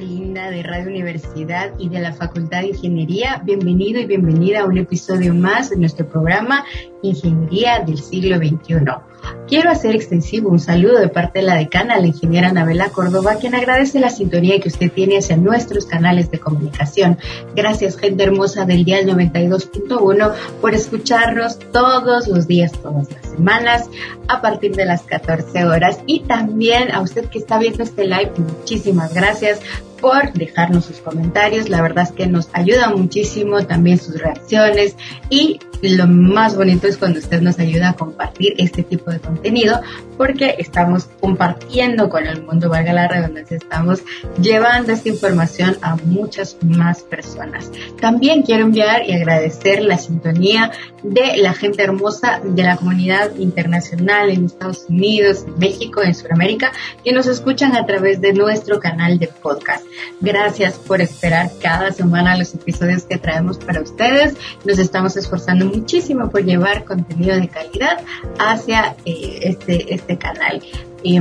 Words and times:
linda 0.00 0.50
de 0.50 0.62
Radio 0.62 0.88
Universidad 0.88 1.72
y 1.78 1.88
de 1.88 2.00
la 2.00 2.12
Facultad 2.12 2.60
de 2.60 2.68
Ingeniería. 2.68 3.42
Bienvenido 3.44 4.00
y 4.00 4.06
bienvenida 4.06 4.60
a 4.60 4.64
un 4.64 4.78
episodio 4.78 5.34
más 5.34 5.70
de 5.70 5.76
nuestro 5.76 6.08
programa 6.08 6.64
Ingeniería 7.02 7.80
del 7.80 7.98
siglo 7.98 8.36
XXI. 8.36 8.76
Quiero 9.46 9.70
hacer 9.70 9.94
extensivo 9.94 10.50
un 10.50 10.58
saludo 10.58 10.98
de 10.98 11.08
parte 11.08 11.40
de 11.40 11.46
la 11.46 11.56
decana, 11.56 11.98
la 11.98 12.06
ingeniera 12.06 12.48
Anabela 12.48 12.90
Córdoba, 12.90 13.36
quien 13.40 13.54
agradece 13.54 14.00
la 14.00 14.10
sintonía 14.10 14.60
que 14.60 14.68
usted 14.68 14.90
tiene 14.90 15.18
hacia 15.18 15.36
nuestros 15.36 15.86
canales 15.86 16.30
de 16.30 16.40
comunicación. 16.40 17.18
Gracias, 17.54 17.96
gente 17.96 18.24
hermosa 18.24 18.64
del 18.64 18.84
Dial 18.84 19.06
92.1, 19.06 20.34
por 20.60 20.74
escucharnos 20.74 21.58
todos 21.72 22.26
los 22.26 22.46
días, 22.46 22.72
todas 22.72 23.10
las 23.10 23.23
semanas, 23.36 23.88
a 24.28 24.40
partir 24.40 24.74
de 24.74 24.84
las 24.84 25.02
14 25.02 25.64
horas. 25.64 25.98
Y 26.06 26.20
también 26.20 26.92
a 26.92 27.00
usted 27.00 27.26
que 27.26 27.38
está 27.38 27.58
viendo 27.58 27.82
este 27.82 28.04
live, 28.06 28.32
muchísimas 28.36 29.14
gracias 29.14 29.60
por 30.00 30.34
dejarnos 30.34 30.84
sus 30.84 30.98
comentarios. 30.98 31.70
La 31.70 31.80
verdad 31.80 32.04
es 32.04 32.12
que 32.12 32.26
nos 32.26 32.50
ayuda 32.52 32.90
muchísimo 32.90 33.64
también 33.64 33.98
sus 33.98 34.20
reacciones 34.20 34.96
y 35.30 35.60
lo 35.80 36.06
más 36.06 36.56
bonito 36.56 36.86
es 36.86 36.98
cuando 36.98 37.18
usted 37.18 37.40
nos 37.40 37.58
ayuda 37.58 37.90
a 37.90 37.92
compartir 37.94 38.54
este 38.58 38.82
tipo 38.82 39.10
de 39.10 39.18
contenido 39.18 39.80
porque 40.16 40.56
estamos 40.58 41.06
compartiendo 41.20 42.08
con 42.08 42.26
el 42.26 42.42
mundo, 42.42 42.68
valga 42.68 42.92
la 42.92 43.08
redundancia, 43.08 43.56
estamos 43.56 44.02
llevando 44.40 44.92
esta 44.92 45.08
información 45.08 45.76
a 45.82 45.96
muchas 45.96 46.56
más 46.62 47.02
personas. 47.02 47.70
También 48.00 48.42
quiero 48.42 48.64
enviar 48.64 49.08
y 49.08 49.12
agradecer 49.12 49.82
la 49.82 49.98
sintonía 49.98 50.72
de 51.02 51.36
la 51.36 51.52
gente 51.52 51.82
hermosa 51.82 52.40
de 52.42 52.62
la 52.62 52.76
comunidad 52.76 53.36
internacional 53.36 54.30
en 54.30 54.46
Estados 54.46 54.86
Unidos, 54.88 55.44
México, 55.58 56.02
en 56.02 56.14
Sudamérica, 56.14 56.72
que 57.04 57.12
nos 57.12 57.26
escuchan 57.26 57.76
a 57.76 57.84
través 57.86 58.20
de 58.20 58.32
nuestro 58.32 58.80
canal 58.80 59.18
de 59.18 59.28
podcast. 59.28 59.84
Gracias 60.20 60.74
por 60.74 61.00
esperar 61.00 61.50
cada 61.60 61.92
semana 61.92 62.36
los 62.36 62.54
episodios 62.54 63.04
que 63.04 63.18
traemos 63.18 63.58
para 63.58 63.80
ustedes. 63.80 64.34
Nos 64.64 64.78
estamos 64.78 65.16
esforzando 65.16 65.66
muchísimo 65.66 66.30
por 66.30 66.44
llevar 66.44 66.84
contenido 66.84 67.36
de 67.36 67.48
calidad 67.48 67.98
hacia 68.38 68.96
eh, 69.04 69.40
este, 69.42 69.94
este 69.94 70.03
canal. 70.18 70.62
Y 71.02 71.18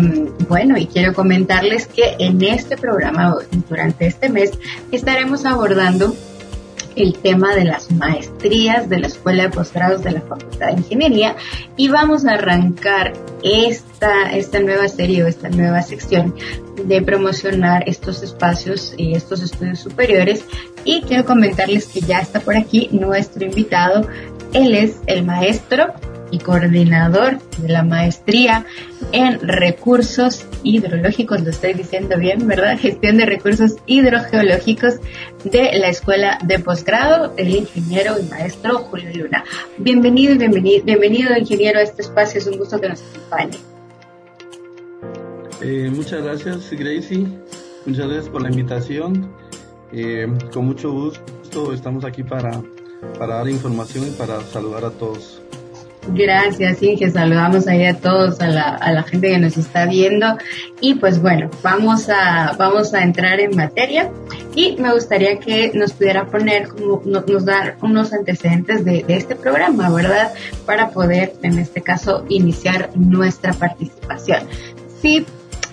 bueno, 0.48 0.78
y 0.78 0.88
quiero 0.88 1.14
comentarles 1.14 1.88
que 1.88 2.16
en 2.20 2.42
este 2.42 2.78
programa, 2.78 3.36
durante 3.70 4.08
este 4.08 4.30
mes, 4.30 4.52
estaremos 4.92 5.46
abordando 5.46 6.16
el 6.96 7.18
tema 7.18 7.56
de 7.56 7.66
las 7.66 7.92
maestrías 7.92 8.90
de 8.90 9.00
la 9.00 9.08
Escuela 9.08 9.44
de 9.44 9.50
Posgrados 9.50 10.04
de 10.04 10.12
la 10.12 10.22
Facultad 10.22 10.68
de 10.68 10.74
Ingeniería 10.74 11.36
y 11.76 11.90
vamos 11.90 12.26
a 12.26 12.34
arrancar 12.34 13.14
esta, 13.44 14.32
esta 14.32 14.60
nueva 14.60 14.88
serie 14.88 15.24
o 15.24 15.28
esta 15.28 15.50
nueva 15.50 15.82
sección 15.82 16.36
de 16.86 17.02
promocionar 17.02 17.84
estos 17.88 18.24
espacios 18.24 18.94
y 18.98 19.16
estos 19.16 19.42
estudios 19.42 19.80
superiores 19.80 20.46
y 20.86 21.02
quiero 21.02 21.26
comentarles 21.26 21.88
que 21.88 22.02
ya 22.02 22.20
está 22.20 22.40
por 22.40 22.56
aquí 22.56 22.90
nuestro 22.92 23.46
invitado. 23.46 24.08
Él 24.54 24.76
es 24.76 24.98
el 25.08 25.24
maestro 25.24 25.94
y 26.34 26.40
coordinador 26.40 27.38
de 27.60 27.70
la 27.70 27.84
maestría 27.84 28.66
en 29.12 29.40
recursos 29.40 30.48
hidrológicos, 30.64 31.44
lo 31.44 31.52
estoy 31.52 31.76
diciendo 31.76 32.18
bien, 32.18 32.48
¿verdad? 32.48 32.80
Gestión 32.80 33.18
de 33.18 33.28
recursos 33.28 33.76
hidrogeológicos 33.86 34.96
de 35.44 35.78
la 35.78 35.90
Escuela 35.90 36.40
de 36.44 36.58
Posgrado, 36.58 37.34
el 37.38 37.56
ingeniero 37.56 38.16
y 38.20 38.24
maestro 38.24 38.80
Julio 38.80 39.12
Luna. 39.14 39.44
Bienvenido 39.78 40.34
y 40.34 40.40
bienvenido, 40.40 40.84
bienvenido 40.84 41.38
ingeniero 41.38 41.78
a 41.78 41.84
este 41.84 42.02
espacio, 42.02 42.40
es 42.40 42.48
un 42.48 42.58
gusto 42.58 42.82
que 42.82 42.90
nos 42.90 43.04
acompañe. 43.04 43.60
Eh, 45.62 45.92
muchas 45.92 46.24
gracias 46.24 46.72
Gracie, 46.72 47.28
muchas 47.86 48.08
gracias 48.08 48.30
por 48.30 48.42
la 48.42 48.50
invitación. 48.50 49.32
Eh, 49.92 50.28
con 50.52 50.66
mucho 50.66 50.92
gusto 50.92 51.74
estamos 51.74 52.04
aquí 52.06 52.24
para, 52.24 52.60
para 53.20 53.36
dar 53.36 53.50
información 53.50 54.08
y 54.08 54.12
para 54.12 54.42
saludar 54.42 54.86
a 54.86 54.90
todos. 54.90 55.43
Gracias, 56.08 56.84
Inge. 56.84 57.10
Saludamos 57.12 57.68
ahí 57.68 57.86
a 57.86 57.96
todos, 57.96 58.42
a 58.42 58.48
la, 58.48 58.76
a 58.76 58.92
la 58.92 59.04
gente 59.04 59.30
que 59.30 59.38
nos 59.38 59.58
está 59.58 59.86
viendo. 59.86 60.38
Y 60.82 60.96
pues 60.96 61.22
bueno, 61.22 61.50
vamos 61.62 62.10
a, 62.10 62.56
vamos 62.58 62.94
a 62.94 63.04
entrar 63.04 63.40
en 63.40 63.56
materia. 63.56 64.12
Y 64.56 64.76
me 64.78 64.94
gustaría 64.94 65.40
que 65.40 65.72
nos 65.74 65.94
pudiera 65.94 66.26
poner, 66.26 66.68
como, 66.68 67.02
nos, 67.06 67.46
dar 67.46 67.78
unos 67.82 68.12
antecedentes 68.14 68.84
de, 68.84 69.06
este 69.08 69.36
programa, 69.36 69.90
¿verdad? 69.90 70.34
Para 70.66 70.90
poder, 70.90 71.34
en 71.42 71.58
este 71.58 71.82
caso, 71.82 72.26
iniciar 72.30 72.90
nuestra 72.96 73.54
participación. 73.54 74.42
Sí, 75.02 75.26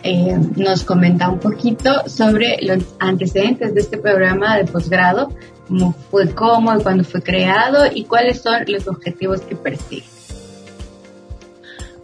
eh, 0.02 0.38
nos 0.56 0.84
comenta 0.84 1.28
un 1.28 1.40
poquito 1.40 2.08
sobre 2.08 2.56
los 2.62 2.84
antecedentes 3.00 3.74
de 3.74 3.80
este 3.80 3.98
programa 3.98 4.56
de 4.56 4.64
posgrado, 4.64 5.34
cómo 5.68 5.94
fue, 6.10 6.28
cómo 6.34 6.74
y 6.74 6.82
cuándo 6.82 7.04
fue 7.04 7.20
creado 7.20 7.84
y 7.92 8.04
cuáles 8.04 8.40
son 8.40 8.64
los 8.66 8.88
objetivos 8.88 9.42
que 9.42 9.56
persigue. 9.56 10.19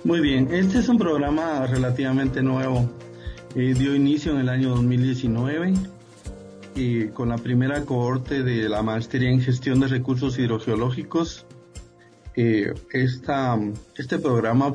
Muy 0.06 0.20
bien, 0.20 0.54
este 0.54 0.78
es 0.78 0.88
un 0.88 0.98
programa 0.98 1.66
relativamente 1.66 2.40
nuevo. 2.40 2.88
Eh, 3.56 3.74
dio 3.76 3.92
inicio 3.92 4.30
en 4.30 4.38
el 4.38 4.48
año 4.48 4.68
2019 4.68 5.74
y 6.76 7.08
con 7.08 7.28
la 7.28 7.38
primera 7.38 7.84
cohorte 7.84 8.44
de 8.44 8.68
la 8.68 8.84
maestría 8.84 9.30
en 9.30 9.40
gestión 9.40 9.80
de 9.80 9.88
recursos 9.88 10.38
hidrogeológicos. 10.38 11.44
Eh, 12.36 12.72
esta, 12.92 13.58
este 13.96 14.20
programa 14.20 14.74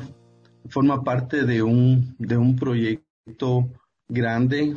forma 0.68 1.02
parte 1.02 1.44
de 1.44 1.62
un, 1.62 2.14
de 2.18 2.36
un 2.36 2.54
proyecto 2.54 3.70
grande 4.08 4.76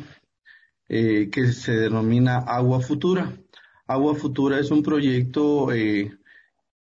eh, 0.87 1.27
que 1.33 1.51
se 1.51 1.73
denomina 1.73 2.37
Agua 2.37 2.79
Futura. 2.79 3.33
Agua 3.87 4.15
Futura 4.15 4.57
es 4.57 4.71
un 4.71 4.83
proyecto 4.83 5.67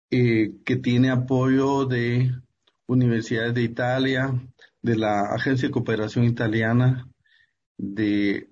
que 0.09 0.75
tiene 0.83 1.09
apoyo 1.09 1.85
de 1.85 2.33
universidades 2.91 3.53
de 3.53 3.63
Italia, 3.63 4.33
de 4.81 4.95
la 4.97 5.33
Agencia 5.33 5.67
de 5.67 5.73
Cooperación 5.73 6.25
Italiana, 6.25 7.07
de 7.77 8.49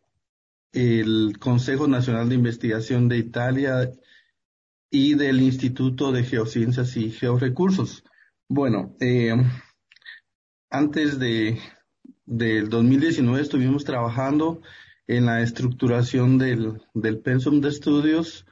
el 0.72 1.38
Consejo 1.40 1.88
Nacional 1.88 2.30
de 2.30 2.36
Investigación 2.36 3.10
de 3.10 3.18
Italia 3.18 3.92
y 4.90 5.16
del 5.16 5.42
Instituto 5.42 6.12
de 6.12 6.24
Geociencias 6.24 6.96
y 6.96 7.12
Georrecursos. 7.12 8.04
Bueno, 8.48 8.96
eh, 9.00 9.36
antes 10.70 11.20
de 11.20 11.60
del 12.26 12.70
2019 12.70 13.42
estuvimos 13.42 13.84
trabajando 13.84 14.62
en 15.08 15.26
la 15.26 15.42
estructuración 15.42 16.38
del, 16.38 16.80
del 16.94 17.20
pensum 17.20 17.60
de 17.60 17.70
estudios. 17.70 18.46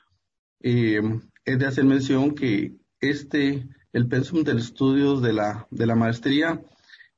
Eh, 0.62 1.00
es 1.46 1.60
de 1.60 1.66
hacer 1.66 1.86
mención 1.86 2.34
que 2.34 2.76
este 3.00 3.68
el 3.98 4.08
pensum 4.08 4.44
de 4.44 4.52
estudios 4.52 5.24
de 5.24 5.34
la, 5.34 5.68
de 5.72 5.88
la 5.88 5.96
maestría 5.96 6.62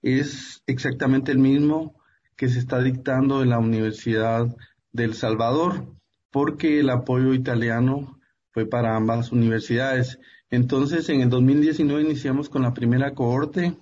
es 0.02 0.64
exactamente 0.66 1.34
el 1.34 1.38
mismo 1.38 1.94
que 2.38 2.48
se 2.48 2.58
está 2.58 2.82
dictando 2.82 3.44
en 3.44 3.50
la 3.50 3.60
Universidad 3.60 4.48
del 4.94 5.14
Salvador, 5.14 5.94
porque 6.32 6.80
el 6.80 6.90
apoyo 6.90 7.34
italiano 7.34 8.18
fue 8.52 8.66
para 8.66 8.96
ambas 8.96 9.34
universidades. 9.34 10.20
Entonces, 10.50 11.10
en 11.10 11.20
el 11.20 11.30
2019 11.30 12.02
iniciamos 12.02 12.48
con 12.48 12.62
la 12.62 12.74
primera 12.74 13.14
cohorte, 13.14 13.78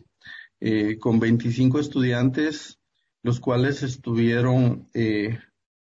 eh, 0.59 0.97
con 0.97 1.19
25 1.19 1.79
estudiantes, 1.79 2.79
los 3.21 3.39
cuales 3.39 3.83
estuvieron 3.83 4.89
eh, 4.95 5.37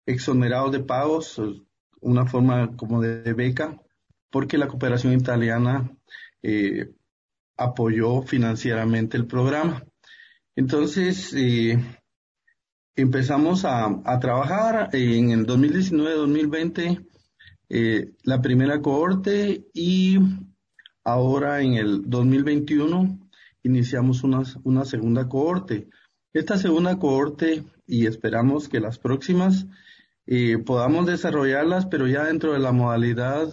exonerados 0.05 0.73
de 0.73 0.81
pagos, 0.81 1.41
una 2.01 2.27
forma 2.27 2.77
como 2.77 3.01
de 3.01 3.33
beca, 3.35 3.81
porque 4.31 4.59
la 4.59 4.67
cooperación 4.67 5.13
italiana 5.13 5.93
eh, 6.43 6.91
apoyó 7.57 8.23
financieramente 8.23 9.17
el 9.17 9.27
programa. 9.27 9.85
Entonces, 10.55 11.35
eh, 11.35 11.79
empezamos 12.97 13.65
a, 13.65 14.01
a, 14.05 14.19
trabajar 14.21 14.91
en 14.93 15.31
el 15.31 15.47
2019-2020 15.47 17.07
eh, 17.71 18.13
la 18.23 18.41
primera 18.41 18.81
cohorte 18.81 19.67
y 19.75 20.19
ahora 21.05 21.61
en 21.61 21.75
el 21.75 22.09
2021 22.09 23.19
iniciamos 23.63 24.23
una, 24.23 24.43
una 24.65 24.85
segunda 24.85 25.29
cohorte. 25.29 25.89
Esta 26.33 26.57
segunda 26.57 26.99
cohorte 26.99 27.65
y 27.87 28.07
esperamos 28.07 28.69
que 28.69 28.81
las 28.81 28.99
próximas 28.99 29.67
podamos 30.67 31.07
desarrollarlas, 31.07 31.87
pero 31.87 32.07
ya 32.07 32.25
dentro 32.25 32.53
de 32.53 32.59
la 32.59 32.71
modalidad 32.71 33.49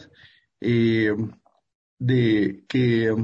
de 1.99 2.65
que, 2.67 3.15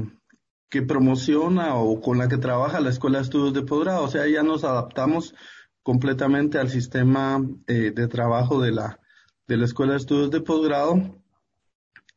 que 0.70 0.82
promociona 0.82 1.74
o 1.76 2.00
con 2.00 2.18
la 2.18 2.28
que 2.28 2.38
trabaja 2.38 2.80
la 2.80 2.90
Escuela 2.90 3.18
de 3.18 3.24
Estudios 3.24 3.54
de 3.54 3.62
Posgrado. 3.62 4.04
O 4.04 4.08
sea, 4.08 4.26
ya 4.26 4.42
nos 4.42 4.64
adaptamos 4.64 5.34
completamente 5.82 6.58
al 6.58 6.70
sistema 6.70 7.44
eh, 7.66 7.92
de 7.94 8.08
trabajo 8.08 8.60
de 8.60 8.72
la, 8.72 8.98
de 9.46 9.56
la 9.56 9.64
Escuela 9.64 9.92
de 9.92 9.98
Estudios 9.98 10.30
de 10.30 10.40
Posgrado. 10.40 11.20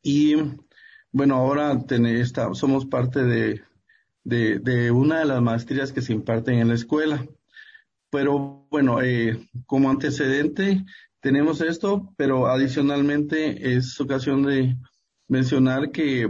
Y 0.01 0.35
bueno, 1.11 1.35
ahora 1.35 1.77
somos 2.53 2.85
parte 2.85 3.23
de, 3.23 3.61
de, 4.23 4.59
de, 4.59 4.91
una 4.91 5.19
de 5.19 5.25
las 5.25 5.41
maestrías 5.41 5.91
que 5.91 6.01
se 6.01 6.13
imparten 6.13 6.59
en 6.59 6.67
la 6.67 6.75
escuela. 6.75 7.25
Pero 8.11 8.67
bueno, 8.69 9.01
eh, 9.01 9.47
como 9.65 9.89
antecedente, 9.89 10.85
tenemos 11.21 11.61
esto, 11.61 12.13
pero 12.17 12.47
adicionalmente 12.47 13.75
es 13.75 13.99
ocasión 13.99 14.43
de 14.43 14.77
mencionar 15.27 15.91
que 15.91 16.29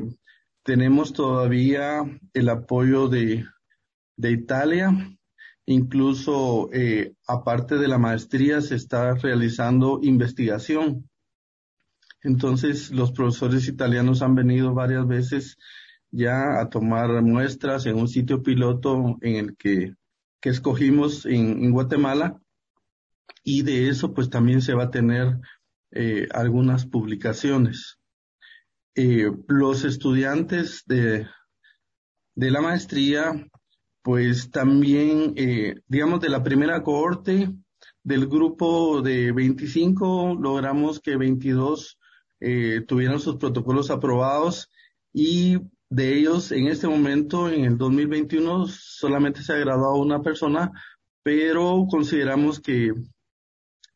tenemos 0.63 1.13
todavía 1.13 2.03
el 2.33 2.50
apoyo 2.50 3.07
de, 3.07 3.45
de 4.18 4.31
Italia. 4.31 4.92
Incluso, 5.68 6.69
eh, 6.74 7.13
aparte 7.27 7.77
de 7.77 7.88
la 7.88 7.97
maestría, 7.97 8.62
se 8.62 8.75
está 8.75 9.15
realizando 9.15 10.00
investigación. 10.03 11.09
Entonces, 12.21 12.92
los 12.92 13.12
profesores 13.12 13.68
italianos 13.68 14.21
han 14.21 14.36
venido 14.36 14.74
varias 14.74 15.07
veces 15.07 15.57
ya 16.12 16.59
a 16.59 16.69
tomar 16.69 17.21
muestras 17.21 17.86
en 17.86 17.97
un 17.97 18.07
sitio 18.07 18.42
piloto 18.42 19.18
en 19.21 19.36
el 19.36 19.57
que, 19.57 19.94
que 20.39 20.50
escogimos 20.50 21.25
en, 21.25 21.71
Guatemala 21.71 22.39
y 23.44 23.63
de 23.63 23.89
eso 23.89 24.13
pues 24.13 24.30
también 24.30 24.62
se 24.62 24.74
va 24.74 24.86
a 24.86 24.92
tener 24.92 25.39
eh, 25.92 26.27
algunas 26.31 26.86
publicaciones. 26.86 28.00
Eh, 28.95 29.30
los 29.47 29.83
estudiantes 29.83 30.83
de, 30.86 31.27
de 32.36 32.51
la 32.51 32.62
maestría 32.62 33.47
pues 34.06 34.51
también, 34.51 35.33
eh, 35.36 35.81
digamos, 35.88 36.21
de 36.21 36.30
la 36.30 36.44
primera 36.44 36.83
cohorte 36.83 37.51
del 38.03 38.27
grupo 38.27 39.01
de 39.01 39.31
25, 39.31 40.38
logramos 40.39 41.00
que 41.00 41.18
22 41.18 41.97
eh, 42.39 42.83
tuvieran 42.88 43.19
sus 43.19 43.38
protocolos 43.38 43.89
aprobados 43.89 44.69
y 45.12 45.57
de 45.89 46.19
ellos, 46.19 46.51
en 46.51 46.68
este 46.68 46.88
momento, 46.88 47.50
en 47.50 47.65
el 47.65 47.80
2021, 47.80 48.68
solamente 48.68 49.42
se 49.42 49.53
ha 49.53 49.57
graduado 49.57 49.95
una 49.95 50.21
persona, 50.21 50.71
pero 51.24 51.88
consideramos 51.89 52.59
que 52.59 52.94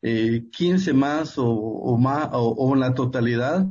eh, 0.02 0.42
15 0.50 0.92
más 0.92 1.34
o, 1.36 1.96
más 1.98 2.30
o, 2.32 2.74
la 2.74 2.94
totalidad, 2.94 3.64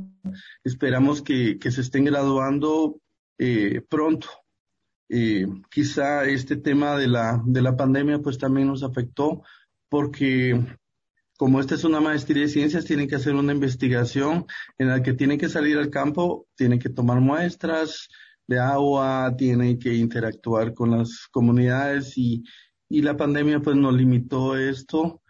esperamos 0.64 1.22
que, 1.22 1.58
que 1.58 1.70
se 1.70 1.80
estén 1.80 2.04
graduando 2.04 3.00
eh, 3.38 3.82
pronto. 3.88 4.28
Eh, 5.08 5.46
quizá 5.70 6.24
este 6.24 6.56
tema 6.56 6.96
de 6.96 7.08
la, 7.08 7.42
de 7.44 7.62
la 7.62 7.76
pandemia 7.76 8.20
pues 8.20 8.38
también 8.38 8.68
nos 8.68 8.82
afectó 8.82 9.42
porque 9.88 10.60
como 11.40 11.58
esta 11.58 11.74
es 11.74 11.84
una 11.84 12.02
maestría 12.02 12.42
de 12.42 12.50
ciencias, 12.50 12.84
tienen 12.84 13.08
que 13.08 13.14
hacer 13.14 13.34
una 13.34 13.54
investigación 13.54 14.44
en 14.76 14.88
la 14.88 15.02
que 15.02 15.14
tienen 15.14 15.38
que 15.38 15.48
salir 15.48 15.78
al 15.78 15.88
campo, 15.88 16.46
tienen 16.54 16.78
que 16.78 16.90
tomar 16.90 17.20
muestras 17.20 18.10
de 18.46 18.58
agua, 18.58 19.34
tienen 19.38 19.78
que 19.78 19.94
interactuar 19.94 20.74
con 20.74 20.90
las 20.90 21.28
comunidades 21.30 22.18
y, 22.18 22.44
y 22.90 23.00
la 23.00 23.16
pandemia 23.16 23.60
pues 23.60 23.74
nos 23.74 23.94
limitó 23.94 24.54
esto. 24.54 25.22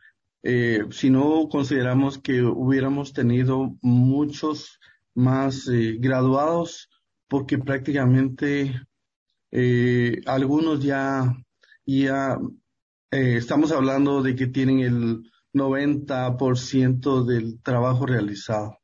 Eh, 0.43 0.85
si 0.91 1.11
no 1.11 1.49
consideramos 1.49 2.19
que 2.19 2.43
hubiéramos 2.43 3.13
tenido 3.13 3.77
muchos 3.81 4.80
más 5.15 5.69
eh, 5.69 5.97
graduados, 5.99 6.89
porque 7.29 7.59
prácticamente 7.59 8.81
eh, 9.51 10.21
algunos 10.27 10.83
ya, 10.83 11.35
ya 11.87 12.39
eh, 13.11 13.37
estamos 13.37 13.73
hablando 13.73 14.23
de 14.23 14.35
que 14.37 14.47
tienen 14.47 14.81
el 14.81 15.31
90% 15.53 17.25
del 17.25 17.61
trabajo 17.63 18.07
realizado. 18.07 18.79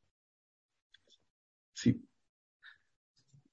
Sí. 1.74 2.05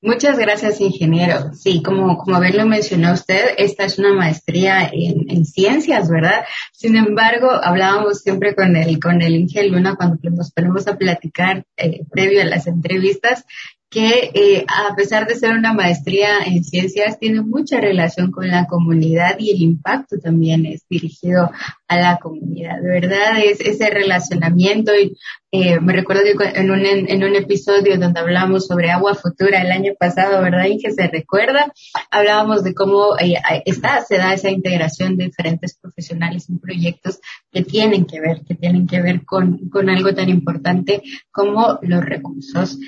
Muchas 0.03 0.37
gracias, 0.37 0.81
ingeniero. 0.81 1.53
Sí, 1.53 1.81
como, 1.81 2.17
como 2.17 2.37
bien 2.41 2.57
lo 2.57 2.65
mencionó 2.65 3.13
usted, 3.13 3.55
esta 3.57 3.85
es 3.85 3.97
una 3.97 4.13
maestría 4.13 4.89
en, 4.91 5.31
en 5.31 5.45
ciencias, 5.45 6.09
¿verdad? 6.09 6.43
Sin 6.73 6.97
embargo, 6.97 7.49
hablábamos 7.49 8.19
siempre 8.19 8.53
con 8.53 8.75
el, 8.75 8.99
con 8.99 9.21
el 9.21 9.33
Inge 9.33 9.63
Luna 9.69 9.95
cuando 9.95 10.17
nos 10.29 10.51
ponemos 10.51 10.89
a 10.89 10.97
platicar 10.97 11.63
eh, 11.77 12.01
previo 12.11 12.41
a 12.41 12.45
las 12.45 12.67
entrevistas 12.67 13.45
que 13.93 14.31
eh, 14.33 14.65
a 14.67 14.95
pesar 14.95 15.27
de 15.27 15.35
ser 15.35 15.51
una 15.51 15.71
maestría 15.71 16.39
en 16.43 16.63
ciencias, 16.63 17.19
tiene 17.19 17.41
mucha 17.41 17.79
relación 17.79 18.31
con 18.31 18.47
la 18.47 18.65
comunidad 18.65 19.35
y 19.37 19.51
el 19.51 19.61
impacto 19.61 20.17
también 20.17 20.65
es 20.65 20.83
dirigido 20.89 21.51
a 21.87 21.97
la 21.97 22.17
comunidad, 22.17 22.81
¿verdad? 22.81 23.37
Es 23.43 23.59
ese 23.59 23.91
relacionamiento 23.91 24.93
y 24.95 25.15
eh, 25.51 25.79
me 25.79 25.93
recuerdo 25.93 26.23
que 26.23 26.59
en 26.59 26.71
un, 26.71 26.83
en 26.83 27.23
un 27.23 27.35
episodio 27.35 27.99
donde 27.99 28.19
hablamos 28.19 28.65
sobre 28.65 28.89
agua 28.89 29.13
futura 29.13 29.61
el 29.61 29.71
año 29.71 29.93
pasado, 29.99 30.41
¿verdad? 30.41 30.65
Y 30.65 30.79
que 30.79 30.91
se 30.91 31.07
recuerda, 31.07 31.71
hablábamos 32.09 32.63
de 32.63 32.73
cómo 32.73 33.15
eh, 33.19 33.35
está, 33.65 34.01
se 34.01 34.17
da 34.17 34.33
esa 34.33 34.49
integración 34.49 35.17
de 35.17 35.25
diferentes 35.25 35.77
profesionales 35.79 36.49
en 36.49 36.57
proyectos 36.57 37.19
que 37.51 37.61
tienen 37.61 38.05
que 38.05 38.19
ver, 38.19 38.41
que 38.47 38.55
tienen 38.55 38.87
que 38.87 39.03
ver 39.03 39.23
con, 39.23 39.69
con 39.69 39.87
algo 39.91 40.15
tan 40.15 40.29
importante 40.29 41.03
como 41.31 41.77
los 41.83 42.03
recursos 42.03 42.79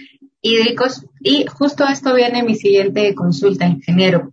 hídricos. 0.45 1.05
Y 1.19 1.45
justo 1.47 1.85
esto 1.87 2.13
viene 2.13 2.43
mi 2.43 2.55
siguiente 2.55 3.13
consulta, 3.15 3.65
ingeniero. 3.65 4.31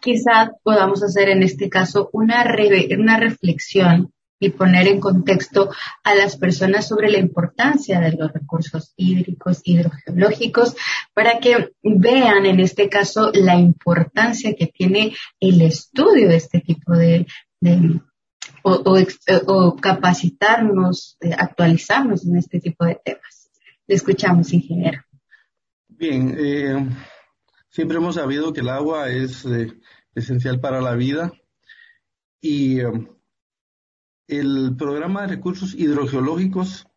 Quizá 0.00 0.52
podamos 0.62 1.02
hacer 1.02 1.30
en 1.30 1.42
este 1.42 1.68
caso 1.68 2.10
una, 2.12 2.44
una 2.98 3.16
reflexión 3.18 4.12
y 4.38 4.50
poner 4.50 4.86
en 4.86 5.00
contexto 5.00 5.70
a 6.04 6.14
las 6.14 6.36
personas 6.36 6.86
sobre 6.86 7.10
la 7.10 7.18
importancia 7.18 8.00
de 8.00 8.12
los 8.12 8.30
recursos 8.30 8.92
hídricos, 8.96 9.62
hidrogeológicos, 9.64 10.76
para 11.14 11.38
que 11.40 11.72
vean 11.82 12.44
en 12.44 12.60
este 12.60 12.90
caso 12.90 13.30
la 13.32 13.56
importancia 13.56 14.54
que 14.54 14.66
tiene 14.66 15.16
el 15.40 15.62
estudio 15.62 16.28
de 16.28 16.36
este 16.36 16.60
tipo 16.60 16.92
de, 16.92 17.26
o, 18.62 18.82
o, 19.46 19.76
capacitarnos, 19.76 21.16
actualizarnos 21.38 22.26
en 22.26 22.36
este 22.36 22.60
tipo 22.60 22.84
de 22.84 23.00
temas. 23.02 23.35
Le 23.88 23.94
escuchamos, 23.94 24.52
ingeniero. 24.52 25.00
Bien, 25.86 26.36
eh, 26.38 26.88
siempre 27.70 27.98
hemos 27.98 28.16
sabido 28.16 28.52
que 28.52 28.60
el 28.60 28.68
agua 28.68 29.10
es 29.10 29.44
eh, 29.46 29.72
esencial 30.14 30.58
para 30.60 30.80
la 30.80 30.96
vida 30.96 31.32
y 32.40 32.80
eh, 32.80 33.08
el 34.26 34.74
programa 34.76 35.22
de 35.22 35.28
recursos 35.28 35.74
hidrogeológicos 35.74 36.88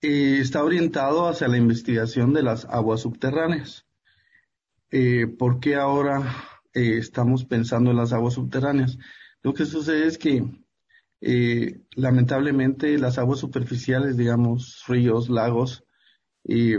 está 0.00 0.64
orientado 0.64 1.28
hacia 1.28 1.46
la 1.46 1.58
investigación 1.58 2.32
de 2.32 2.42
las 2.42 2.64
aguas 2.64 3.02
subterráneas. 3.02 3.86
¿Por 5.38 5.60
qué 5.60 5.76
ahora 5.76 6.34
estamos 6.72 7.44
pensando 7.44 7.92
en 7.92 7.96
las 7.98 8.12
aguas 8.12 8.34
subterráneas? 8.34 8.98
Lo 9.42 9.54
que 9.54 9.64
sucede 9.64 10.08
es 10.08 10.18
que 10.18 10.44
lamentablemente 11.94 12.98
las 12.98 13.18
aguas 13.18 13.38
superficiales, 13.38 14.16
digamos, 14.16 14.82
ríos, 14.88 15.30
lagos, 15.30 15.84
y 16.44 16.74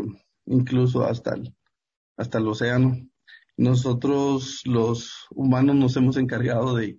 incluso 0.46 1.06
hasta 1.06 1.36
el, 1.36 1.56
hasta 2.18 2.38
el 2.38 2.48
océano. 2.48 2.98
Nosotros 3.58 4.62
los 4.66 5.28
humanos 5.32 5.76
nos 5.76 5.96
hemos 5.96 6.18
encargado 6.18 6.76
de, 6.76 6.98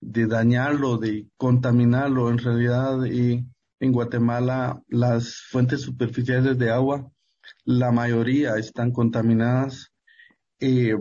de 0.00 0.26
dañarlo, 0.26 0.98
de 0.98 1.26
contaminarlo. 1.36 2.30
En 2.30 2.38
realidad, 2.38 3.04
en 3.06 3.92
Guatemala 3.92 4.80
las 4.88 5.42
fuentes 5.50 5.80
superficiales 5.82 6.58
de 6.58 6.70
agua, 6.70 7.10
la 7.64 7.90
mayoría 7.90 8.56
están 8.56 8.92
contaminadas. 8.92 9.92
Eh, 10.60 10.96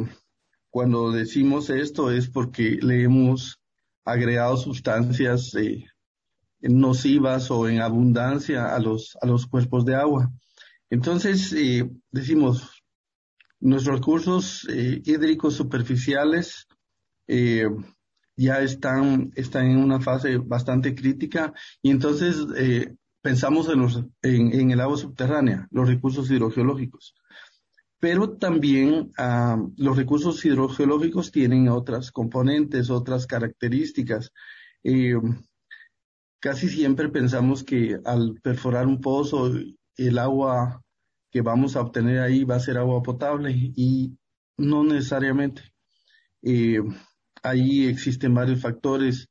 cuando 0.71 1.12
decimos 1.12 1.69
esto 1.69 2.12
es 2.12 2.29
porque 2.29 2.79
le 2.81 3.03
hemos 3.03 3.60
agregado 4.05 4.57
sustancias 4.57 5.53
eh, 5.55 5.86
nocivas 6.62 7.51
o 7.51 7.67
en 7.67 7.81
abundancia 7.81 8.74
a 8.74 8.79
los, 8.79 9.17
a 9.21 9.27
los 9.27 9.45
cuerpos 9.45 9.86
de 9.86 9.95
agua. 9.95 10.31
Entonces, 10.91 11.53
eh, 11.53 11.89
decimos, 12.12 12.81
nuestros 13.62 14.00
recursos 14.00 14.67
eh, 14.69 15.01
hídricos 15.05 15.53
superficiales 15.53 16.67
eh, 17.27 17.67
ya 18.36 18.60
están, 18.62 19.31
están 19.36 19.67
en 19.67 19.77
una 19.77 20.01
fase 20.01 20.38
bastante 20.38 20.95
crítica 20.95 21.53
y 21.81 21.91
entonces 21.91 22.38
eh, 22.57 22.95
pensamos 23.21 23.69
en, 23.69 23.79
los, 23.79 24.03
en, 24.24 24.71
el 24.71 24.81
agua 24.81 24.98
subterránea, 24.98 25.67
los 25.71 25.88
recursos 25.88 26.29
hidrogeológicos. 26.29 27.13
Pero 28.00 28.31
también 28.31 29.12
ah, 29.19 29.63
los 29.77 29.95
recursos 29.95 30.43
hidrogeológicos 30.43 31.31
tienen 31.31 31.69
otras 31.69 32.12
componentes, 32.12 32.89
otras 32.89 33.27
características. 33.27 34.31
Casi 36.39 36.67
siempre 36.67 37.10
pensamos 37.10 37.63
que 37.63 38.00
al 38.03 38.39
perforar 38.41 38.88
un 38.88 39.00
pozo 39.00 39.53
el 40.08 40.20
agua 40.20 40.81
que 41.31 41.41
vamos 41.41 41.75
a 41.75 41.81
obtener 41.81 42.20
ahí 42.20 42.43
va 42.43 42.55
a 42.55 42.60
ser 42.60 42.77
agua 42.77 43.01
potable 43.01 43.51
y 43.51 44.17
no 44.58 44.84
necesariamente. 44.84 45.62
Eh, 46.41 46.81
ahí 47.43 47.88
existen 47.88 48.34
varios 48.34 48.62
factores, 48.62 49.29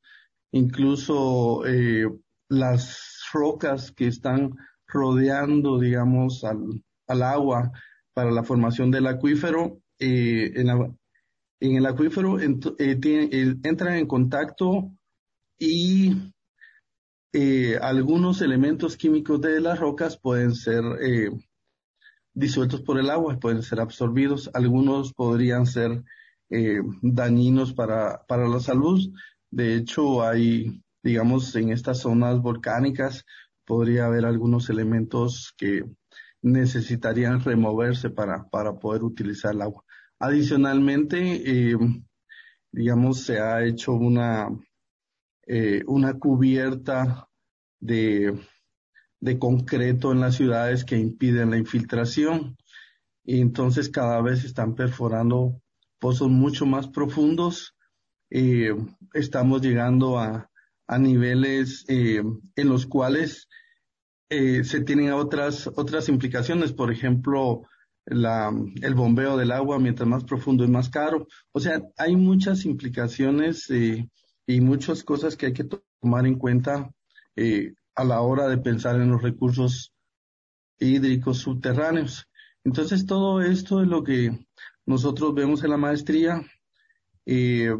incluso 0.52 1.66
eh, 1.66 2.06
las 2.48 3.20
rocas 3.32 3.92
que 3.92 4.06
están 4.06 4.56
rodeando, 4.86 5.78
digamos, 5.78 6.42
al, 6.44 6.82
al 7.06 7.22
agua 7.22 7.70
para 8.12 8.30
la 8.30 8.42
formación 8.42 8.90
del 8.90 9.06
acuífero, 9.06 9.80
eh, 9.98 10.52
en, 10.56 10.96
en, 11.60 11.76
el 11.76 11.86
acuífero 11.86 12.40
entran 12.40 13.94
en 13.94 14.06
contacto 14.06 14.90
y 15.58 16.32
eh, 17.32 17.78
algunos 17.80 18.42
elementos 18.42 18.96
químicos 18.96 19.40
de 19.40 19.60
las 19.60 19.78
rocas 19.78 20.18
pueden 20.18 20.54
ser 20.54 20.82
eh, 21.00 21.30
disueltos 22.34 22.82
por 22.82 22.98
el 22.98 23.08
agua, 23.08 23.38
pueden 23.38 23.62
ser 23.62 23.80
absorbidos, 23.80 24.50
algunos 24.52 25.12
podrían 25.12 25.66
ser 25.66 26.02
eh, 26.50 26.80
dañinos 27.02 27.72
para, 27.72 28.24
para 28.26 28.48
la 28.48 28.58
salud. 28.58 29.12
De 29.48 29.76
hecho, 29.76 30.24
hay, 30.24 30.82
digamos, 31.04 31.54
en 31.54 31.70
estas 31.70 32.00
zonas 32.00 32.40
volcánicas 32.40 33.24
podría 33.64 34.06
haber 34.06 34.24
algunos 34.24 34.68
elementos 34.68 35.54
que 35.56 35.84
necesitarían 36.42 37.44
removerse 37.44 38.10
para, 38.10 38.48
para 38.48 38.74
poder 38.80 39.04
utilizar 39.04 39.54
el 39.54 39.62
agua. 39.62 39.84
Adicionalmente, 40.18 41.76
digamos, 42.72 43.22
se 43.22 43.38
ha 43.38 43.64
hecho 43.64 43.92
una, 43.92 44.48
eh, 45.52 45.82
una 45.88 46.14
cubierta 46.14 47.28
de, 47.80 48.38
de 49.18 49.38
concreto 49.40 50.12
en 50.12 50.20
las 50.20 50.36
ciudades 50.36 50.84
que 50.84 50.96
impiden 50.96 51.50
la 51.50 51.58
infiltración. 51.58 52.56
Y 53.24 53.40
entonces 53.40 53.88
cada 53.88 54.22
vez 54.22 54.44
están 54.44 54.76
perforando 54.76 55.60
pozos 55.98 56.28
mucho 56.30 56.66
más 56.66 56.86
profundos. 56.86 57.74
Eh, 58.30 58.72
estamos 59.12 59.60
llegando 59.60 60.20
a, 60.20 60.48
a 60.86 60.98
niveles 60.98 61.84
eh, 61.88 62.22
en 62.54 62.68
los 62.68 62.86
cuales 62.86 63.48
eh, 64.28 64.62
se 64.62 64.82
tienen 64.82 65.10
otras, 65.12 65.66
otras 65.66 66.08
implicaciones. 66.08 66.72
Por 66.72 66.92
ejemplo, 66.92 67.62
el 68.06 68.94
bombeo 68.94 69.36
del 69.36 69.50
agua, 69.50 69.80
mientras 69.80 70.08
más 70.08 70.22
profundo 70.22 70.62
es 70.62 70.70
más 70.70 70.88
caro. 70.90 71.26
O 71.50 71.58
sea, 71.58 71.82
hay 71.96 72.14
muchas 72.14 72.64
implicaciones 72.64 73.68
eh, 73.70 74.08
y 74.50 74.60
muchas 74.60 75.04
cosas 75.04 75.36
que 75.36 75.46
hay 75.46 75.52
que 75.52 75.68
tomar 76.00 76.26
en 76.26 76.36
cuenta 76.36 76.90
eh, 77.36 77.74
a 77.94 78.04
la 78.04 78.20
hora 78.20 78.48
de 78.48 78.58
pensar 78.58 78.96
en 78.96 79.10
los 79.10 79.22
recursos 79.22 79.92
hídricos 80.78 81.38
subterráneos. 81.38 82.26
Entonces, 82.64 83.06
todo 83.06 83.42
esto 83.42 83.80
es 83.80 83.86
lo 83.86 84.02
que 84.02 84.46
nosotros 84.86 85.34
vemos 85.34 85.62
en 85.62 85.70
la 85.70 85.76
maestría. 85.76 86.42
Eh, 87.26 87.72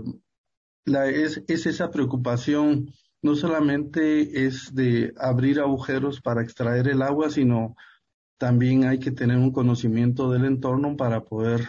es, 0.87 1.43
es 1.49 1.67
esa 1.67 1.91
preocupación, 1.91 2.93
no 3.21 3.35
solamente 3.35 4.47
es 4.47 4.73
de 4.73 5.13
abrir 5.17 5.59
agujeros 5.59 6.21
para 6.21 6.43
extraer 6.43 6.87
el 6.87 7.03
agua, 7.03 7.31
sino 7.31 7.75
también 8.39 8.85
hay 8.85 9.01
que 9.01 9.11
tener 9.11 9.39
un 9.39 9.53
conocimiento 9.53 10.31
del 10.31 10.45
entorno 10.45 10.97
para 10.97 11.25
poder, 11.25 11.69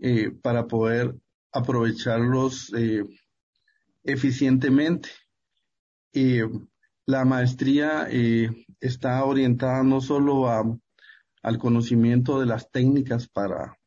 eh, 0.00 0.30
para 0.30 0.66
poder 0.66 1.14
aprovecharlos 1.52 2.72
eh, 2.74 3.04
eficientemente. 4.06 5.10
Eh, 6.12 6.48
la 7.06 7.24
maestría 7.24 8.08
eh, 8.10 8.50
está 8.80 9.24
orientada 9.24 9.82
no 9.82 10.00
solo 10.00 10.48
a, 10.48 10.64
al 11.42 11.58
conocimiento 11.58 12.40
de 12.40 12.46
las 12.46 12.70
técnicas 12.70 13.28
para, 13.28 13.78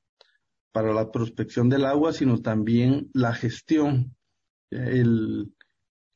para 0.71 0.93
la 0.93 1.11
prospección 1.11 1.69
del 1.69 1.85
agua, 1.85 2.13
sino 2.13 2.41
también 2.41 3.09
la 3.13 3.33
gestión, 3.33 4.15
el, 4.71 5.53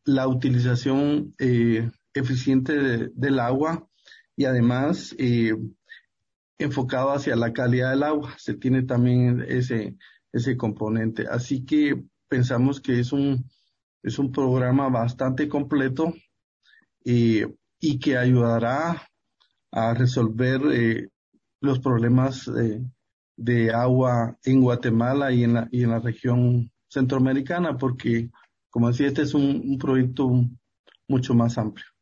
la 0.05 0.27
utilización 0.27 1.35
eh, 1.39 1.89
eficiente 2.13 2.73
de, 2.77 3.11
del 3.15 3.39
agua 3.39 3.87
y 4.35 4.45
además 4.45 5.15
eh, 5.17 5.53
enfocado 6.57 7.11
hacia 7.11 7.35
la 7.35 7.51
calidad 7.53 7.91
del 7.91 8.03
agua. 8.03 8.35
Se 8.37 8.53
tiene 8.53 8.83
también 8.83 9.45
ese, 9.47 9.97
ese 10.31 10.55
componente. 10.55 11.25
Así 11.29 11.65
que 11.65 12.03
pensamos 12.29 12.79
que 12.79 12.99
es 12.99 13.11
un, 13.11 13.49
es 14.03 14.19
un 14.19 14.31
programa 14.31 14.89
bastante 14.89 15.47
completo 15.47 16.13
eh, 17.05 17.47
y 17.79 17.99
que 17.99 18.17
ayudará 18.17 19.07
a 19.71 19.93
resolver 19.93 20.61
eh, 20.71 21.09
los 21.61 21.79
problemas 21.79 22.47
eh, 22.49 22.83
de 23.37 23.73
agua 23.73 24.37
en 24.43 24.61
Guatemala 24.61 25.31
y 25.31 25.43
en 25.43 25.53
la, 25.53 25.67
y 25.71 25.83
en 25.83 25.89
la 25.89 25.99
región 25.99 26.71
centroamericana, 26.89 27.77
porque, 27.77 28.29
como 28.69 28.89
decía, 28.89 29.07
este 29.07 29.23
es 29.23 29.33
un, 29.33 29.61
un 29.65 29.77
proyecto 29.77 30.29
mucho 31.07 31.33
más 31.33 31.57
amplio. 31.57 31.92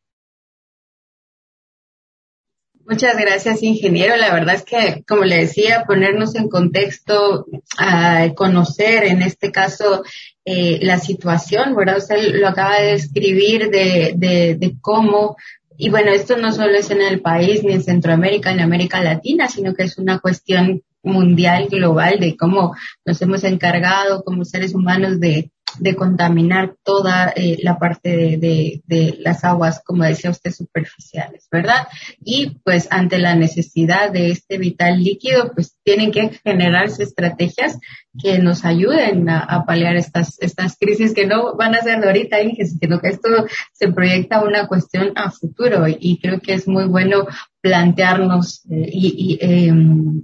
Muchas 2.87 3.17
gracias, 3.17 3.63
ingeniero. 3.63 4.15
La 4.17 4.33
verdad 4.33 4.55
es 4.55 4.63
que, 4.63 5.03
como 5.07 5.23
le 5.23 5.37
decía, 5.37 5.83
ponernos 5.87 6.35
en 6.35 6.49
contexto, 6.49 7.45
a 7.77 8.29
conocer 8.35 9.05
en 9.05 9.21
este 9.21 9.51
caso 9.51 10.03
eh, 10.45 10.79
la 10.81 10.99
situación, 10.99 11.75
¿verdad? 11.75 11.97
Usted 11.97 12.35
lo 12.35 12.47
acaba 12.47 12.79
de 12.79 12.91
describir 12.93 13.69
de, 13.69 14.13
de, 14.15 14.55
de 14.55 14.75
cómo 14.81 15.37
y 15.83 15.89
bueno, 15.89 16.11
esto 16.11 16.37
no 16.37 16.51
solo 16.51 16.77
es 16.77 16.91
en 16.91 17.01
el 17.01 17.21
país, 17.21 17.63
ni 17.63 17.73
en 17.73 17.81
Centroamérica, 17.81 18.51
en 18.51 18.59
América 18.59 19.01
Latina, 19.01 19.47
sino 19.47 19.73
que 19.73 19.81
es 19.81 19.97
una 19.97 20.19
cuestión 20.19 20.83
mundial, 21.01 21.69
global, 21.71 22.19
de 22.19 22.37
cómo 22.37 22.75
nos 23.03 23.19
hemos 23.23 23.43
encargado 23.43 24.23
como 24.23 24.45
seres 24.45 24.75
humanos 24.75 25.19
de, 25.19 25.49
de 25.79 25.95
contaminar 25.95 26.75
toda 26.83 27.33
eh, 27.35 27.57
la 27.61 27.77
parte 27.77 28.09
de, 28.09 28.37
de, 28.37 28.81
de, 28.85 29.15
las 29.19 29.43
aguas, 29.43 29.81
como 29.85 30.03
decía 30.03 30.29
usted, 30.29 30.51
superficiales, 30.51 31.47
¿verdad? 31.51 31.87
Y 32.23 32.59
pues 32.63 32.87
ante 32.91 33.17
la 33.17 33.35
necesidad 33.35 34.11
de 34.11 34.31
este 34.31 34.57
vital 34.57 35.03
líquido, 35.03 35.51
pues 35.53 35.77
tienen 35.83 36.11
que 36.11 36.29
generarse 36.43 37.03
estrategias 37.03 37.77
que 38.19 38.39
nos 38.39 38.65
ayuden 38.65 39.29
a, 39.29 39.39
a 39.39 39.65
paliar 39.65 39.95
estas, 39.95 40.37
estas 40.41 40.77
crisis 40.77 41.13
que 41.13 41.25
no 41.25 41.55
van 41.55 41.75
a 41.75 41.81
ser 41.81 42.01
de 42.01 42.07
ahorita, 42.07 42.37
sino 42.79 42.99
que 42.99 43.09
esto 43.09 43.29
se 43.73 43.91
proyecta 43.91 44.43
una 44.43 44.67
cuestión 44.67 45.13
a 45.15 45.31
futuro 45.31 45.85
y 45.87 46.19
creo 46.19 46.39
que 46.39 46.53
es 46.53 46.67
muy 46.67 46.85
bueno 46.85 47.25
plantearnos 47.61 48.65
eh, 48.69 48.89
y, 48.91 49.37
eh, 49.39 49.71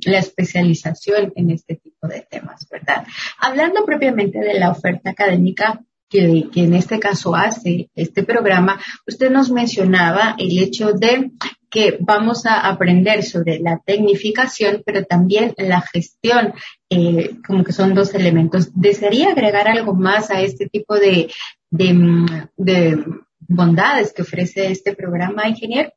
la 0.06 0.20
especialización 0.20 1.32
en 1.36 1.52
este 1.52 1.76
tipo 1.76 2.08
de 2.08 2.28
temas, 2.30 2.68
¿verdad? 2.70 3.06
Hablando 3.40 3.86
propiamente 3.86 4.40
de 4.40 4.60
la 4.60 4.72
oferta 4.72 5.12
académica 5.12 5.82
que, 6.10 6.50
que 6.52 6.62
en 6.62 6.74
este 6.74 7.00
caso 7.00 7.36
hace 7.36 7.90
este 7.96 8.24
programa, 8.24 8.80
usted 9.06 9.30
nos 9.30 9.52
mencionaba 9.52 10.36
el 10.38 10.58
hecho 10.60 10.94
de 10.94 11.32
que 11.70 11.98
vamos 12.00 12.46
a 12.46 12.68
aprender 12.68 13.24
sobre 13.24 13.60
la 13.60 13.80
tecnificación, 13.86 14.84
pero 14.86 15.04
también 15.04 15.54
la 15.58 15.82
gestión, 15.82 16.54
eh, 16.90 17.36
como 17.46 17.64
que 17.64 17.74
son 17.74 17.94
dos 17.94 18.14
elementos. 18.14 18.70
¿Desearía 18.74 19.32
agregar 19.32 19.68
algo 19.68 19.94
más 19.94 20.32
a 20.32 20.42
este 20.42 20.68
tipo 20.70 20.96
de, 20.96 21.30
de, 21.70 22.48
de 22.56 23.06
bondades 23.40 24.14
que 24.14 24.22
ofrece 24.22 24.72
este 24.72 24.96
programa, 24.96 25.48
ingeniero? 25.48 25.92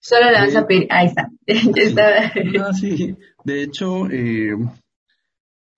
Solo 0.00 0.30
le 0.30 0.40
vas 0.40 0.56
a 0.56 0.66
pedir, 0.66 0.86
ahí 0.90 1.06
está. 1.06 1.28
está. 1.46 2.32
Ah, 2.66 2.72
sí. 2.72 3.14
De 3.44 3.62
hecho, 3.62 4.06
eh, 4.10 4.56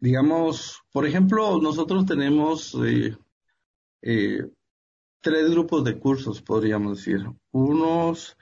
digamos, 0.01 0.83
por 0.93 1.07
ejemplo, 1.07 1.61
nosotros 1.61 2.07
tenemos 2.07 2.75
eh, 2.85 3.17
eh, 4.03 4.43
tres 5.21 5.51
grupos 5.51 5.85
de 5.85 5.99
cursos, 5.99 6.41
podríamos 6.41 6.99
decir. 6.99 7.27
Unos 7.53 8.37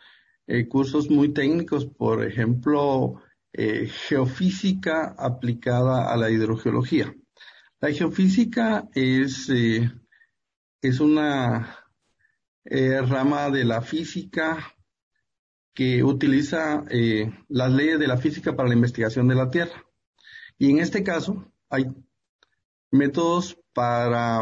eh, 0.47 0.69
cursos 0.69 1.11
muy 1.11 1.31
técnicos, 1.31 1.85
por 1.85 2.25
ejemplo, 2.25 3.21
geofísica 3.51 5.17
aplicada 5.19 6.13
a 6.13 6.17
la 6.17 6.31
hidrogeología. 6.31 7.13
La 7.81 7.91
geofísica 7.91 8.89
es, 8.95 9.49
es 9.49 11.01
una 11.01 11.77
rama 12.65 13.51
de 13.51 13.65
la 13.65 13.83
física 13.83 14.77
que 15.75 16.05
utiliza 16.05 16.85
las 17.49 17.73
leyes 17.73 17.99
de 17.99 18.07
la 18.07 18.19
física 18.19 18.55
para 18.55 18.69
la 18.69 18.75
investigación 18.75 19.27
de 19.27 19.35
la 19.35 19.51
Tierra. 19.51 19.88
Y 20.59 20.71
en 20.71 20.81
este 20.81 21.05
caso 21.05 21.45
hay 21.71 21.87
métodos 22.91 23.57
para, 23.73 24.41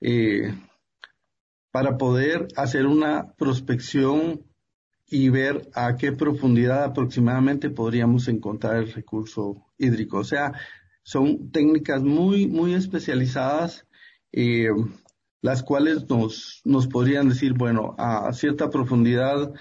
eh, 0.00 0.54
para 1.70 1.96
poder 1.96 2.48
hacer 2.56 2.86
una 2.86 3.32
prospección 3.34 4.44
y 5.06 5.28
ver 5.28 5.70
a 5.74 5.96
qué 5.96 6.12
profundidad 6.12 6.84
aproximadamente 6.84 7.70
podríamos 7.70 8.28
encontrar 8.28 8.76
el 8.76 8.92
recurso 8.92 9.64
hídrico. 9.78 10.18
O 10.18 10.24
sea, 10.24 10.52
son 11.02 11.50
técnicas 11.50 12.02
muy, 12.02 12.46
muy 12.46 12.74
especializadas, 12.74 13.86
eh, 14.32 14.68
las 15.40 15.62
cuales 15.62 16.08
nos, 16.08 16.62
nos 16.64 16.86
podrían 16.86 17.28
decir, 17.28 17.52
bueno, 17.52 17.94
a 17.98 18.32
cierta 18.32 18.70
profundidad 18.70 19.52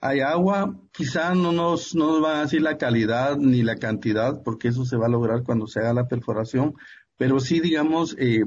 hay 0.00 0.20
agua, 0.20 0.80
quizá 0.92 1.34
no 1.34 1.52
nos, 1.52 1.94
no 1.94 2.06
nos 2.06 2.22
van 2.22 2.36
a 2.38 2.42
decir 2.42 2.62
la 2.62 2.78
calidad 2.78 3.36
ni 3.36 3.62
la 3.62 3.76
cantidad, 3.76 4.42
porque 4.42 4.68
eso 4.68 4.84
se 4.84 4.96
va 4.96 5.06
a 5.06 5.10
lograr 5.10 5.42
cuando 5.42 5.66
se 5.66 5.80
haga 5.80 5.92
la 5.92 6.08
perforación, 6.08 6.74
pero 7.16 7.38
sí, 7.38 7.60
digamos, 7.60 8.16
eh, 8.18 8.44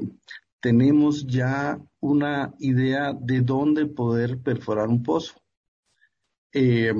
tenemos 0.60 1.26
ya 1.26 1.78
una 2.00 2.54
idea 2.58 3.12
de 3.12 3.40
dónde 3.40 3.86
poder 3.86 4.40
perforar 4.40 4.88
un 4.88 5.02
pozo. 5.02 5.34
Eh, 6.52 6.92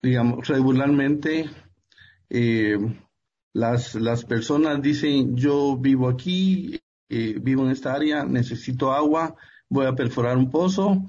digamos, 0.00 0.48
regularmente 0.48 1.50
eh, 2.30 2.78
las, 3.52 3.94
las 3.96 4.24
personas 4.24 4.80
dicen, 4.80 5.36
yo 5.36 5.76
vivo 5.76 6.08
aquí, 6.08 6.80
vivo 7.08 7.66
en 7.66 7.70
esta 7.70 7.92
área, 7.92 8.24
necesito 8.24 8.92
agua, 8.92 9.36
voy 9.68 9.84
a 9.84 9.94
perforar 9.94 10.38
un 10.38 10.50
pozo 10.50 11.02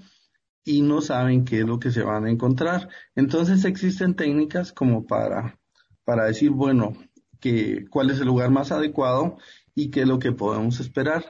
y 0.65 0.81
no 0.81 1.01
saben 1.01 1.45
qué 1.45 1.59
es 1.59 1.65
lo 1.65 1.79
que 1.79 1.91
se 1.91 2.03
van 2.03 2.25
a 2.25 2.31
encontrar. 2.31 2.89
Entonces 3.15 3.65
existen 3.65 4.15
técnicas 4.15 4.71
como 4.71 5.05
para, 5.05 5.59
para 6.05 6.25
decir, 6.25 6.51
bueno, 6.51 6.93
que, 7.39 7.85
cuál 7.89 8.09
es 8.09 8.19
el 8.19 8.27
lugar 8.27 8.49
más 8.51 8.71
adecuado 8.71 9.37
y 9.75 9.89
qué 9.91 10.01
es 10.01 10.07
lo 10.07 10.19
que 10.19 10.31
podemos 10.31 10.79
esperar. 10.79 11.25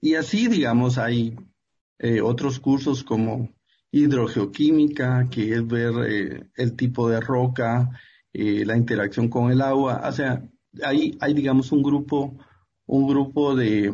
Y 0.00 0.14
así, 0.14 0.48
digamos, 0.48 0.98
hay 0.98 1.36
eh, 1.98 2.20
otros 2.20 2.58
cursos 2.58 3.04
como 3.04 3.50
hidrogeoquímica, 3.90 5.28
que 5.30 5.54
es 5.54 5.66
ver 5.66 5.92
eh, 6.08 6.50
el 6.56 6.74
tipo 6.74 7.08
de 7.08 7.20
roca, 7.20 7.90
eh, 8.32 8.64
la 8.64 8.76
interacción 8.76 9.28
con 9.28 9.52
el 9.52 9.60
agua. 9.60 10.02
O 10.04 10.12
sea, 10.12 10.42
hay, 10.82 11.16
hay 11.20 11.34
digamos, 11.34 11.70
un 11.72 11.82
grupo, 11.82 12.36
un 12.86 13.06
grupo 13.06 13.54
de, 13.54 13.92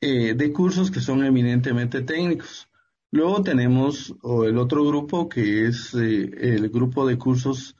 de 0.00 0.52
cursos 0.52 0.90
que 0.90 1.00
son 1.00 1.24
eminentemente 1.24 2.02
técnicos. 2.02 2.68
Luego 3.14 3.44
tenemos 3.44 4.12
el 4.44 4.58
otro 4.58 4.84
grupo 4.84 5.28
que 5.28 5.66
es 5.66 5.94
el 5.94 6.68
grupo 6.68 7.06
de 7.06 7.16
cursos 7.16 7.76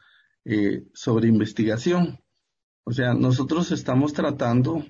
sobre 0.93 1.27
investigación. 1.27 2.21
O 2.85 2.93
sea, 2.93 3.15
nosotros 3.15 3.73
estamos 3.73 4.13
tratando 4.13 4.85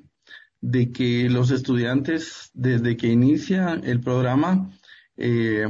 de 0.60 0.92
que 0.92 1.30
los 1.30 1.50
estudiantes, 1.50 2.50
desde 2.52 2.98
que 2.98 3.06
inicia 3.06 3.80
el 3.82 4.02
programa, 4.02 4.70
eh, 5.16 5.66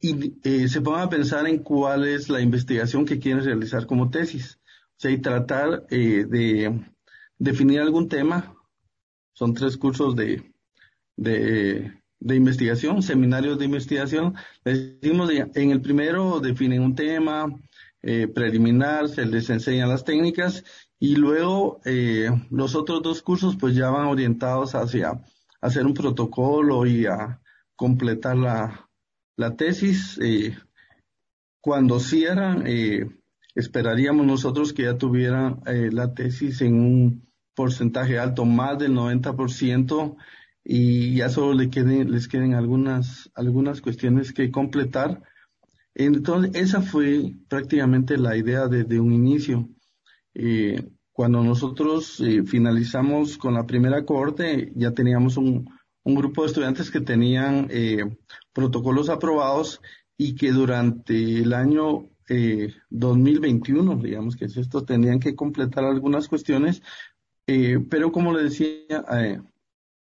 y, 0.00 0.34
eh, 0.42 0.66
se 0.66 0.80
pongan 0.80 1.02
a 1.02 1.08
pensar 1.08 1.46
en 1.46 1.58
cuál 1.58 2.04
es 2.08 2.28
la 2.28 2.40
investigación 2.40 3.04
que 3.04 3.20
quieren 3.20 3.44
realizar 3.44 3.86
como 3.86 4.10
tesis. 4.10 4.58
O 4.64 4.94
sea, 4.96 5.12
y 5.12 5.20
tratar 5.20 5.86
eh, 5.88 6.26
de 6.28 6.84
definir 7.38 7.78
algún 7.78 8.08
tema. 8.08 8.56
Son 9.34 9.54
tres 9.54 9.76
cursos 9.76 10.16
de, 10.16 10.42
de 12.22 12.36
investigación, 12.36 13.02
seminarios 13.02 13.58
de 13.58 13.64
investigación. 13.64 14.34
decimos, 14.64 15.30
en 15.30 15.70
el 15.70 15.80
primero 15.80 16.40
definen 16.40 16.82
un 16.82 16.94
tema 16.94 17.46
eh, 18.02 18.28
preliminar, 18.28 19.08
se 19.08 19.26
les 19.26 19.50
enseñan 19.50 19.88
las 19.88 20.04
técnicas 20.04 20.64
y 20.98 21.16
luego 21.16 21.80
eh, 21.84 22.30
los 22.50 22.74
otros 22.74 23.02
dos 23.02 23.22
cursos 23.22 23.56
pues 23.56 23.74
ya 23.74 23.90
van 23.90 24.06
orientados 24.06 24.74
hacia 24.74 25.20
hacer 25.60 25.86
un 25.86 25.94
protocolo 25.94 26.86
y 26.86 27.06
a 27.06 27.40
completar 27.76 28.36
la, 28.36 28.88
la 29.36 29.56
tesis. 29.56 30.18
Eh, 30.22 30.56
cuando 31.60 32.00
cierran, 32.00 32.64
eh, 32.66 33.06
esperaríamos 33.54 34.26
nosotros 34.26 34.72
que 34.72 34.84
ya 34.84 34.98
tuvieran 34.98 35.60
eh, 35.66 35.90
la 35.92 36.12
tesis 36.14 36.60
en 36.60 36.74
un 36.74 37.32
porcentaje 37.54 38.18
alto, 38.18 38.44
más 38.44 38.78
del 38.78 38.94
90%, 38.94 40.16
y 40.64 41.16
ya 41.16 41.28
solo 41.28 41.54
le 41.54 41.70
queden, 41.70 42.10
les 42.10 42.28
queden 42.28 42.54
algunas, 42.54 43.30
algunas 43.34 43.80
cuestiones 43.80 44.32
que 44.32 44.50
completar. 44.50 45.22
Entonces, 45.94 46.54
esa 46.54 46.80
fue 46.80 47.34
prácticamente 47.48 48.16
la 48.16 48.36
idea 48.36 48.68
desde 48.68 49.00
un 49.00 49.12
inicio. 49.12 49.68
Eh, 50.34 50.82
cuando 51.12 51.42
nosotros 51.42 52.20
eh, 52.20 52.44
finalizamos 52.44 53.36
con 53.36 53.54
la 53.54 53.66
primera 53.66 54.04
cohorte, 54.04 54.72
ya 54.74 54.92
teníamos 54.92 55.36
un, 55.36 55.68
un 56.04 56.14
grupo 56.14 56.42
de 56.42 56.48
estudiantes 56.48 56.90
que 56.90 57.00
tenían 57.00 57.66
eh, 57.70 58.04
protocolos 58.52 59.08
aprobados 59.10 59.80
y 60.16 60.34
que 60.34 60.52
durante 60.52 61.40
el 61.40 61.52
año 61.52 62.08
2021, 62.88 63.96
digamos 63.96 64.36
que 64.36 64.46
es 64.46 64.56
esto, 64.56 64.84
tenían 64.84 65.20
que 65.20 65.34
completar 65.34 65.84
algunas 65.84 66.28
cuestiones, 66.28 66.80
pero 67.44 68.10
como 68.10 68.32
le 68.32 68.44
decía, 68.44 69.04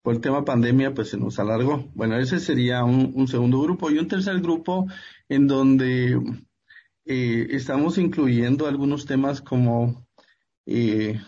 por 0.02 0.16
el 0.16 0.22
tema 0.22 0.46
pandemia, 0.46 0.94
pues 0.94 1.10
se 1.10 1.18
nos 1.18 1.40
alargó. 1.40 1.90
Bueno, 1.94 2.18
ese 2.18 2.40
sería 2.40 2.84
un, 2.84 3.12
un 3.16 3.28
segundo 3.28 3.62
grupo 3.62 3.92
y 3.92 4.00
un 4.00 4.08
tercer 4.08 4.40
grupo 4.42 4.88
en 5.30 5.48
donde 5.48 6.20
estamos 7.06 7.98
incluyendo 7.98 8.68
algunos 8.68 9.06
temas 9.06 9.42
como 9.42 10.06
eh, 10.66 11.20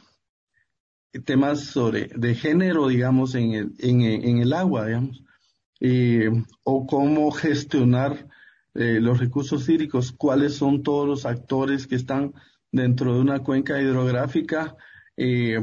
temas 1.26 1.66
sobre 1.66 2.10
de 2.16 2.36
género, 2.36 2.88
digamos, 2.88 3.36
en 3.36 3.54
el, 3.54 3.74
en, 3.80 4.02
en 4.02 4.38
el 4.40 4.54
agua, 4.54 4.88
digamos, 4.88 5.24
eh, 5.80 6.30
o 6.64 6.88
cómo 6.88 7.32
gestionar 7.32 8.28
eh, 8.74 9.00
los 9.00 9.20
recursos 9.20 9.68
hídricos, 9.70 10.12
cuáles 10.12 10.56
son 10.56 10.82
todos 10.82 11.08
los 11.08 11.26
actores 11.26 11.86
que 11.88 11.96
están 11.96 12.34
dentro 12.72 13.14
de 13.14 13.22
una 13.22 13.40
cuenca 13.40 13.82
hidrográfica, 13.82 14.76
eh, 15.16 15.60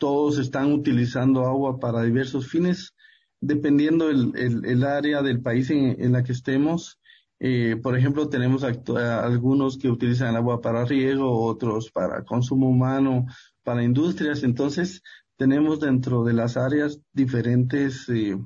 todos 0.00 0.38
están 0.38 0.72
utilizando 0.72 1.46
agua 1.46 1.78
para 1.78 2.02
diversos 2.02 2.48
fines, 2.48 2.94
dependiendo 3.40 4.10
el, 4.10 4.84
área 4.84 5.22
del 5.22 5.40
país 5.40 5.70
en, 5.70 6.02
en 6.02 6.12
la 6.12 6.24
que 6.24 6.32
estemos, 6.32 6.98
eh, 7.42 7.76
por 7.82 7.96
ejemplo, 7.96 8.28
tenemos 8.28 8.62
algunos 8.64 9.78
que 9.78 9.88
utilizan 9.88 10.28
el 10.28 10.36
agua 10.36 10.60
para 10.60 10.84
riego, 10.84 11.42
otros 11.46 11.90
para 11.90 12.22
consumo 12.22 12.68
humano, 12.68 13.26
para 13.62 13.82
industrias. 13.82 14.42
Entonces, 14.42 15.02
tenemos 15.36 15.80
dentro 15.80 16.22
de 16.22 16.34
las 16.34 16.58
áreas 16.58 17.00
diferentes 17.14 18.06
eh, 18.10 18.38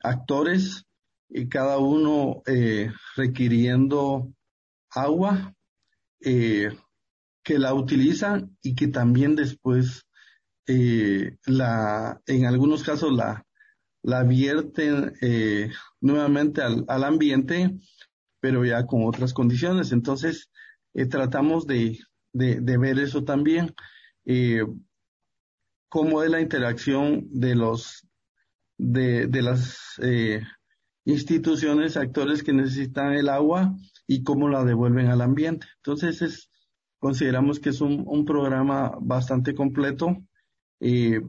actores 0.00 0.86
y 1.28 1.48
cada 1.50 1.76
uno 1.78 2.42
eh, 2.46 2.90
requiriendo 3.14 4.32
agua 4.90 5.54
que 6.18 7.58
la 7.58 7.74
utilizan 7.74 8.56
y 8.62 8.74
que 8.74 8.88
también 8.88 9.36
después 9.36 10.06
la, 10.66 12.20
en 12.26 12.46
algunos 12.46 12.82
casos 12.82 13.12
la, 13.12 13.44
la 14.02 14.22
vierten 14.22 15.12
nuevamente 16.00 16.62
al, 16.62 16.84
al 16.88 17.04
ambiente 17.04 17.78
pero 18.44 18.62
ya 18.62 18.84
con 18.84 19.06
otras 19.06 19.32
condiciones. 19.32 19.90
Entonces, 19.90 20.50
eh, 20.92 21.06
tratamos 21.06 21.66
de, 21.66 21.98
de, 22.34 22.60
de, 22.60 22.76
ver 22.76 22.98
eso 22.98 23.24
también. 23.24 23.74
Eh, 24.26 24.66
cómo 25.88 26.22
es 26.22 26.30
la 26.30 26.42
interacción 26.42 27.26
de 27.30 27.54
los 27.54 28.06
de, 28.76 29.28
de 29.28 29.40
las 29.40 29.94
eh, 30.02 30.42
instituciones, 31.06 31.96
actores 31.96 32.42
que 32.42 32.52
necesitan 32.52 33.14
el 33.14 33.30
agua 33.30 33.74
y 34.06 34.22
cómo 34.22 34.50
la 34.50 34.62
devuelven 34.62 35.06
al 35.06 35.22
ambiente. 35.22 35.66
Entonces 35.76 36.20
es, 36.20 36.50
consideramos 36.98 37.60
que 37.60 37.70
es 37.70 37.80
un, 37.80 38.04
un 38.06 38.26
programa 38.26 38.92
bastante 39.00 39.54
completo 39.54 40.18
eh, 40.80 41.20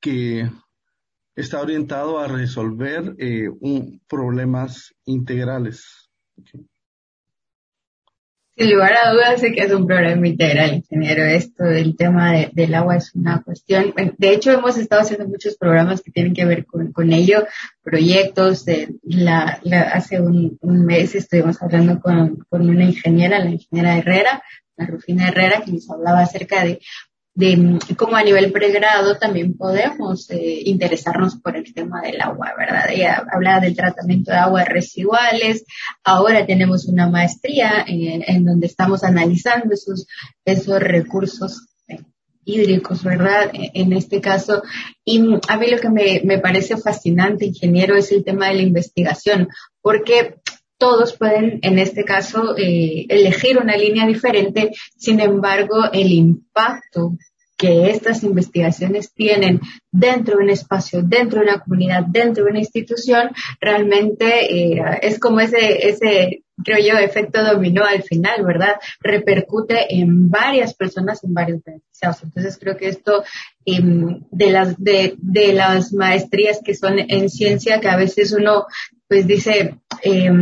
que 0.00 0.48
está 1.34 1.60
orientado 1.60 2.18
a 2.18 2.28
resolver 2.28 3.14
eh, 3.18 3.48
un, 3.48 4.00
problemas 4.08 4.94
integrales. 5.04 6.10
Sin 8.54 8.70
lugar 8.70 8.92
a 8.92 9.12
dudas, 9.12 9.40
sí 9.40 9.50
que 9.52 9.62
es 9.62 9.72
un 9.72 9.86
problema 9.86 10.28
integral, 10.28 10.74
ingeniero. 10.74 11.24
Esto 11.24 11.64
del 11.64 11.96
tema 11.96 12.32
del 12.52 12.74
agua 12.74 12.96
es 12.96 13.14
una 13.14 13.42
cuestión. 13.42 13.94
De 14.18 14.30
hecho, 14.34 14.52
hemos 14.52 14.76
estado 14.76 15.00
haciendo 15.00 15.26
muchos 15.26 15.56
programas 15.56 16.02
que 16.02 16.10
tienen 16.10 16.34
que 16.34 16.44
ver 16.44 16.66
con, 16.66 17.12
ello, 17.12 17.46
proyectos. 17.82 18.66
De 18.66 18.94
la, 19.04 19.58
hace 19.94 20.20
un, 20.20 20.58
mes 20.60 21.14
estuvimos 21.14 21.62
hablando 21.62 21.98
con, 21.98 22.44
con 22.50 22.68
una 22.68 22.84
ingeniera, 22.84 23.38
la 23.38 23.50
ingeniera 23.50 23.96
Herrera, 23.96 24.42
la 24.76 24.86
Rufina 24.86 25.28
Herrera, 25.28 25.62
que 25.64 25.72
nos 25.72 25.88
hablaba 25.90 26.20
acerca 26.20 26.62
de 26.62 26.78
de 27.34 27.78
cómo 27.96 28.16
a 28.16 28.22
nivel 28.22 28.52
pregrado 28.52 29.16
también 29.16 29.56
podemos 29.56 30.28
eh, 30.30 30.62
interesarnos 30.66 31.36
por 31.36 31.56
el 31.56 31.72
tema 31.72 32.02
del 32.02 32.20
agua, 32.20 32.52
¿verdad? 32.58 32.90
Ella 32.90 33.24
hablaba 33.32 33.60
del 33.60 33.74
tratamiento 33.74 34.32
de 34.32 34.36
aguas 34.36 34.68
residuales, 34.68 35.64
ahora 36.04 36.44
tenemos 36.44 36.86
una 36.86 37.08
maestría 37.08 37.84
en, 37.86 38.22
en 38.26 38.44
donde 38.44 38.66
estamos 38.66 39.02
analizando 39.02 39.72
esos, 39.72 40.06
esos 40.44 40.78
recursos 40.80 41.68
eh, 41.88 42.00
hídricos, 42.44 43.02
¿verdad? 43.02 43.50
En 43.52 43.94
este 43.94 44.20
caso. 44.20 44.62
Y 45.02 45.22
a 45.48 45.56
mí 45.56 45.70
lo 45.70 45.78
que 45.78 45.88
me, 45.88 46.20
me 46.24 46.38
parece 46.38 46.76
fascinante, 46.76 47.46
ingeniero, 47.46 47.96
es 47.96 48.12
el 48.12 48.24
tema 48.24 48.48
de 48.48 48.56
la 48.56 48.62
investigación, 48.62 49.48
porque 49.80 50.36
todos 50.82 51.16
pueden, 51.16 51.60
en 51.62 51.78
este 51.78 52.04
caso, 52.04 52.56
eh, 52.58 53.06
elegir 53.08 53.56
una 53.56 53.76
línea 53.76 54.04
diferente. 54.04 54.72
Sin 54.96 55.20
embargo, 55.20 55.76
el 55.92 56.10
impacto 56.10 57.12
que 57.56 57.88
estas 57.88 58.24
investigaciones 58.24 59.12
tienen 59.14 59.60
dentro 59.92 60.38
de 60.38 60.42
un 60.42 60.50
espacio, 60.50 61.00
dentro 61.04 61.38
de 61.38 61.46
una 61.46 61.60
comunidad, 61.60 62.02
dentro 62.08 62.42
de 62.42 62.50
una 62.50 62.58
institución, 62.58 63.30
realmente 63.60 64.52
eh, 64.52 64.82
es 65.02 65.20
como 65.20 65.38
ese, 65.38 65.88
ese, 65.88 66.42
creo 66.64 66.78
yo, 66.84 66.98
efecto 66.98 67.44
dominó 67.44 67.84
al 67.84 68.02
final, 68.02 68.44
¿verdad? 68.44 68.74
Repercute 68.98 69.94
en 69.94 70.30
varias 70.30 70.74
personas, 70.74 71.22
en 71.22 71.32
varios 71.32 71.62
beneficiados. 71.62 72.24
Entonces 72.24 72.58
creo 72.60 72.76
que 72.76 72.88
esto 72.88 73.22
eh, 73.64 73.80
de 74.32 74.50
las 74.50 74.82
de, 74.82 75.14
de 75.18 75.52
las 75.52 75.92
maestrías 75.92 76.60
que 76.64 76.74
son 76.74 76.98
en 76.98 77.30
ciencia, 77.30 77.78
que 77.78 77.88
a 77.88 77.96
veces 77.96 78.32
uno 78.32 78.66
pues 79.06 79.26
dice, 79.26 79.76
eh, 80.02 80.32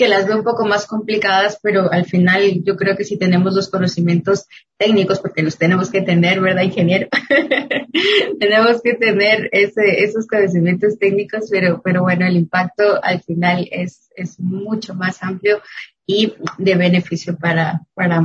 que 0.00 0.08
las 0.08 0.26
veo 0.26 0.38
un 0.38 0.44
poco 0.44 0.64
más 0.64 0.86
complicadas, 0.86 1.58
pero 1.62 1.92
al 1.92 2.06
final 2.06 2.64
yo 2.64 2.74
creo 2.74 2.96
que 2.96 3.04
si 3.04 3.18
tenemos 3.18 3.54
los 3.54 3.68
conocimientos 3.68 4.46
técnicos, 4.78 5.20
porque 5.20 5.42
los 5.42 5.58
tenemos 5.58 5.90
que 5.90 6.00
tener, 6.00 6.40
¿verdad, 6.40 6.62
ingeniero? 6.62 7.06
tenemos 8.40 8.80
que 8.80 8.94
tener 8.94 9.50
esos 9.52 10.26
conocimientos 10.26 10.98
técnicos, 10.98 11.48
pero, 11.50 11.82
pero 11.84 12.00
bueno, 12.00 12.26
el 12.26 12.38
impacto 12.38 12.98
al 13.02 13.20
final 13.20 13.68
es, 13.70 14.08
es 14.16 14.40
mucho 14.40 14.94
más 14.94 15.22
amplio 15.22 15.60
y 16.06 16.32
de 16.56 16.76
beneficio 16.76 17.36
para, 17.36 17.82
para 17.92 18.24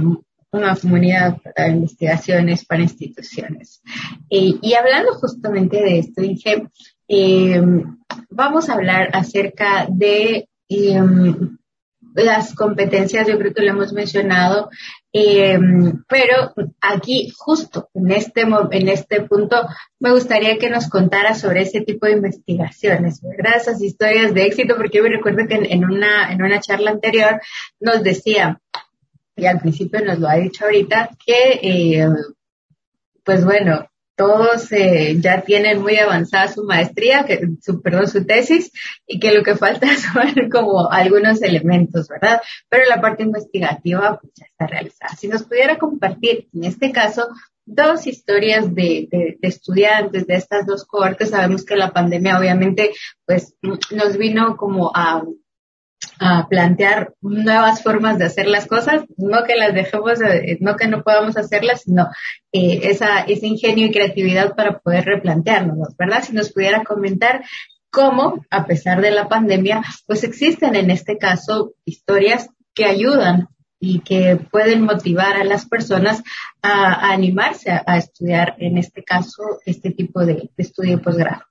una 0.52 0.76
comunidad, 0.78 1.36
para 1.42 1.68
investigaciones, 1.68 2.64
para 2.64 2.84
instituciones. 2.84 3.82
y 4.30 4.74
hablando 4.76 5.12
justamente 5.16 5.76
de 5.76 6.00
esto, 6.00 6.24
Inge, 6.24 6.70
eh, 7.08 7.62
vamos 8.30 8.70
a 8.70 8.74
hablar 8.74 9.10
acerca 9.14 9.88
de 9.90 10.48
eh, 10.70 11.02
las 12.14 12.56
competencias, 12.56 13.28
yo 13.28 13.38
creo 13.38 13.54
que 13.54 13.62
lo 13.62 13.72
hemos 13.72 13.92
mencionado, 13.92 14.70
eh, 15.12 15.60
pero 16.08 16.54
aquí 16.80 17.32
justo 17.36 17.90
en 17.94 18.12
este, 18.12 18.42
en 18.72 18.90
este 18.90 19.22
punto 19.22 19.68
me 20.00 20.12
gustaría 20.12 20.58
que 20.58 20.70
nos 20.70 20.90
contara 20.90 21.36
sobre 21.36 21.64
ese 21.64 21.82
tipo 21.82 22.06
de 22.06 22.14
investigaciones, 22.14 23.22
¿verdad? 23.22 23.58
Esas 23.58 23.82
historias 23.82 24.34
de 24.34 24.46
éxito, 24.46 24.78
porque 24.78 24.98
yo 24.98 25.04
me 25.04 25.10
recuerdo 25.10 25.48
que 25.48 25.56
en, 25.56 25.84
una, 25.84 26.32
en 26.32 26.42
una 26.42 26.62
charla 26.62 26.92
anterior 26.92 27.42
nos 27.82 28.02
decía, 28.02 28.62
y 29.36 29.46
al 29.46 29.60
principio 29.60 30.04
nos 30.04 30.20
lo 30.20 30.30
ha 30.30 30.36
dicho 30.36 30.64
ahorita, 30.64 31.10
que, 31.26 32.08
pues 33.26 33.44
bueno, 33.44 33.90
todos 34.16 34.72
eh, 34.72 35.18
ya 35.20 35.42
tienen 35.42 35.82
muy 35.82 35.98
avanzada 35.98 36.48
su 36.48 36.64
maestría, 36.64 37.26
que, 37.26 37.42
su, 37.62 37.82
perdón, 37.82 38.08
su 38.08 38.26
tesis, 38.26 38.72
y 39.06 39.20
que 39.20 39.34
lo 39.34 39.44
que 39.44 39.56
falta 39.56 39.88
son 40.14 40.50
como 40.50 40.90
algunos 40.92 41.42
elementos, 41.42 42.08
¿verdad? 42.08 42.42
Pero 42.70 42.86
la 42.90 43.02
parte 43.02 43.24
investigativa 43.24 44.20
pues, 44.20 44.34
ya 44.36 44.46
está 44.46 44.68
realizada. 44.68 45.16
Si 45.16 45.28
nos 45.28 45.44
pudiera 45.44 45.78
compartir, 45.78 46.48
en 46.54 46.64
este 46.64 46.92
caso, 46.92 47.28
dos 47.66 48.08
historias 48.08 48.74
de, 48.74 49.08
de, 49.12 49.38
de, 49.40 49.48
estudiantes 49.48 50.28
de 50.28 50.36
estas 50.36 50.66
dos 50.66 50.86
cohortes, 50.86 51.32
sabemos 51.32 51.66
que 51.66 51.76
la 51.76 51.92
pandemia 51.92 52.38
obviamente 52.38 52.92
pues 53.26 53.56
nos 53.62 54.18
vino 54.18 54.56
como 54.56 54.92
a 54.94 55.24
a 56.20 56.48
plantear 56.48 57.14
nuevas 57.22 57.84
formas 57.84 58.18
de 58.18 58.26
hacer 58.26 58.48
las 58.48 58.68
cosas, 58.68 59.04
no 59.18 59.44
que 59.44 59.56
las 59.56 59.74
dejemos, 59.74 60.20
no 60.60 60.76
que 60.76 60.88
no 60.88 61.04
podamos 61.04 61.38
hacerlas, 61.38 61.82
sino 61.82 62.08
eh, 62.52 62.82
esa, 62.84 63.22
ese 63.22 63.48
ingenio 63.48 63.88
y 63.88 63.92
creatividad 63.92 64.56
para 64.56 64.80
poder 64.80 65.06
replantearnos, 65.06 65.96
¿verdad? 65.98 66.24
Si 66.24 66.34
nos 66.34 66.52
pudiera 66.54 66.84
comentar 66.84 67.44
cómo, 67.90 68.46
a 68.50 68.66
pesar 68.66 69.02
de 69.02 69.12
la 69.12 69.28
pandemia, 69.28 69.84
pues 70.06 70.24
existen 70.24 70.76
en 70.76 70.92
este 70.92 71.18
caso 71.18 71.74
historias 71.86 72.50
que 72.74 72.86
ayudan 72.86 73.48
y 73.80 74.00
que 74.00 74.38
pueden 74.52 74.82
motivar 74.84 75.38
a 75.38 75.44
las 75.44 75.66
personas 75.66 76.24
a, 76.62 77.12
animarse 77.12 77.72
a, 77.72 77.98
estudiar, 77.98 78.56
en 78.60 78.78
este 78.78 79.04
caso, 79.04 79.60
este 79.66 79.92
tipo 79.92 80.26
de, 80.26 80.50
estudio 80.58 81.02
posgrado. 81.02 81.44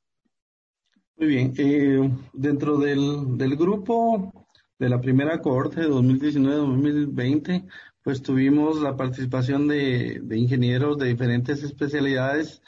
Muy 1.17 1.29
bien, 1.29 1.55
eh, 1.59 2.11
dentro 2.33 2.77
del, 2.77 3.39
del 3.39 3.57
grupo 3.57 4.33
de 4.79 4.89
la 4.89 5.01
primera 5.01 5.41
cohorte 5.41 5.81
de 5.83 5.89
2019-2020, 5.89 7.69
pues 8.03 8.21
tuvimos 8.23 8.81
la 8.83 8.97
participación 8.97 9.69
de, 9.69 10.21
ingenieros 10.33 10.99
de 10.99 11.09
diferentes 11.09 11.63
especialidades. 11.63 12.63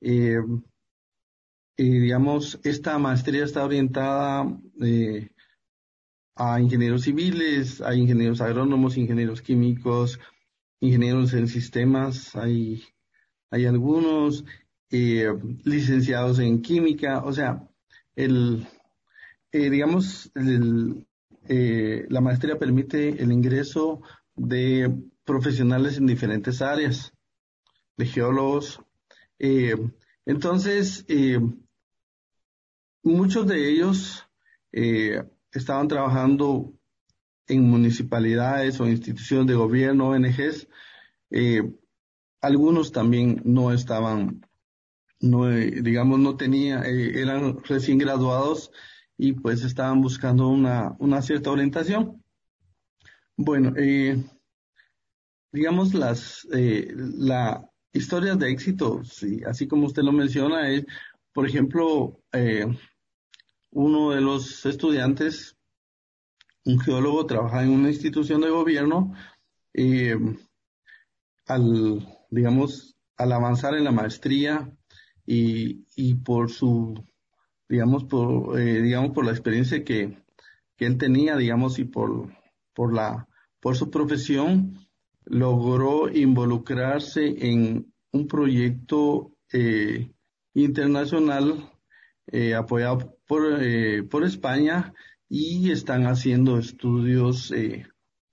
Eh, 0.00 0.40
y 1.76 1.98
digamos, 1.98 2.60
esta 2.62 2.98
maestría 2.98 3.44
está 3.44 3.64
orientada 3.64 4.46
eh, 4.80 5.30
a 6.36 6.60
ingenieros 6.60 7.02
civiles, 7.02 7.80
a 7.80 7.94
ingenieros 7.94 8.40
agrónomos, 8.40 8.96
ingenieros 8.96 9.42
químicos, 9.42 10.20
ingenieros 10.80 11.34
en 11.34 11.48
sistemas, 11.48 12.34
hay, 12.36 12.82
hay 13.50 13.66
algunos 13.66 14.44
eh, 14.90 15.28
licenciados 15.64 16.38
en 16.38 16.62
química, 16.62 17.22
o 17.24 17.32
sea, 17.32 17.69
el, 18.24 18.66
digamos, 19.52 20.30
el, 20.34 21.06
eh, 21.48 22.06
la 22.08 22.20
maestría 22.20 22.58
permite 22.58 23.20
el 23.20 23.32
ingreso 23.32 24.02
de 24.36 24.94
profesionales 25.24 25.96
en 25.96 26.06
diferentes 26.06 26.62
áreas, 26.62 27.12
de 27.96 28.06
geólogos. 28.06 28.80
Eh, 29.38 29.74
entonces, 30.26 31.04
eh, 31.08 31.40
muchos 33.02 33.46
de 33.46 33.68
ellos 33.68 34.26
estaban 35.52 35.88
trabajando 35.88 36.72
en 37.48 37.68
municipalidades 37.68 38.78
o 38.78 38.86
instituciones 38.86 39.48
de 39.48 39.54
gobierno, 39.54 40.10
ONGs. 40.10 40.68
algunos 42.40 42.92
también 42.92 43.42
no 43.44 43.72
estaban, 43.72 44.46
no, 45.20 45.48
digamos, 45.48 46.18
no 46.18 46.36
tenían, 46.36 46.84
eran 46.84 47.62
recién 47.64 47.98
graduados 47.98 48.72
y 49.16 49.32
pues 49.34 49.62
estaban 49.64 50.00
buscando 50.00 50.48
una, 50.48 50.96
una 50.98 51.22
cierta 51.22 51.50
orientación. 51.50 52.24
Bueno, 53.36 53.74
eh, 53.76 54.22
digamos 55.52 55.94
las 55.94 56.46
eh, 56.52 56.92
la 56.94 57.70
historias 57.92 58.38
de 58.38 58.50
éxito, 58.50 59.02
sí, 59.04 59.42
así 59.44 59.66
como 59.66 59.86
usted 59.86 60.02
lo 60.02 60.12
menciona, 60.12 60.70
es, 60.70 60.84
por 61.32 61.46
ejemplo, 61.46 62.20
eh, 62.32 62.66
uno 63.70 64.10
de 64.10 64.20
los 64.20 64.64
estudiantes, 64.66 65.56
un 66.64 66.78
geólogo, 66.78 67.26
trabaja 67.26 67.62
en 67.62 67.70
una 67.70 67.88
institución 67.88 68.40
de 68.40 68.50
gobierno, 68.50 69.14
eh, 69.74 70.16
al, 71.46 72.06
digamos, 72.30 72.96
al 73.16 73.32
avanzar 73.32 73.74
en 73.74 73.84
la 73.84 73.92
maestría 73.92 74.72
y, 75.32 75.86
y 75.96 76.14
por 76.14 76.50
su 76.50 76.94
digamos, 77.70 78.04
por, 78.04 78.58
eh, 78.60 78.82
digamos, 78.82 79.12
por 79.12 79.24
la 79.24 79.30
experiencia 79.30 79.84
que, 79.84 80.18
que 80.76 80.86
él 80.86 80.98
tenía, 80.98 81.36
digamos, 81.36 81.78
y 81.78 81.84
por, 81.84 82.28
por 82.74 82.92
la, 82.92 83.28
por 83.60 83.76
su 83.76 83.90
profesión, 83.90 84.76
logró 85.24 86.10
involucrarse 86.12 87.48
en 87.48 87.92
un 88.10 88.26
proyecto 88.26 89.36
eh, 89.52 90.10
internacional 90.52 91.70
eh, 92.26 92.54
apoyado 92.56 93.16
por, 93.28 93.62
eh, 93.62 94.02
por 94.02 94.24
España 94.24 94.92
y 95.28 95.70
están 95.70 96.08
haciendo 96.08 96.58
estudios 96.58 97.54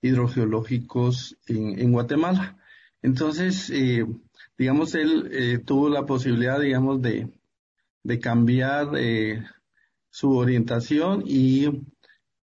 hidrogeológicos 0.02 1.38
en, 1.46 1.78
en, 1.78 1.92
Guatemala. 1.92 2.58
Entonces, 3.02 3.70
digamos, 4.58 4.94
él 4.94 5.28
eh, 5.32 5.58
tuvo 5.58 5.88
la 5.88 6.04
posibilidad, 6.04 6.60
digamos, 6.60 7.00
de, 7.00 7.30
de 8.02 8.18
cambiar 8.18 8.90
eh, 8.96 9.44
su 10.10 10.36
orientación 10.36 11.22
y 11.24 11.68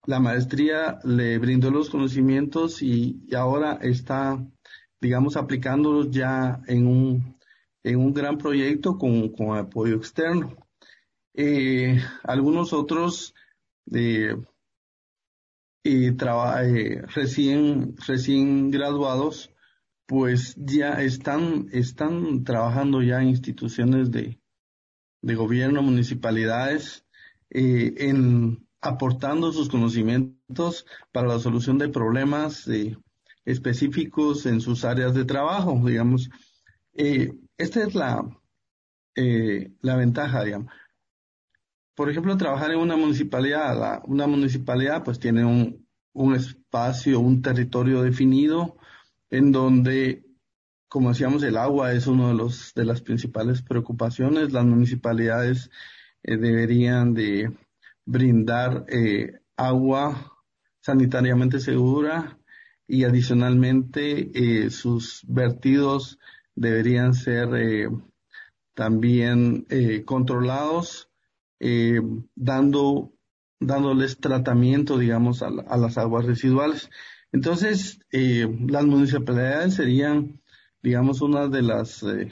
la 0.06 0.20
maestría 0.20 1.00
le 1.06 1.38
brindó 1.38 1.72
los 1.72 1.90
conocimientos 1.90 2.82
y, 2.82 3.22
ahora 3.34 3.80
está, 3.82 4.46
digamos, 5.00 5.38
aplicándolos 5.38 6.12
ya 6.12 6.62
en 6.68 6.88
un, 6.88 7.40
en 7.84 7.98
un 7.98 8.14
gran 8.14 8.38
proyecto 8.38 8.98
con, 8.98 9.30
con 9.30 9.58
apoyo 9.58 9.96
externo. 9.96 10.58
Eh, 11.34 12.00
algunos 12.24 12.74
otros 12.74 13.34
eh, 13.92 14.36
recién, 17.16 17.96
recién 18.06 18.72
graduados, 18.72 19.52
pues 20.06 20.56
ya 20.58 21.02
están, 21.02 21.68
están 21.72 22.44
trabajando 22.44 23.02
ya 23.02 23.24
instituciones 23.24 24.12
de, 24.12 24.40
de 25.22 25.36
gobierno, 25.36 25.82
municipalidades, 25.82 27.06
eh, 27.50 27.94
en 27.98 28.68
aportando 28.82 29.54
sus 29.54 29.70
conocimientos 29.70 30.86
para 31.14 31.28
la 31.28 31.40
solución 31.40 31.78
de 31.78 31.88
problemas 31.88 32.68
eh, 32.68 32.98
específicos 33.46 34.46
en 34.46 34.60
sus 34.60 34.84
áreas 34.84 35.14
de 35.14 35.24
trabajo, 35.24 35.82
digamos. 35.86 36.30
Eh, 36.94 37.34
esta 37.58 37.84
es 37.84 37.96
la, 37.96 38.28
la 39.16 39.96
ventaja, 39.96 40.44
digamos. 40.44 40.74
Por 41.96 42.10
ejemplo, 42.10 42.36
trabajar 42.36 42.72
en 42.72 42.80
una 42.80 42.98
municipalidad, 42.98 43.80
la, 43.80 44.02
una 44.06 44.28
municipalidad 44.28 45.04
pues 45.04 45.20
tiene 45.20 45.46
un, 45.46 45.88
un 46.12 46.36
espacio, 46.36 47.20
un 47.20 47.42
territorio 47.42 48.02
definido 48.02 48.78
en 49.34 49.52
donde 49.52 50.24
como 50.94 51.10
decíamos, 51.10 51.42
el 51.42 51.58
agua 51.58 51.92
es 51.94 52.06
una 52.06 52.28
de, 52.28 52.36
los, 52.36 52.72
de 52.76 52.86
las 52.86 53.02
principales 53.02 53.64
preocupaciones. 53.64 54.54
Las 54.54 54.64
municipalidades 54.64 55.72
eh, 56.22 56.38
deberían 56.38 57.16
de 57.16 57.52
brindar 58.06 58.86
eh, 58.90 59.40
agua 59.58 60.38
sanitariamente 60.82 61.60
segura 61.60 62.38
y 62.88 63.06
adicionalmente 63.06 64.30
eh, 64.36 64.70
sus 64.70 65.26
vertidos 65.28 66.20
deberían 66.54 67.16
ser 67.16 67.90
también 68.76 69.66
controlados, 70.06 71.10
dando 72.36 73.14
dándoles 73.60 74.20
tratamiento, 74.20 75.00
digamos, 75.00 75.42
a, 75.42 75.50
las 75.50 75.98
aguas 75.98 76.26
residuales. 76.26 76.92
Entonces, 77.34 78.00
eh, 78.12 78.48
las 78.68 78.86
municipalidades 78.86 79.74
serían, 79.74 80.42
digamos, 80.82 81.22
una 81.22 81.48
de 81.48 81.62
las 81.62 82.02
eh, 82.04 82.32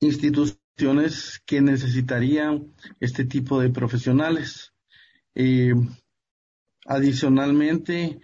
instituciones 0.00 1.40
que 1.46 1.62
necesitarían 1.62 2.74
este 3.00 3.24
tipo 3.24 3.60
de 3.60 3.70
profesionales. 3.70 4.74
Eh, 5.34 5.74
adicionalmente, 6.84 8.20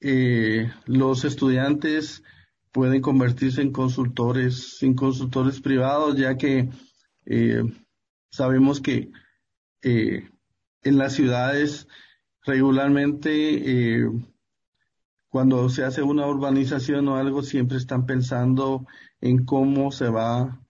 los 0.00 1.24
estudiantes 1.24 2.22
pueden 2.72 3.02
convertirse 3.02 3.60
en 3.60 3.72
consultores, 3.72 4.82
en 4.82 4.94
consultores 4.94 5.60
privados, 5.60 6.16
ya 6.16 6.36
que 6.36 6.70
sabemos 8.30 8.80
que 8.80 9.10
en 9.82 10.98
las 10.98 11.14
ciudades 11.14 11.86
regularmente 12.44 14.00
eh, 14.00 14.10
cuando 15.28 15.68
se 15.68 15.84
hace 15.84 16.02
una 16.02 16.26
urbanización 16.26 17.08
o 17.08 17.16
algo 17.16 17.42
siempre 17.42 17.76
están 17.78 18.06
pensando 18.06 18.86
en 19.20 19.44
cómo 19.44 19.92
se 19.92 20.08
va 20.08 20.60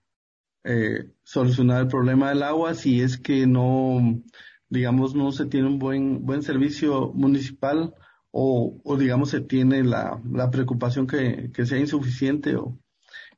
eh, 0.65 1.13
solucionar 1.23 1.83
el 1.83 1.89
problema 1.89 2.31
del 2.31 2.43
agua 2.43 2.75
si 2.75 3.01
es 3.01 3.19
que 3.19 3.47
no 3.47 4.23
digamos 4.69 5.15
no 5.15 5.33
se 5.33 5.47
tiene 5.47 5.69
un 5.69 5.79
buen 5.79 6.25
buen 6.27 6.43
servicio 6.43 7.13
municipal 7.15 7.95
o, 8.31 8.81
o 8.85 8.97
digamos 8.97 9.31
se 9.31 9.41
tiene 9.41 9.85
la, 9.85 10.21
la 10.31 10.51
preocupación 10.51 11.07
que, 11.07 11.51
que 11.53 11.67
sea 11.67 11.79
insuficiente 11.79 12.57
o. 12.57 12.79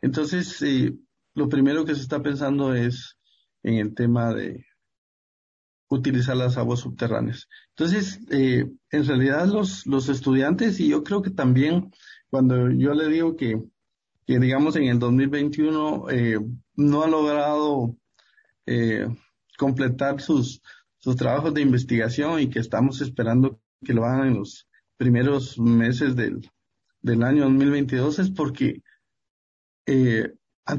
Entonces 0.02 0.62
lo 1.34 1.48
primero 1.48 1.84
que 1.84 1.94
se 1.94 2.02
está 2.02 2.22
pensando 2.22 2.74
es 2.74 3.18
en 3.62 3.74
el 3.74 3.94
tema 3.94 4.32
de 4.34 4.64
utilizar 5.90 6.36
las 6.36 6.56
aguas 6.56 6.80
subterráneas. 6.80 7.48
Entonces, 7.70 8.20
eh, 8.30 8.66
en 8.90 9.06
realidad 9.06 9.46
los, 9.46 9.86
los 9.86 10.08
estudiantes, 10.08 10.80
y 10.80 10.88
yo 10.88 11.02
creo 11.02 11.20
que 11.20 11.30
también 11.30 11.90
cuando 12.30 12.70
yo 12.70 12.94
le 12.94 13.08
digo 13.08 13.36
que, 13.36 13.60
que 14.24 14.38
digamos 14.38 14.76
en 14.76 14.84
el 14.84 14.98
2021 15.00 16.06
eh, 16.10 16.38
no 16.76 17.02
ha 17.02 17.08
logrado 17.08 17.96
eh, 18.66 19.08
completar 19.58 20.20
sus, 20.20 20.62
sus 20.98 21.16
trabajos 21.16 21.52
de 21.52 21.62
investigación 21.62 22.40
y 22.40 22.48
que 22.48 22.60
estamos 22.60 23.00
esperando 23.00 23.60
que 23.84 23.92
lo 23.92 24.04
hagan 24.04 24.28
en 24.28 24.34
los 24.34 24.68
primeros 24.96 25.58
meses 25.58 26.14
del, 26.14 26.48
del 27.02 27.22
año 27.24 27.44
2022 27.44 28.20
es 28.20 28.30
porque 28.30 28.82
eh, 29.86 30.32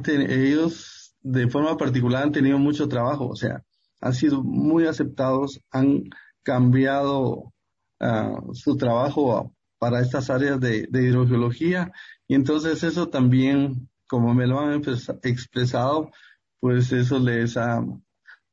ellos 0.07 1.15
de 1.21 1.49
forma 1.49 1.75
particular 1.75 2.23
han 2.23 2.31
tenido 2.31 2.57
mucho 2.57 2.87
trabajo, 2.87 3.27
o 3.27 3.35
sea, 3.35 3.61
han 4.01 4.13
sido 4.13 4.43
muy 4.43 4.87
aceptados, 4.87 5.61
han 5.71 6.09
cambiado 6.43 7.53
ah, 7.99 8.41
su 8.53 8.75
trabajo 8.75 9.53
para 9.77 10.01
estas 10.01 10.29
áreas 10.29 10.59
de, 10.59 10.87
hidrogeología. 10.91 11.91
Y 12.27 12.35
entonces 12.35 12.83
eso 12.83 13.09
también, 13.09 13.89
como 14.07 14.33
me 14.33 14.47
lo 14.47 14.59
han 14.59 14.81
expresado, 15.23 16.11
pues 16.59 16.91
eso 16.91 17.19
les 17.19 17.57
ha 17.57 17.83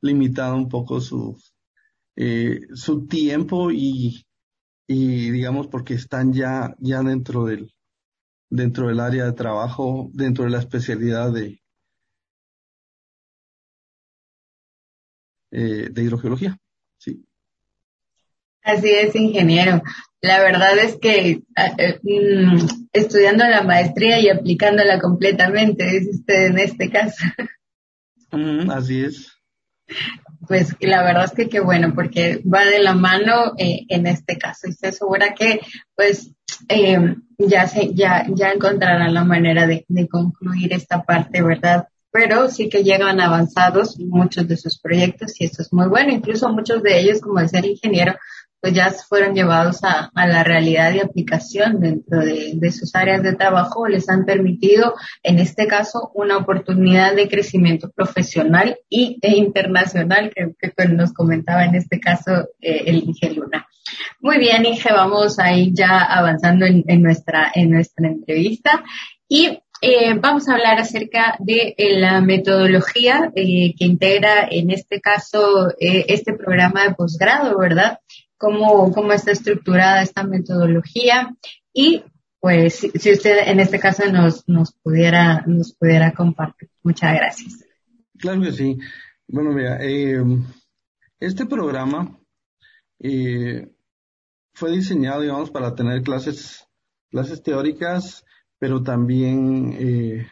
limitado 0.00 0.56
un 0.56 0.68
poco 0.68 1.00
su, 1.00 1.36
eh, 2.16 2.60
su 2.74 3.06
tiempo 3.06 3.70
y, 3.70 4.26
y 4.86 5.30
digamos 5.30 5.66
porque 5.68 5.94
están 5.94 6.32
ya, 6.32 6.74
ya 6.78 7.02
dentro 7.02 7.44
del, 7.46 7.74
dentro 8.50 8.88
del 8.88 9.00
área 9.00 9.24
de 9.24 9.32
trabajo, 9.32 10.10
dentro 10.12 10.44
de 10.44 10.50
la 10.50 10.58
especialidad 10.58 11.32
de, 11.32 11.60
Eh, 15.50 15.88
de 15.90 16.02
hidrogeología. 16.02 16.58
Sí. 16.98 17.24
Así 18.62 18.90
es, 18.90 19.14
ingeniero. 19.14 19.82
La 20.20 20.40
verdad 20.40 20.76
es 20.78 20.96
que 20.96 21.42
ah, 21.56 21.74
eh, 21.78 22.00
mm, 22.02 22.88
estudiando 22.92 23.46
la 23.46 23.62
maestría 23.62 24.20
y 24.20 24.28
aplicándola 24.28 25.00
completamente, 25.00 25.96
es 25.96 26.08
usted 26.08 26.46
en 26.46 26.58
este 26.58 26.90
caso. 26.90 27.24
así 28.70 29.04
es. 29.04 29.32
Pues 30.46 30.76
la 30.80 31.02
verdad 31.02 31.24
es 31.24 31.32
que 31.32 31.48
qué 31.48 31.60
bueno, 31.60 31.94
porque 31.94 32.42
va 32.42 32.64
de 32.64 32.80
la 32.80 32.94
mano 32.94 33.54
eh, 33.56 33.86
en 33.88 34.06
este 34.06 34.36
caso. 34.36 34.66
Y 34.66 34.70
estoy 34.70 34.92
segura 34.92 35.34
que, 35.34 35.60
pues, 35.94 36.32
ya 37.38 37.68
se, 37.68 37.94
ya, 37.94 38.26
ya 38.28 38.50
encontrarán 38.50 39.14
la 39.14 39.24
manera 39.24 39.66
de, 39.66 39.84
de 39.88 40.08
concluir 40.08 40.72
esta 40.72 41.02
parte, 41.02 41.42
¿verdad? 41.42 41.88
Pero 42.18 42.48
sí 42.48 42.68
que 42.68 42.82
llegan 42.82 43.20
avanzados 43.20 43.96
muchos 44.00 44.48
de 44.48 44.56
sus 44.56 44.80
proyectos 44.80 45.40
y 45.40 45.44
esto 45.44 45.62
es 45.62 45.72
muy 45.72 45.86
bueno. 45.86 46.10
Incluso 46.12 46.48
muchos 46.48 46.82
de 46.82 46.98
ellos, 46.98 47.20
como 47.20 47.38
el 47.38 47.48
ser 47.48 47.64
ingeniero, 47.64 48.16
pues 48.60 48.74
ya 48.74 48.90
fueron 48.90 49.36
llevados 49.36 49.84
a, 49.84 50.10
la 50.12 50.42
realidad 50.42 50.92
de 50.92 51.02
aplicación 51.02 51.78
dentro 51.78 52.18
de, 52.18 52.72
sus 52.72 52.92
áreas 52.96 53.22
de 53.22 53.36
trabajo, 53.36 53.86
les 53.86 54.08
han 54.08 54.24
permitido, 54.24 54.96
en 55.22 55.38
este 55.38 55.68
caso, 55.68 56.10
una 56.12 56.38
oportunidad 56.38 57.14
de 57.14 57.28
crecimiento 57.28 57.88
profesional 57.92 58.76
y, 58.88 59.20
e 59.22 59.36
internacional, 59.36 60.32
que, 60.34 60.88
nos 60.88 61.12
comentaba 61.12 61.66
en 61.66 61.76
este 61.76 62.00
caso 62.00 62.48
eh, 62.60 62.82
el 62.86 62.96
Inge 62.96 63.30
Luna. 63.30 63.68
Muy 64.18 64.38
bien, 64.38 64.66
Inge, 64.66 64.92
vamos 64.92 65.38
a 65.38 65.52
ir 65.52 65.72
ya 65.72 66.00
avanzando 66.00 66.66
en, 66.66 66.82
en 66.88 67.00
nuestra, 67.00 67.52
en 67.54 67.70
nuestra 67.70 68.08
entrevista. 68.08 68.82
Y 69.28 69.60
eh, 69.80 70.14
vamos 70.14 70.48
a 70.48 70.54
hablar 70.54 70.78
acerca 70.78 71.36
de 71.38 71.74
eh, 71.76 72.00
la 72.00 72.20
metodología 72.20 73.30
eh, 73.34 73.74
que 73.76 73.84
integra 73.84 74.48
en 74.50 74.70
este 74.70 75.00
caso 75.00 75.72
este 75.78 76.34
programa 76.34 76.84
de 76.84 76.94
posgrado, 76.94 77.56
¿verdad? 77.58 78.00
Cómo, 78.36 78.92
cómo 78.92 79.12
está 79.12 79.30
estructurada 79.30 80.02
esta 80.02 80.24
metodología 80.24 81.36
y 81.72 82.02
pues 82.40 82.86
si 82.94 83.12
usted 83.12 83.48
en 83.48 83.60
este 83.60 83.78
caso 83.78 84.10
nos, 84.10 84.48
nos 84.48 84.72
pudiera 84.72 85.44
nos 85.46 85.74
pudiera 85.74 86.12
compartir. 86.12 86.70
Muchas 86.82 87.14
gracias. 87.14 87.64
Claro 88.18 88.42
que 88.42 88.52
sí. 88.52 88.78
Bueno, 89.28 89.52
mira, 89.52 89.78
este 91.20 91.46
programa 91.46 92.18
fue 92.98 94.72
diseñado, 94.72 95.20
digamos, 95.20 95.50
para 95.50 95.74
tener 95.74 96.02
clases 96.02 96.64
clases 97.10 97.42
teóricas 97.42 98.24
pero 98.58 98.82
también, 98.82 99.76
eh, 99.78 100.26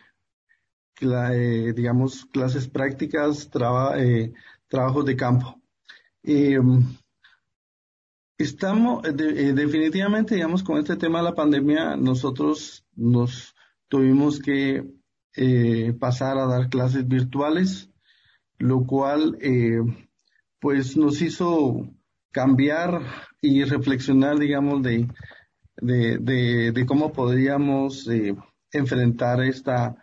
eh, 1.00 1.72
digamos, 1.74 2.26
clases 2.26 2.68
prácticas, 2.68 3.48
eh, 3.96 4.32
trabajos 4.68 5.04
de 5.04 5.16
campo. 5.16 5.60
estamos, 8.38 9.02
definitivamente, 9.02 10.34
digamos, 10.34 10.62
con 10.62 10.78
este 10.78 10.96
tema 10.96 11.18
de 11.18 11.24
la 11.24 11.34
pandemia, 11.34 11.96
nosotros 11.96 12.84
nos 12.94 13.54
tuvimos 13.88 14.40
que 14.40 14.84
pasar 16.00 16.38
a 16.38 16.46
dar 16.46 16.68
clases 16.68 17.06
virtuales, 17.06 17.90
lo 18.58 18.84
cual, 18.86 19.38
pues, 20.60 20.96
nos 20.96 21.22
hizo 21.22 21.88
cambiar 22.32 23.00
y 23.40 23.64
reflexionar, 23.64 24.38
digamos, 24.38 24.82
de 24.82 25.06
de, 25.76 26.18
de, 26.18 26.72
de 26.72 26.86
cómo 26.86 27.12
podríamos 27.12 28.08
eh, 28.08 28.34
enfrentar 28.72 29.42
esta, 29.42 29.96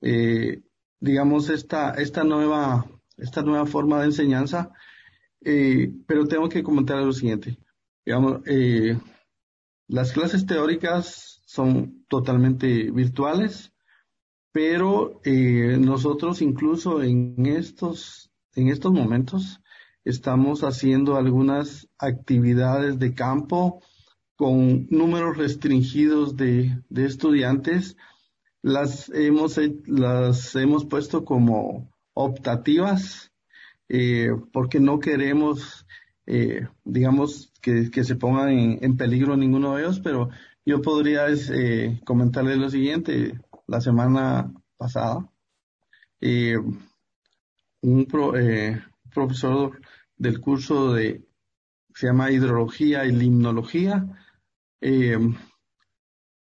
eh, 0.00 0.62
digamos, 0.98 1.48
esta, 1.50 1.94
esta 1.94 2.24
nueva, 2.24 2.86
esta 3.16 3.42
nueva 3.42 3.66
forma 3.66 4.00
de 4.00 4.06
enseñanza. 4.06 4.70
Eh, 5.42 5.92
pero 6.06 6.26
tengo 6.26 6.48
que 6.48 6.62
comentar 6.62 6.98
lo 6.98 7.12
siguiente. 7.12 7.58
Digamos, 8.04 8.40
las 9.88 10.12
clases 10.12 10.46
teóricas 10.46 11.42
son 11.46 12.04
totalmente 12.08 12.90
virtuales, 12.90 13.72
pero 14.52 15.20
nosotros 15.24 16.42
incluso 16.42 17.02
en 17.02 17.46
estos, 17.46 18.30
en 18.54 18.68
estos 18.68 18.92
momentos 18.92 19.60
estamos 20.04 20.64
haciendo 20.64 21.16
algunas 21.16 21.88
actividades 21.98 22.98
de 22.98 23.14
campo 23.14 23.82
con 24.40 24.86
números 24.88 25.36
restringidos 25.36 26.34
de, 26.34 26.82
de 26.88 27.04
estudiantes, 27.04 27.98
las 28.62 29.10
hemos, 29.10 29.60
las 29.84 30.56
hemos 30.56 30.86
puesto 30.86 31.26
como 31.26 31.92
optativas, 32.14 33.32
eh, 33.90 34.30
porque 34.50 34.80
no 34.80 34.98
queremos, 34.98 35.86
eh, 36.24 36.66
digamos, 36.84 37.52
que, 37.60 37.90
que, 37.90 38.02
se 38.02 38.16
pongan 38.16 38.48
en, 38.80 38.96
peligro 38.96 39.36
ninguno 39.36 39.74
de 39.74 39.82
ellos, 39.82 40.00
pero 40.00 40.30
yo 40.64 40.80
podría 40.80 41.26
eh, 41.28 42.00
comentarles 42.06 42.56
lo 42.56 42.70
siguiente. 42.70 43.38
La 43.66 43.82
semana 43.82 44.54
pasada, 44.78 45.30
un 47.82 48.06
pro, 48.06 48.32
profesor 49.12 49.82
del 50.16 50.40
curso 50.40 50.94
de, 50.94 51.28
se 51.94 52.06
llama 52.06 52.30
Hidrología 52.30 53.04
y 53.04 53.12
Limnología, 53.12 54.16
eh, 54.80 55.18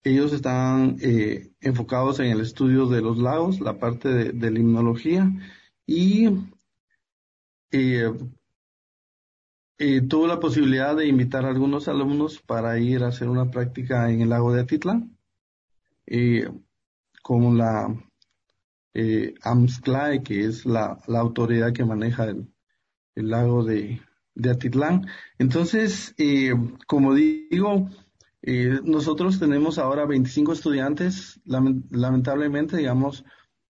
ellos 0.04 0.32
están 0.32 0.96
eh, 1.00 1.52
enfocados 1.60 2.20
en 2.20 2.26
el 2.26 2.40
estudio 2.40 2.86
de 2.86 3.02
los 3.02 3.18
lagos, 3.18 3.60
la 3.60 3.78
parte 3.78 4.08
de, 4.08 4.32
de 4.32 4.50
limnología, 4.50 5.30
y 5.84 6.28
eh, 7.72 8.12
eh, 9.78 10.00
tuve 10.00 10.26
la 10.28 10.40
posibilidad 10.40 10.96
de 10.96 11.06
invitar 11.06 11.44
a 11.44 11.50
algunos 11.50 11.86
alumnos 11.86 12.40
para 12.40 12.78
ir 12.78 13.04
a 13.04 13.08
hacer 13.08 13.28
una 13.28 13.50
práctica 13.50 14.10
en 14.10 14.22
el 14.22 14.30
lago 14.30 14.52
de 14.52 14.62
Atitlán, 14.62 15.18
eh, 16.06 16.48
con 17.22 17.58
la 17.58 17.94
eh, 18.94 19.34
AMSCLAE, 19.42 20.22
que 20.22 20.46
es 20.46 20.64
la, 20.64 20.98
la, 21.06 21.18
autoridad 21.20 21.74
que 21.74 21.84
maneja 21.84 22.24
el, 22.24 22.48
lago 23.16 23.64
de, 23.64 24.00
Atitlán. 24.48 25.06
Entonces, 25.38 26.14
como 26.86 27.12
digo, 27.14 27.90
eh, 28.46 28.80
nosotros 28.84 29.38
tenemos 29.38 29.78
ahora 29.78 30.06
25 30.06 30.52
estudiantes, 30.52 31.40
lamentablemente, 31.44 32.76
digamos, 32.76 33.24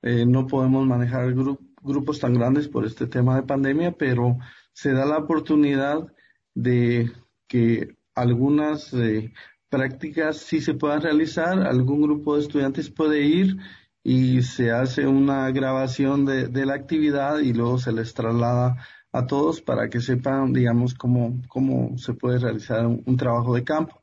eh, 0.02 0.26
no 0.26 0.48
podemos 0.48 0.88
manejar 0.88 1.34
grupos 1.34 2.20
tan 2.20 2.34
grandes 2.34 2.68
por 2.68 2.86
este 2.86 3.06
tema 3.08 3.36
de 3.36 3.44
pandemia, 3.44 3.92
pero 3.92 4.38
se 4.74 4.94
da 4.94 5.06
la 5.06 5.20
oportunidad 5.20 6.12
de 6.56 7.12
que 7.48 7.98
algunas 8.16 8.94
eh, 8.94 9.34
prácticas 9.70 10.38
sí 10.38 10.62
se 10.62 10.74
puedan 10.74 11.02
realizar, 11.02 11.60
algún 11.62 12.02
grupo 12.02 12.36
de 12.36 12.42
estudiantes 12.42 12.90
puede 12.90 13.22
ir 13.22 13.58
y 14.04 14.42
se 14.42 14.72
hace 14.72 15.06
una 15.06 15.52
grabación 15.52 16.26
de, 16.26 16.48
de 16.48 16.66
la 16.66 16.74
actividad 16.74 17.40
y 17.40 17.54
luego 17.54 17.78
se 17.78 17.92
les 17.92 18.14
traslada 18.14 18.78
a 19.12 19.28
todos 19.28 19.62
para 19.62 19.90
que 19.90 20.00
sepan, 20.00 20.54
digamos, 20.54 20.94
cómo, 20.94 21.42
cómo 21.48 21.98
se 21.98 22.14
puede 22.14 22.40
realizar 22.40 22.86
un, 22.86 23.18
trabajo 23.18 23.54
de 23.56 23.64
campo. 23.64 24.01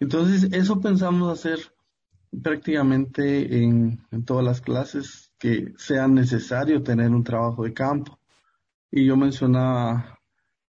Entonces, 0.00 0.52
eso 0.52 0.80
pensamos 0.80 1.38
hacer 1.38 1.58
prácticamente 2.42 3.62
en, 3.62 4.00
todas 4.24 4.44
las 4.44 4.60
clases 4.60 5.32
que 5.38 5.72
sea 5.76 6.08
necesario 6.08 6.82
tener 6.82 7.10
un 7.10 7.24
trabajo 7.24 7.64
de 7.64 7.72
campo. 7.72 8.18
Y 8.90 9.06
yo 9.06 9.16
mencionaba 9.16 10.18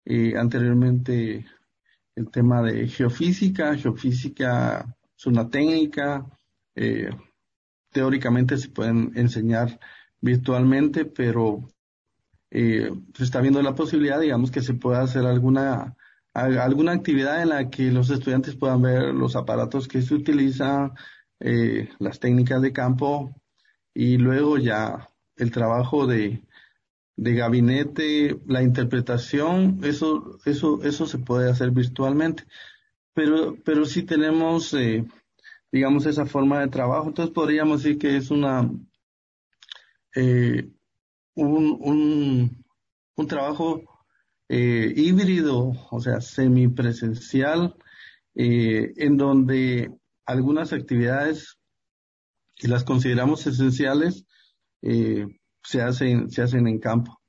eh, 0.03 0.35
anteriormente 0.37 1.45
el 2.15 2.29
tema 2.29 2.61
de 2.61 2.87
geofísica. 2.87 3.75
Geofísica 3.75 4.95
es 5.17 5.25
una 5.25 5.49
técnica, 5.49 6.25
eh, 6.75 7.09
teóricamente 7.91 8.57
se 8.57 8.69
pueden 8.69 9.11
enseñar 9.15 9.79
virtualmente, 10.21 11.05
pero 11.05 11.67
eh, 12.51 12.91
se 13.13 13.23
está 13.23 13.41
viendo 13.41 13.61
la 13.61 13.75
posibilidad, 13.75 14.19
digamos, 14.19 14.51
que 14.51 14.61
se 14.61 14.73
pueda 14.73 15.01
hacer 15.01 15.25
alguna 15.25 15.95
alguna 16.35 16.91
actividad 16.91 17.41
en 17.41 17.49
la 17.49 17.69
que 17.69 17.91
los 17.91 18.09
estudiantes 18.09 18.55
puedan 18.55 18.81
ver 18.81 19.13
los 19.13 19.35
aparatos 19.37 19.87
que 19.87 20.01
se 20.01 20.13
utilizan, 20.13 20.93
eh, 21.39 21.89
las 21.99 22.19
técnicas 22.19 22.61
de 22.61 22.73
campo 22.73 23.33
y 23.93 24.17
luego 24.17 24.57
ya 24.57 25.09
el 25.37 25.51
trabajo 25.51 26.05
de, 26.05 26.43
de 27.15 27.35
gabinete, 27.35 28.37
la 28.47 28.61
interpretación, 28.61 29.79
eso, 29.83 30.37
eso, 30.45 30.83
eso 30.83 31.07
se 31.07 31.19
puede 31.19 31.49
hacer 31.49 31.71
virtualmente. 31.71 32.43
Pero, 33.13 33.55
pero 33.63 33.85
sí 33.85 34.03
tenemos, 34.03 34.73
eh, 34.73 35.05
digamos, 35.71 36.05
esa 36.05 36.25
forma 36.25 36.59
de 36.59 36.67
trabajo. 36.67 37.07
Entonces 37.07 37.33
podríamos 37.33 37.81
decir 37.83 37.97
que 37.97 38.17
es 38.17 38.29
una, 38.29 38.69
eh, 40.15 40.69
un, 41.35 41.77
un, 41.79 42.65
un 43.15 43.27
trabajo 43.27 43.94
eh, 44.49 44.93
híbrido, 44.95 45.73
o 45.89 45.99
sea, 45.99 46.21
semipresencial, 46.21 47.75
eh, 48.35 48.93
en 48.97 49.17
donde 49.17 49.91
algunas 50.25 50.73
actividades 50.73 51.57
que 52.55 52.67
las 52.67 52.83
consideramos 52.83 53.45
esenciales 53.47 54.25
eh, 54.81 55.25
se 55.63 55.81
hacen 55.81 56.29
se 56.29 56.41
hacen 56.41 56.67
en 56.67 56.79
campo. 56.79 57.19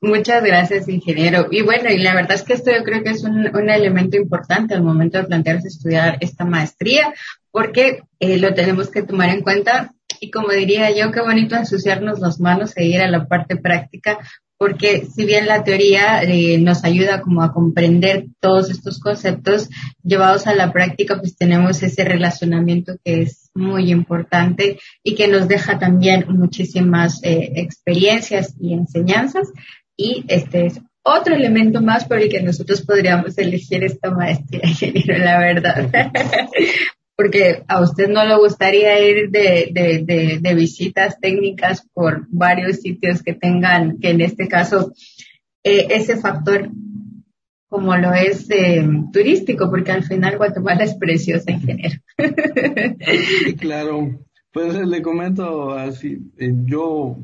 Muchas 0.00 0.42
gracias, 0.42 0.88
ingeniero. 0.88 1.48
Y 1.50 1.62
bueno, 1.62 1.90
y 1.90 1.98
la 1.98 2.14
verdad 2.14 2.32
es 2.32 2.42
que 2.42 2.54
esto 2.54 2.70
yo 2.70 2.82
creo 2.82 3.02
que 3.02 3.10
es 3.10 3.24
un, 3.24 3.54
un 3.54 3.70
elemento 3.70 4.16
importante 4.16 4.74
al 4.74 4.82
momento 4.82 5.18
de 5.18 5.24
plantearse 5.24 5.68
estudiar 5.68 6.18
esta 6.20 6.44
maestría, 6.44 7.12
porque 7.50 8.02
eh, 8.20 8.38
lo 8.38 8.54
tenemos 8.54 8.90
que 8.90 9.02
tomar 9.02 9.30
en 9.30 9.42
cuenta. 9.42 9.94
Y 10.20 10.30
como 10.30 10.50
diría 10.50 10.90
yo, 10.90 11.12
qué 11.12 11.20
bonito 11.20 11.56
ensuciarnos 11.56 12.20
las 12.20 12.40
manos 12.40 12.76
e 12.76 12.86
ir 12.86 13.00
a 13.00 13.10
la 13.10 13.26
parte 13.26 13.56
práctica, 13.56 14.18
porque 14.58 15.06
si 15.06 15.26
bien 15.26 15.46
la 15.46 15.64
teoría 15.64 16.22
eh, 16.22 16.58
nos 16.58 16.84
ayuda 16.84 17.20
como 17.20 17.42
a 17.42 17.52
comprender 17.52 18.26
todos 18.40 18.70
estos 18.70 18.98
conceptos 19.00 19.68
llevados 20.02 20.46
a 20.46 20.54
la 20.54 20.72
práctica, 20.72 21.18
pues 21.18 21.36
tenemos 21.36 21.82
ese 21.82 22.04
relacionamiento 22.04 22.96
que 23.04 23.22
es 23.22 23.50
muy 23.54 23.90
importante 23.90 24.78
y 25.02 25.14
que 25.14 25.28
nos 25.28 25.46
deja 25.48 25.78
también 25.78 26.24
muchísimas 26.28 27.22
eh, 27.22 27.52
experiencias 27.56 28.54
y 28.58 28.72
enseñanzas. 28.72 29.48
Y 29.96 30.24
este 30.28 30.66
es 30.66 30.80
otro 31.02 31.34
elemento 31.34 31.80
más 31.82 32.04
por 32.04 32.18
el 32.18 32.28
que 32.28 32.42
nosotros 32.42 32.82
podríamos 32.82 33.36
elegir 33.38 33.84
esta 33.84 34.10
maestría, 34.10 34.62
ingeniero, 34.64 35.18
la 35.18 35.38
verdad. 35.38 35.90
porque 37.16 37.64
a 37.66 37.80
usted 37.80 38.08
no 38.08 38.24
le 38.24 38.36
gustaría 38.36 39.00
ir 39.00 39.30
de, 39.30 39.70
de, 39.72 40.38
de, 40.38 40.54
visitas 40.54 41.18
técnicas 41.18 41.88
por 41.94 42.26
varios 42.28 42.76
sitios 42.76 43.22
que 43.22 43.32
tengan, 43.32 43.98
que 43.98 44.10
en 44.10 44.20
este 44.20 44.48
caso, 44.48 44.92
eh, 45.64 45.86
ese 45.90 46.18
factor 46.18 46.70
como 47.68 47.96
lo 47.96 48.12
es 48.12 48.48
eh, 48.50 48.86
turístico, 49.12 49.70
porque 49.70 49.92
al 49.92 50.04
final 50.04 50.36
Guatemala 50.36 50.84
es 50.84 50.94
preciosa 50.94 51.50
en 51.50 51.60
general. 51.62 52.02
claro, 53.58 54.20
pues 54.52 54.74
le 54.74 55.02
comento 55.02 55.72
así, 55.72 56.18
eh, 56.36 56.52
yo 56.64 57.16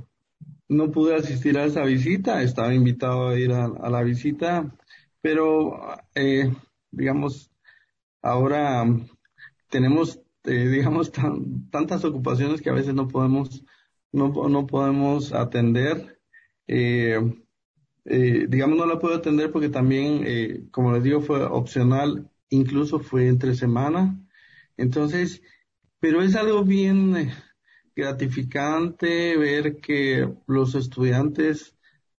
no 0.68 0.90
pude 0.90 1.16
asistir 1.16 1.59
a 1.59 1.64
esa 1.64 1.85
visita, 1.85 2.42
estaba 2.42 2.74
invitado 2.74 3.28
a 3.28 3.38
ir 3.38 3.52
a, 3.52 3.66
a 3.66 3.90
la 3.90 4.02
visita, 4.02 4.74
pero 5.20 5.78
digamos, 6.90 7.50
ahora 8.22 8.85
tenemos, 9.72 10.20
eh, 10.44 10.68
digamos, 10.68 11.11
tantas 11.11 12.04
ocupaciones 12.04 12.61
que 12.61 12.70
a 12.70 12.74
veces 12.74 12.94
no 12.94 13.08
podemos, 13.08 13.64
no, 14.12 14.28
no 14.48 14.66
podemos 14.68 15.32
atender. 15.32 16.20
Eh, 16.68 17.18
eh, 18.04 18.46
digamos, 18.48 18.78
no 18.78 18.87
la 18.87 18.98
puedo 18.98 19.16
atender 19.16 19.50
porque 19.50 19.68
también, 19.68 20.68
como 20.70 20.92
les 20.92 21.02
digo, 21.02 21.20
fue 21.20 21.42
opcional, 21.44 22.30
incluso 22.50 23.00
fue 23.00 23.28
entre 23.28 23.54
semana. 23.54 24.20
Entonces, 24.76 25.42
pero 25.98 26.22
es 26.22 26.37
algo 26.37 26.64
bien 26.64 27.30
gratificante 27.94 29.37
ver 29.37 29.76
que 29.80 30.28
los 30.46 30.74
estudiantes 30.74 31.76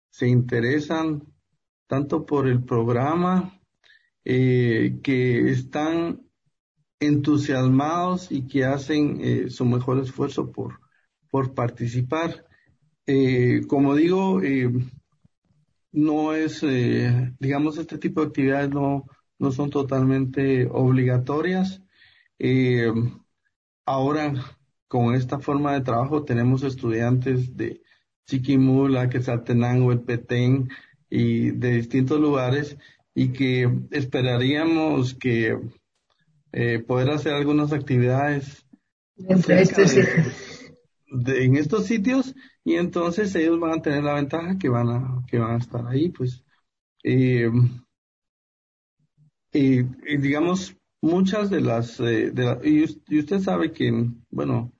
se 0.09 0.27
interesan 0.27 1.23
tanto 1.87 2.25
por 2.25 2.47
el 2.47 2.63
programa, 2.63 3.59
que 4.23 5.51
están 5.51 6.23
entusiasmados 7.05 8.31
y 8.31 8.47
que 8.47 8.65
hacen 8.65 9.19
eh, 9.21 9.49
su 9.49 9.65
mejor 9.65 9.99
esfuerzo 9.99 10.51
por, 10.51 10.79
por 11.29 11.53
participar. 11.53 12.45
Eh, 13.05 13.61
como 13.67 13.95
digo, 13.95 14.41
eh, 14.41 14.71
no 15.91 16.33
es, 16.33 16.65
digamos, 17.39 17.77
este 17.77 17.97
tipo 17.97 18.21
de 18.21 18.27
actividades 18.27 18.69
no, 18.69 19.05
no 19.37 19.51
son 19.51 19.69
totalmente 19.69 20.67
obligatorias. 20.71 21.81
Ahora, 23.85 24.33
con 24.87 25.13
esta 25.13 25.39
forma 25.39 25.73
de 25.73 25.81
trabajo, 25.81 26.23
tenemos 26.23 26.63
estudiantes 26.63 27.55
de 27.55 27.81
Chiquimula, 28.25 29.09
Quetzaltenango, 29.09 29.91
el 29.91 30.01
Petén 30.01 30.69
y 31.09 31.51
de 31.51 31.75
distintos 31.75 32.19
lugares 32.19 32.77
y 33.13 33.29
que 33.29 33.69
esperaríamos 33.91 35.13
que 35.13 35.59
eh, 36.53 36.79
poder 36.79 37.09
hacer 37.09 37.33
algunas 37.33 37.73
actividades 37.73 38.65
en 39.17 39.39
estos 41.57 41.85
sitios 41.85 42.33
y 42.63 42.75
entonces 42.75 43.35
ellos 43.35 43.59
van 43.59 43.79
a 43.79 43.81
tener 43.81 44.03
la 44.03 44.13
ventaja 44.13 44.57
que 44.57 44.69
van 44.69 44.89
a 44.89 45.25
que 45.27 45.39
van 45.39 45.55
a 45.55 45.57
estar 45.57 45.85
ahí 45.87 46.09
pues 46.09 46.43
eh, 47.03 47.49
y, 49.51 49.83
digamos 50.17 50.75
muchas 51.01 51.49
de 51.49 51.61
las 51.61 51.99
eh, 51.99 52.31
de 52.31 52.59
y, 52.63 52.83
usted 53.19 53.39
sabe 53.39 53.71
que 53.71 53.91
bueno 54.29 54.71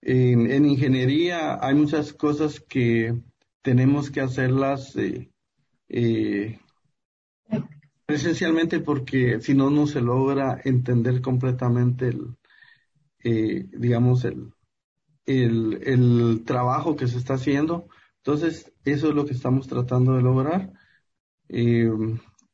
en, 0.00 0.50
en, 0.50 0.66
ingeniería 0.66 1.58
hay 1.60 1.74
muchas 1.74 2.12
cosas 2.12 2.60
que 2.60 3.14
tenemos 3.62 4.10
que 4.10 4.20
hacerlas 4.20 4.94
eh, 4.96 5.30
eh, 5.88 6.58
Esencialmente 8.06 8.80
porque 8.80 9.40
si 9.40 9.54
no, 9.54 9.70
no 9.70 9.86
se 9.86 10.00
logra 10.00 10.60
entender 10.64 11.22
completamente 11.22 12.08
el, 12.08 12.36
eh, 13.24 13.66
digamos, 13.72 14.24
el, 14.24 14.52
el, 15.26 16.42
trabajo 16.44 16.96
que 16.96 17.08
se 17.08 17.18
está 17.18 17.34
haciendo. 17.34 17.88
Entonces, 18.18 18.72
eso 18.84 19.08
es 19.08 19.14
lo 19.14 19.24
que 19.24 19.32
estamos 19.32 19.68
tratando 19.68 20.16
de 20.16 20.22
lograr. 20.22 20.72
Eh, 21.48 21.90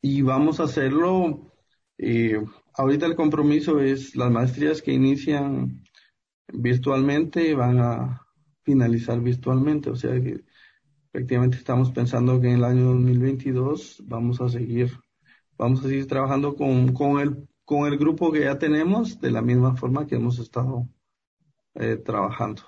y 0.01 0.22
vamos 0.22 0.61
a 0.61 0.64
hacerlo. 0.64 1.53
Eh, 1.98 2.40
ahorita 2.74 3.07
el 3.07 3.16
compromiso 3.16 3.80
es 3.80 4.16
las 4.16 4.30
maestrías 4.30 4.82
que 4.82 4.92
inician 4.92 5.82
virtualmente 6.53 7.55
van 7.55 7.78
a 7.80 8.26
finalizar 8.62 9.20
virtualmente. 9.20 9.90
O 9.90 9.96
sea 9.96 10.20
que 10.20 10.44
estamos 11.12 11.90
pensando 11.90 12.40
que 12.40 12.48
en 12.48 12.57
el 12.57 12.64
año 12.64 12.84
2022 12.94 14.05
vamos 14.07 14.40
a 14.40 14.48
seguir, 14.48 14.92
vamos 15.61 15.80
a 15.80 15.88
seguir 15.88 16.06
trabajando 16.06 16.56
con, 16.56 16.94
con 16.94 17.20
el, 17.20 17.48
con 17.64 17.86
el 17.86 17.98
grupo 17.98 18.32
que 18.32 18.40
ya 18.40 18.58
tenemos 18.58 19.20
de 19.20 19.30
la 19.30 19.42
misma 19.42 19.76
forma 19.76 20.06
que 20.06 20.16
hemos 20.16 20.38
estado 20.38 20.88
eh, 21.74 21.96
trabajando. 21.96 22.62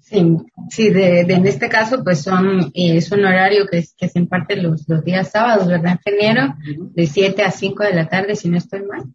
Sí, 0.00 0.36
sí, 0.70 0.90
de, 0.90 1.22
en 1.22 1.46
este 1.46 1.68
caso 1.68 2.04
pues 2.04 2.22
son, 2.22 2.70
eh, 2.72 2.96
es 2.96 3.10
un 3.10 3.24
horario 3.24 3.66
que, 3.66 3.84
que 3.96 4.08
se 4.08 4.20
imparte 4.20 4.56
los, 4.56 4.88
los 4.88 5.04
días 5.04 5.32
sábados, 5.32 5.66
¿verdad, 5.66 5.98
ingeniero? 6.06 6.54
De 6.94 7.06
7 7.06 7.42
a 7.42 7.50
5 7.50 7.82
de 7.82 7.92
la 7.92 8.08
tarde, 8.08 8.36
si 8.36 8.48
no 8.48 8.56
estoy 8.56 8.84
mal. 8.84 9.12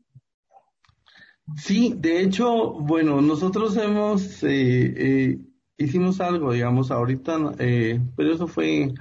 Sí, 1.56 1.94
de 1.98 2.22
hecho, 2.22 2.74
bueno, 2.74 3.22
nosotros 3.22 3.78
hemos, 3.78 4.44
eh, 4.44 4.94
eh, 4.96 5.40
hicimos 5.78 6.20
algo, 6.22 6.52
digamos, 6.52 6.92
ahorita, 6.92 7.54
eh, 7.60 8.00
pero 8.16 8.34
eso 8.34 8.48
fue 8.48 8.94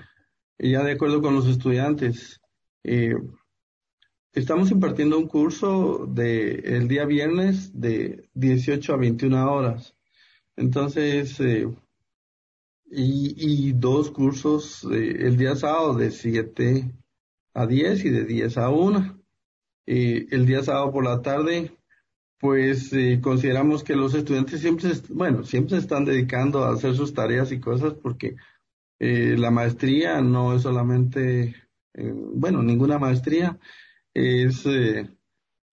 ya 0.58 0.82
de 0.84 0.92
acuerdo 0.92 1.20
con 1.20 1.34
los 1.34 1.46
estudiantes. 1.46 2.39
Eh, 2.84 3.14
estamos 4.32 4.70
impartiendo 4.70 5.18
un 5.18 5.26
curso 5.26 6.06
de 6.06 6.54
el 6.76 6.88
día 6.88 7.04
viernes 7.04 7.78
de 7.78 8.28
18 8.34 8.94
a 8.94 8.96
21 8.96 9.52
horas. 9.52 9.94
Entonces, 10.56 11.38
eh, 11.40 11.68
y, 12.90 13.68
y 13.68 13.72
dos 13.72 14.10
cursos 14.10 14.86
eh, 14.90 15.26
el 15.26 15.36
día 15.36 15.56
sábado 15.56 15.94
de 15.94 16.10
7 16.10 16.90
a 17.54 17.66
10 17.66 18.04
y 18.04 18.10
de 18.10 18.24
10 18.24 18.58
a 18.58 18.68
1. 18.70 19.22
Eh, 19.86 20.26
el 20.30 20.46
día 20.46 20.62
sábado 20.62 20.92
por 20.92 21.04
la 21.04 21.22
tarde 21.22 21.76
pues 22.40 22.92
eh, 22.94 23.20
consideramos 23.22 23.84
que 23.84 23.94
los 23.94 24.14
estudiantes 24.14 24.60
siempre, 24.60 24.90
bueno, 25.10 25.44
siempre 25.44 25.76
se 25.76 25.82
están 25.82 26.06
dedicando 26.06 26.64
a 26.64 26.72
hacer 26.72 26.94
sus 26.94 27.12
tareas 27.12 27.52
y 27.52 27.60
cosas 27.60 27.92
porque 27.92 28.36
eh, 28.98 29.36
la 29.38 29.50
maestría 29.50 30.22
no 30.22 30.54
es 30.54 30.62
solamente, 30.62 31.54
eh, 31.94 32.12
bueno, 32.14 32.62
ninguna 32.62 32.98
maestría 32.98 33.58
es 34.14 34.64
de, 34.64 35.08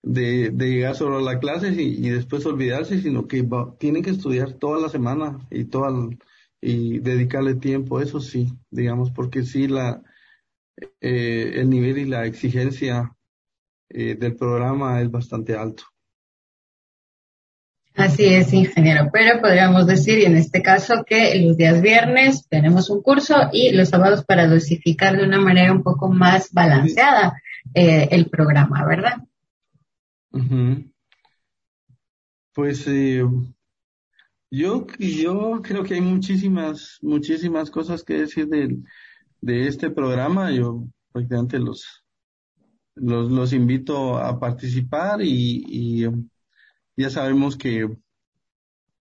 de, 0.03 0.69
llegar 0.69 0.95
solo 0.95 1.17
a 1.17 1.21
la 1.21 1.39
clase 1.39 1.69
y, 1.69 2.09
después 2.09 2.45
olvidarse, 2.45 3.01
sino 3.01 3.27
que 3.27 3.47
tienen 3.79 4.03
que 4.03 4.11
estudiar 4.11 4.53
toda 4.53 4.79
la 4.79 4.89
semana 4.89 5.39
y 5.49 5.65
toda 5.65 5.91
y 6.61 6.99
dedicarle 6.99 7.55
tiempo, 7.55 7.99
eso 8.01 8.19
sí, 8.19 8.53
digamos, 8.71 9.11
porque 9.11 9.43
sí 9.43 9.67
la 9.67 10.03
el 11.01 11.69
nivel 11.69 11.97
y 11.97 12.05
la 12.05 12.25
exigencia 12.25 13.15
del 13.89 14.35
programa 14.35 15.01
es 15.01 15.09
bastante 15.09 15.55
alto. 15.55 15.85
Así 17.97 18.25
es, 18.25 18.53
ingeniero, 18.53 19.09
pero 19.11 19.41
podríamos 19.41 19.87
decir, 19.87 20.23
en 20.23 20.37
este 20.37 20.61
caso, 20.61 21.03
que 21.03 21.33
los 21.41 21.57
días 21.57 21.81
viernes 21.81 22.47
tenemos 22.47 22.91
un 22.91 23.01
curso 23.01 23.33
y 23.51 23.71
los 23.71 23.89
sábados 23.89 24.23
para 24.23 24.47
dosificar 24.47 25.17
de 25.17 25.23
una 25.23 25.39
manera 25.39 25.71
un 25.71 25.81
poco 25.81 26.07
más 26.07 26.53
balanceada 26.53 27.41
eh, 27.73 28.07
el 28.11 28.29
programa, 28.29 28.85
¿verdad? 28.85 29.17
Pues 32.53 32.85
eh, 32.87 33.23
yo, 34.51 34.85
yo 34.99 35.61
creo 35.63 35.83
que 35.83 35.95
hay 35.95 36.01
muchísimas, 36.01 36.99
muchísimas 37.01 37.71
cosas 37.71 38.03
que 38.03 38.19
decir 38.19 38.47
de, 38.47 38.77
de 39.41 39.67
este 39.67 39.89
programa. 39.89 40.51
Yo 40.51 40.83
prácticamente 41.11 41.57
los, 41.57 42.05
los, 42.93 43.31
los 43.31 43.53
invito 43.53 44.19
a 44.19 44.39
participar 44.39 45.23
y, 45.23 45.63
y 45.67 46.05
ya 46.97 47.09
sabemos 47.09 47.55
que, 47.55 47.87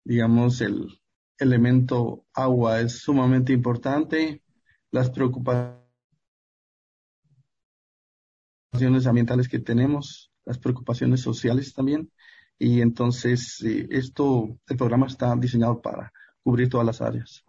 digamos, 0.04 0.60
el 0.60 1.00
elemento 1.38 2.26
agua 2.34 2.80
es 2.80 2.98
sumamente 2.98 3.52
importante, 3.52 4.42
las 4.90 5.10
preocupaciones 5.10 5.86
ambientales 9.06 9.48
que 9.48 9.58
tenemos, 9.58 10.30
las 10.44 10.58
preocupaciones 10.58 11.20
sociales 11.20 11.72
también, 11.72 12.10
y 12.58 12.82
entonces 12.82 13.62
eh, 13.64 13.86
esto, 13.90 14.58
el 14.68 14.76
programa 14.76 15.06
está 15.06 15.34
diseñado 15.36 15.80
para 15.80 16.12
cubrir 16.42 16.68
todas 16.68 16.86
las 16.86 17.00
áreas. 17.00 17.44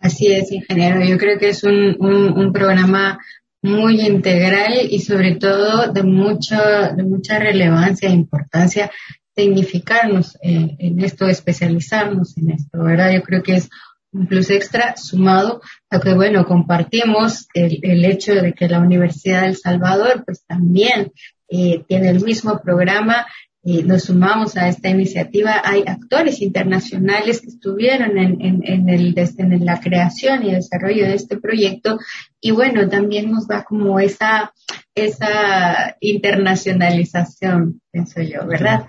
Así 0.00 0.26
es, 0.32 0.52
ingeniero. 0.52 1.02
Yo 1.04 1.16
creo 1.16 1.38
que 1.38 1.48
es 1.48 1.64
un, 1.64 1.96
un, 2.00 2.36
un 2.36 2.52
programa 2.52 3.18
muy 3.64 4.02
integral 4.02 4.74
y 4.90 5.00
sobre 5.00 5.36
todo 5.36 5.90
de 5.90 6.02
mucha, 6.02 6.92
de 6.92 7.02
mucha 7.02 7.38
relevancia 7.38 8.10
e 8.10 8.12
importancia 8.12 8.90
significarnos 9.34 10.36
eh, 10.42 10.76
en 10.78 11.00
esto, 11.00 11.26
especializarnos 11.26 12.36
en 12.36 12.50
esto, 12.50 12.84
¿verdad? 12.84 13.12
Yo 13.14 13.22
creo 13.22 13.42
que 13.42 13.54
es 13.54 13.70
un 14.12 14.26
plus 14.26 14.50
extra 14.50 14.96
sumado 14.98 15.62
a 15.88 15.98
que, 15.98 16.12
bueno, 16.12 16.44
compartimos 16.44 17.48
el, 17.54 17.78
el 17.82 18.04
hecho 18.04 18.34
de 18.34 18.52
que 18.52 18.68
la 18.68 18.80
Universidad 18.80 19.44
del 19.44 19.56
Salvador, 19.56 20.24
pues 20.26 20.44
también 20.46 21.10
eh, 21.48 21.84
tiene 21.88 22.10
el 22.10 22.22
mismo 22.22 22.60
programa 22.60 23.26
nos 23.64 24.04
sumamos 24.04 24.56
a 24.56 24.68
esta 24.68 24.90
iniciativa. 24.90 25.62
Hay 25.64 25.84
actores 25.86 26.42
internacionales 26.42 27.40
que 27.40 27.48
estuvieron 27.48 28.18
en, 28.18 28.40
en, 28.40 28.60
en, 28.62 28.88
el, 28.88 29.14
en 29.16 29.64
la 29.64 29.80
creación 29.80 30.44
y 30.44 30.52
desarrollo 30.52 31.06
de 31.06 31.14
este 31.14 31.38
proyecto 31.38 31.98
y 32.40 32.50
bueno, 32.50 32.88
también 32.90 33.30
nos 33.30 33.48
da 33.48 33.64
como 33.64 33.98
esa, 33.98 34.52
esa 34.94 35.96
internacionalización, 36.00 37.80
pienso 37.90 38.20
yo, 38.20 38.46
¿verdad? 38.46 38.86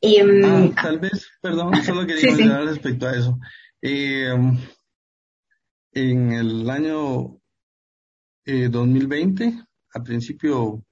Y, 0.00 0.20
ah, 0.20 0.70
tal 0.82 0.98
vez, 0.98 1.28
perdón, 1.42 1.74
solo 1.84 2.06
quería 2.06 2.34
sí, 2.34 2.48
respecto 2.48 3.06
a 3.06 3.16
eso. 3.16 3.38
Eh, 3.82 4.34
en 5.92 6.32
el 6.32 6.68
año 6.70 7.38
eh, 8.46 8.68
2020, 8.70 9.54
al 9.92 10.02
principio, 10.02 10.82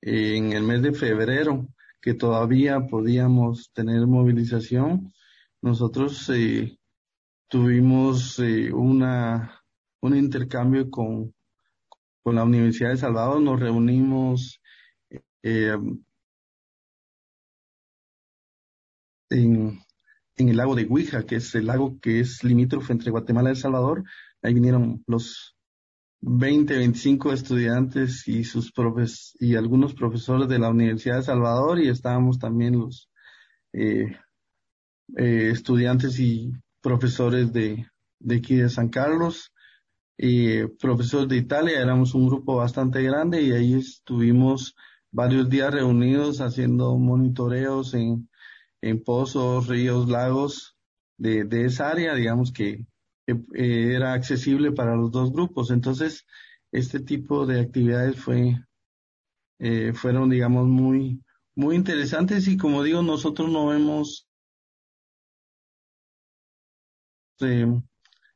eh, 0.00 0.36
en 0.36 0.52
el 0.52 0.64
mes 0.64 0.82
de 0.82 0.92
febrero, 0.92 1.68
que 2.02 2.14
todavía 2.14 2.80
podíamos 2.88 3.72
tener 3.72 4.06
movilización, 4.06 5.14
nosotros 5.62 6.28
eh, 6.30 6.76
tuvimos 7.48 8.40
eh, 8.40 8.72
una, 8.72 9.62
un 10.00 10.16
intercambio 10.16 10.90
con, 10.90 11.32
con 12.24 12.34
la 12.34 12.42
Universidad 12.42 12.90
de 12.90 12.96
Salvador, 12.96 13.40
nos 13.40 13.60
reunimos 13.60 14.60
eh, 15.44 15.78
en, 19.30 19.80
en 20.36 20.48
el 20.48 20.56
lago 20.56 20.74
de 20.74 20.84
Huija, 20.84 21.24
que 21.24 21.36
es 21.36 21.54
el 21.54 21.66
lago 21.66 22.00
que 22.00 22.18
es 22.18 22.42
limítrofe 22.42 22.92
entre 22.92 23.12
Guatemala 23.12 23.50
y 23.50 23.52
El 23.52 23.58
Salvador. 23.58 24.02
Ahí 24.42 24.54
vinieron 24.54 25.04
los 25.06 25.56
20, 26.24 26.76
25 26.76 27.32
estudiantes 27.32 28.28
y 28.28 28.44
sus 28.44 28.70
profes 28.70 29.36
y 29.40 29.56
algunos 29.56 29.92
profesores 29.92 30.48
de 30.48 30.60
la 30.60 30.70
Universidad 30.70 31.16
de 31.16 31.24
Salvador 31.24 31.80
y 31.80 31.88
estábamos 31.88 32.38
también 32.38 32.78
los 32.78 33.10
eh, 33.72 34.16
eh, 35.16 35.50
estudiantes 35.50 36.20
y 36.20 36.52
profesores 36.80 37.52
de, 37.52 37.86
de 38.20 38.36
aquí 38.36 38.54
de 38.54 38.68
San 38.68 38.88
Carlos 38.88 39.52
y 40.16 40.64
profesores 40.78 41.28
de 41.28 41.38
Italia. 41.38 41.80
Éramos 41.80 42.14
un 42.14 42.28
grupo 42.28 42.56
bastante 42.56 43.02
grande 43.02 43.42
y 43.42 43.50
ahí 43.50 43.74
estuvimos 43.74 44.76
varios 45.10 45.50
días 45.50 45.74
reunidos 45.74 46.40
haciendo 46.40 46.96
monitoreos 46.98 47.94
en, 47.94 48.28
en 48.80 49.02
pozos, 49.02 49.66
ríos, 49.66 50.08
lagos 50.08 50.76
de, 51.16 51.44
de 51.44 51.64
esa 51.64 51.90
área, 51.90 52.14
digamos 52.14 52.52
que 52.52 52.86
eh, 53.26 53.94
era 53.94 54.14
accesible 54.14 54.72
para 54.72 54.96
los 54.96 55.10
dos 55.10 55.32
grupos. 55.32 55.70
Entonces, 55.70 56.26
este 56.72 57.00
tipo 57.00 57.46
de 57.46 57.60
actividades 57.60 58.16
fue, 58.18 58.58
eh, 59.58 59.92
fueron, 59.94 60.30
digamos, 60.30 60.66
muy, 60.66 61.22
muy 61.54 61.76
interesantes 61.76 62.48
y 62.48 62.56
como 62.56 62.82
digo, 62.82 63.02
nosotros 63.02 63.50
no 63.50 63.72
hemos, 63.74 64.26
eh, 67.40 67.66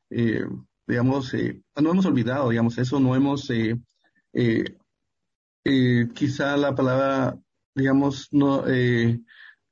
eh 0.09 0.45
digamos, 0.87 1.33
eh, 1.33 1.61
no 1.81 1.91
hemos 1.91 2.05
olvidado, 2.05 2.49
digamos, 2.49 2.77
eso, 2.77 2.99
no 2.99 3.15
hemos, 3.15 3.49
eh, 3.49 3.75
quizá 6.15 6.55
la 6.55 6.73
palabra, 6.75 7.37
digamos, 7.75 8.29
no, 8.31 8.63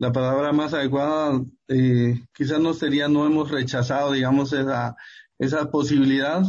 la 0.06 0.12
palabra 0.12 0.54
más 0.54 0.72
adecuada 0.76 1.44
eh, 1.68 2.24
quizás 2.32 2.60
no 2.60 2.76
sería, 2.76 3.08
no 3.08 3.26
hemos 3.26 3.50
rechazado, 3.50 4.12
digamos, 4.12 4.54
esa, 4.54 4.96
esa 5.40 5.72
posibilidad 5.72 6.44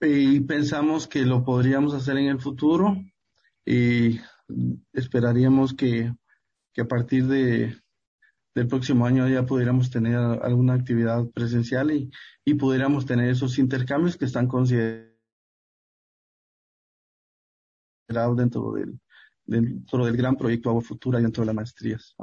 y 0.00 0.38
pensamos 0.42 1.08
que 1.08 1.22
lo 1.22 1.42
podríamos 1.42 1.92
hacer 1.92 2.18
en 2.18 2.26
el 2.26 2.40
futuro 2.40 2.96
y 3.66 4.20
esperaríamos 4.92 5.74
que, 5.74 6.14
que 6.72 6.82
a 6.82 6.86
partir 6.86 7.26
de, 7.26 7.82
del 8.54 8.68
próximo 8.68 9.06
año 9.06 9.28
ya 9.28 9.44
pudiéramos 9.44 9.90
tener 9.90 10.14
alguna 10.14 10.74
actividad 10.74 11.28
presencial 11.34 11.90
y, 11.90 12.12
y 12.44 12.54
pudiéramos 12.54 13.06
tener 13.06 13.28
esos 13.28 13.58
intercambios 13.58 14.16
que 14.16 14.26
están 14.26 14.46
considerados 14.46 15.16
dentro 18.36 18.74
del, 18.74 19.00
dentro 19.44 20.06
del 20.06 20.16
gran 20.16 20.36
proyecto 20.36 20.70
Agua 20.70 20.82
Futura 20.82 21.18
y 21.18 21.22
dentro 21.22 21.42
de 21.42 21.46
las 21.46 21.56
maestrías. 21.56 22.14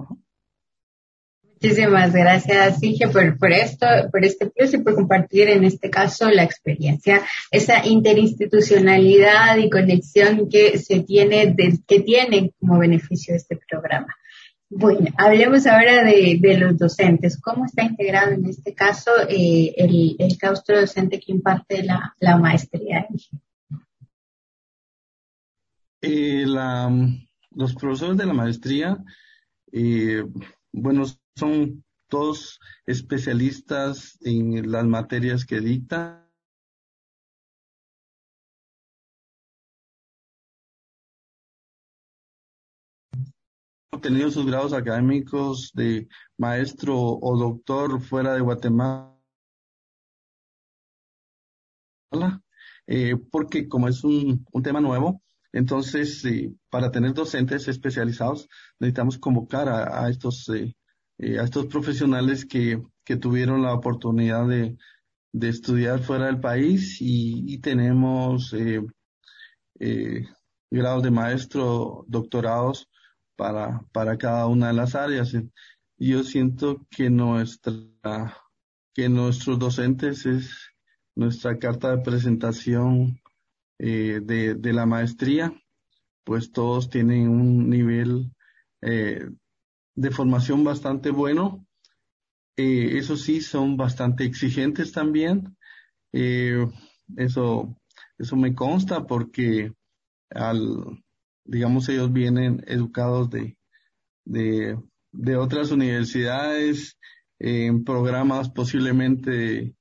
Muchísimas 1.62 2.14
gracias, 2.14 2.82
Inge, 2.82 3.10
por, 3.10 3.38
por 3.38 3.52
esto, 3.52 3.86
por 4.14 4.24
este 4.24 4.50
plus 4.50 4.74
y 4.74 4.78
por 4.78 4.96
compartir 4.96 5.50
en 5.50 5.66
este 5.66 5.90
caso 5.90 6.30
la 6.30 6.44
experiencia, 6.44 7.22
esa 7.52 7.86
interinstitucionalidad 7.86 9.58
y 9.58 9.70
conexión 9.70 10.48
que 10.48 10.78
se 10.78 11.02
tiene, 11.02 11.54
que 11.86 12.00
tiene 12.00 12.54
como 12.58 12.80
beneficio 12.80 13.36
este 13.36 13.60
programa. 13.70 14.16
Bueno, 14.70 15.08
hablemos 15.18 15.68
ahora 15.68 16.02
de, 16.06 16.40
los 16.58 16.78
docentes. 16.78 17.42
¿Cómo 17.42 17.66
está 17.66 17.84
integrado 17.84 18.32
en 18.32 18.46
este 18.46 18.74
caso 18.74 19.12
eh, 19.28 19.74
el, 19.76 20.16
el 20.18 20.38
claustro 20.38 20.80
docente 20.80 21.20
que 21.20 21.34
imparte 21.34 21.84
la, 21.84 22.16
la 22.22 22.38
maestría? 22.38 23.06
Eh, 26.02 26.46
la, 26.46 26.90
los 27.52 27.76
profesores 27.76 28.16
de 28.18 28.26
la 28.26 28.34
maestría, 28.34 28.98
eh, 29.74 30.24
bueno, 30.72 31.04
son 31.36 31.84
todos 32.08 32.60
especialistas 32.86 34.18
en 34.22 34.72
las 34.72 34.86
materias 34.86 35.46
que 35.46 35.60
dictan. 35.60 36.30
obtenido 43.92 44.32
sus 44.32 44.46
grados 44.46 44.72
académicos 44.72 45.72
de 45.74 46.08
maestro 46.38 46.96
o 46.98 47.38
doctor 47.38 48.00
fuera 48.00 48.34
de 48.34 48.40
Guatemala, 48.40 49.14
eh, 52.88 53.18
porque 53.30 53.68
como 53.68 53.90
es 53.90 54.02
un, 54.06 54.46
un 54.54 54.64
tema 54.64 54.80
nuevo, 54.80 55.22
entonces 55.52 56.24
para 56.70 56.92
tener 56.92 57.14
docentes 57.14 57.68
especializados 57.68 58.48
necesitamos 58.80 59.18
convocar 59.18 59.70
a, 59.70 60.10
estos 60.10 60.48
eh, 60.50 60.76
eh, 61.18 61.40
a 61.40 61.44
estos 61.44 61.66
profesionales 61.66 62.46
que, 62.46 62.82
que 63.04 63.18
tuvieron 63.18 63.62
la 63.62 63.74
oportunidad 63.74 64.48
de, 64.48 64.78
de 65.32 65.50
estudiar 65.50 66.00
fuera 66.00 66.26
del 66.26 66.40
país 66.40 66.98
y, 67.00 67.60
tenemos 67.60 68.54
eh, 68.54 68.82
eh, 69.80 70.26
grados 70.72 71.04
de 71.04 71.12
maestro, 71.12 72.06
doctorados 72.08 72.88
para, 73.36 73.82
para 73.92 74.18
cada 74.18 74.48
una 74.48 74.68
de 74.68 74.74
las 74.74 74.96
áreas. 74.96 75.34
Yo 75.98 76.24
siento 76.24 76.86
que 76.90 77.10
nuestra, 77.10 78.38
que 78.94 79.10
nuestros 79.10 79.60
docentes 79.60 80.26
es 80.26 80.72
nuestra 81.16 81.58
carta 81.60 81.96
de 81.96 82.04
presentación 82.04 83.20
de, 83.80 84.56
de 84.56 84.74
la 84.74 84.86
maestría, 84.86 85.54
pues 86.26 86.52
todos 86.52 86.90
tienen 86.90 87.30
un 87.30 87.70
nivel 87.70 88.32
eh, 88.82 89.28
de 89.96 90.12
formación 90.12 90.64
bastante 90.64 91.10
bueno. 91.12 91.66
Eh, 92.58 92.98
eso 92.98 93.18
sí, 93.18 93.42
son 93.42 93.78
bastante 93.78 94.26
exigentes 94.26 94.92
también. 94.92 95.58
Eh, 96.12 96.68
eso, 97.18 97.76
eso 98.18 98.36
me 98.36 98.54
consta 98.54 99.08
porque 99.08 99.72
al, 100.30 101.02
digamos, 101.46 101.90
ellos 101.90 102.12
vienen 102.14 102.64
educados 102.68 103.30
de, 103.30 103.58
de, 104.26 104.78
de 105.12 105.36
otras 105.36 105.72
universidades, 105.72 106.98
en 107.40 107.86
programas 107.86 108.50
posiblemente 108.50 109.74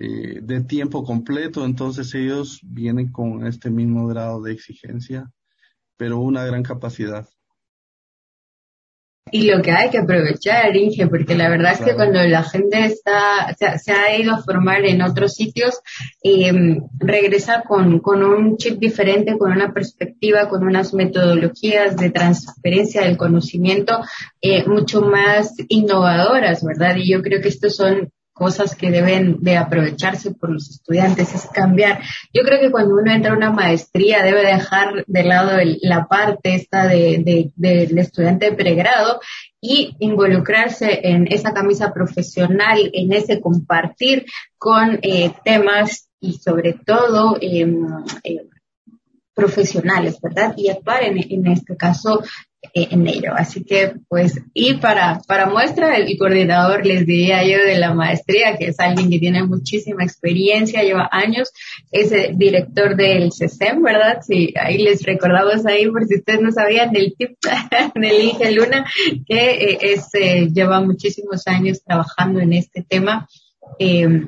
eh, 0.00 0.38
de 0.40 0.60
tiempo 0.60 1.02
completo, 1.02 1.64
entonces 1.64 2.14
ellos 2.14 2.60
vienen 2.62 3.10
con 3.10 3.44
este 3.44 3.68
mismo 3.68 4.06
grado 4.06 4.40
de 4.40 4.52
exigencia, 4.52 5.28
pero 5.96 6.20
una 6.20 6.44
gran 6.44 6.62
capacidad. 6.62 7.28
Y 9.32 9.50
lo 9.50 9.60
que 9.60 9.72
hay 9.72 9.90
que 9.90 9.98
aprovechar, 9.98 10.76
Inge, 10.76 11.08
porque 11.08 11.34
la 11.34 11.48
verdad 11.48 11.72
es 11.72 11.80
que 11.80 11.96
cuando 11.96 12.22
la 12.22 12.44
gente 12.44 12.84
está, 12.84 13.56
se, 13.78 13.92
ha 13.92 14.16
ido 14.16 14.34
a 14.34 14.42
formar 14.42 14.84
en 14.84 15.02
otros 15.02 15.34
sitios, 15.34 15.80
eh, 16.22 16.52
regresa 17.00 17.62
con, 17.66 17.98
con 17.98 18.22
un 18.22 18.56
chip 18.56 18.78
diferente, 18.78 19.36
con 19.36 19.50
una 19.50 19.72
perspectiva, 19.72 20.48
con 20.48 20.64
unas 20.64 20.94
metodologías 20.94 21.96
de 21.96 22.10
transferencia 22.10 23.02
del 23.02 23.16
conocimiento 23.16 23.98
eh, 24.40 24.64
mucho 24.64 25.02
más 25.02 25.54
innovadoras, 25.68 26.62
¿verdad? 26.62 26.94
Y 26.96 27.10
yo 27.10 27.20
creo 27.20 27.42
que 27.42 27.48
estos 27.48 27.74
son 27.74 28.12
cosas 28.38 28.74
que 28.74 28.90
deben 28.90 29.38
de 29.40 29.56
aprovecharse 29.56 30.30
por 30.30 30.50
los 30.50 30.70
estudiantes, 30.70 31.34
es 31.34 31.46
cambiar. 31.46 32.00
Yo 32.32 32.42
creo 32.42 32.60
que 32.60 32.70
cuando 32.70 32.94
uno 32.94 33.12
entra 33.12 33.32
a 33.32 33.36
una 33.36 33.50
maestría 33.50 34.22
debe 34.22 34.46
dejar 34.46 35.04
de 35.06 35.24
lado 35.24 35.58
la 35.82 36.06
parte 36.06 36.54
esta 36.54 36.86
de, 36.86 37.50
del 37.56 37.98
estudiante 37.98 38.50
de 38.50 38.56
pregrado 38.56 39.20
y 39.60 39.96
involucrarse 39.98 41.00
en 41.02 41.26
esa 41.30 41.52
camisa 41.52 41.92
profesional, 41.92 42.78
en 42.92 43.12
ese 43.12 43.40
compartir 43.40 44.24
con 44.56 45.00
eh, 45.02 45.32
temas 45.44 46.08
y 46.20 46.34
sobre 46.34 46.74
todo 46.74 47.36
em, 47.40 47.86
eh, 48.22 48.46
profesionales, 49.38 50.18
¿verdad? 50.20 50.54
Y 50.56 50.68
actuar 50.68 51.04
en, 51.04 51.46
este 51.46 51.76
caso 51.76 52.22
en 52.74 53.06
ello. 53.06 53.32
Así 53.36 53.64
que, 53.64 53.94
pues, 54.08 54.40
y 54.52 54.74
para, 54.74 55.20
para 55.26 55.46
muestra, 55.46 55.96
el 55.96 56.18
coordinador, 56.18 56.84
les 56.84 57.06
diría 57.06 57.44
yo, 57.44 57.64
de 57.64 57.78
la 57.78 57.94
maestría, 57.94 58.56
que 58.56 58.66
es 58.66 58.80
alguien 58.80 59.10
que 59.10 59.18
tiene 59.18 59.44
muchísima 59.44 60.02
experiencia, 60.04 60.82
lleva 60.82 61.08
años, 61.10 61.50
es 61.92 62.10
el 62.12 62.36
director 62.36 62.96
del 62.96 63.32
CESEM, 63.32 63.82
¿verdad? 63.82 64.20
Sí, 64.26 64.52
ahí 64.60 64.78
les 64.78 65.02
recordamos 65.04 65.66
ahí, 65.66 65.88
por 65.90 66.04
si 66.06 66.16
ustedes 66.16 66.40
no 66.40 66.50
sabían, 66.50 66.92
del 66.92 67.14
tip 67.16 67.38
del 67.94 68.22
Inge 68.22 68.50
Luna, 68.52 68.84
que 69.26 69.50
eh, 69.50 69.78
es, 69.80 70.08
eh, 70.14 70.48
lleva 70.52 70.80
muchísimos 70.80 71.46
años 71.46 71.82
trabajando 71.84 72.40
en 72.40 72.52
este 72.52 72.82
tema. 72.82 73.28
Eh, 73.78 74.26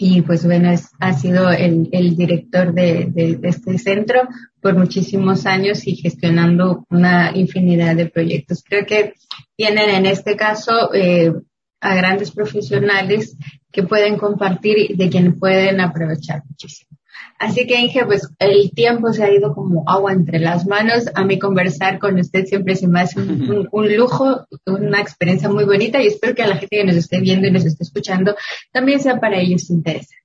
y 0.00 0.22
pues 0.22 0.46
bueno, 0.46 0.70
es, 0.70 0.90
ha 1.00 1.12
sido 1.12 1.50
el, 1.50 1.88
el 1.90 2.16
director 2.16 2.72
de, 2.72 3.40
este 3.42 3.78
centro 3.78 4.28
por 4.60 4.76
muchísimos 4.76 5.44
años 5.44 5.88
y 5.88 5.96
gestionando 5.96 6.86
una 6.88 7.36
infinidad 7.36 7.96
de 7.96 8.06
proyectos. 8.06 8.62
Creo 8.64 8.86
que 8.86 9.14
tienen 9.56 9.90
en 9.90 10.06
este 10.06 10.36
caso 10.36 10.94
eh, 10.94 11.32
a 11.80 11.94
grandes 11.96 12.30
profesionales 12.30 13.36
que 13.72 13.82
pueden 13.82 14.16
compartir 14.16 14.78
y 14.78 14.94
de 14.94 15.08
quien 15.08 15.36
pueden 15.36 15.80
aprovechar 15.80 16.42
muchísimo. 16.48 16.97
Así 17.38 17.66
que 17.68 17.78
Inge, 17.78 18.04
pues 18.04 18.28
el 18.40 18.72
tiempo 18.72 19.12
se 19.12 19.22
ha 19.22 19.32
ido 19.32 19.54
como 19.54 19.84
agua 19.86 20.12
entre 20.12 20.40
las 20.40 20.66
manos. 20.66 21.04
A 21.14 21.24
mí 21.24 21.38
conversar 21.38 22.00
con 22.00 22.18
usted 22.18 22.46
siempre 22.46 22.74
se 22.74 22.88
me 22.88 23.00
hace 23.00 23.20
un, 23.20 23.68
lujo, 23.96 24.46
una 24.66 25.00
experiencia 25.00 25.48
muy 25.48 25.64
bonita 25.64 26.02
y 26.02 26.08
espero 26.08 26.34
que 26.34 26.42
a 26.42 26.48
la 26.48 26.56
gente 26.56 26.76
que 26.76 26.84
nos 26.84 26.96
esté 26.96 27.20
viendo 27.20 27.46
y 27.46 27.52
nos 27.52 27.64
esté 27.64 27.84
escuchando 27.84 28.34
también 28.72 29.00
sea 29.00 29.20
para 29.20 29.38
ellos 29.38 29.70
interesante. 29.70 30.16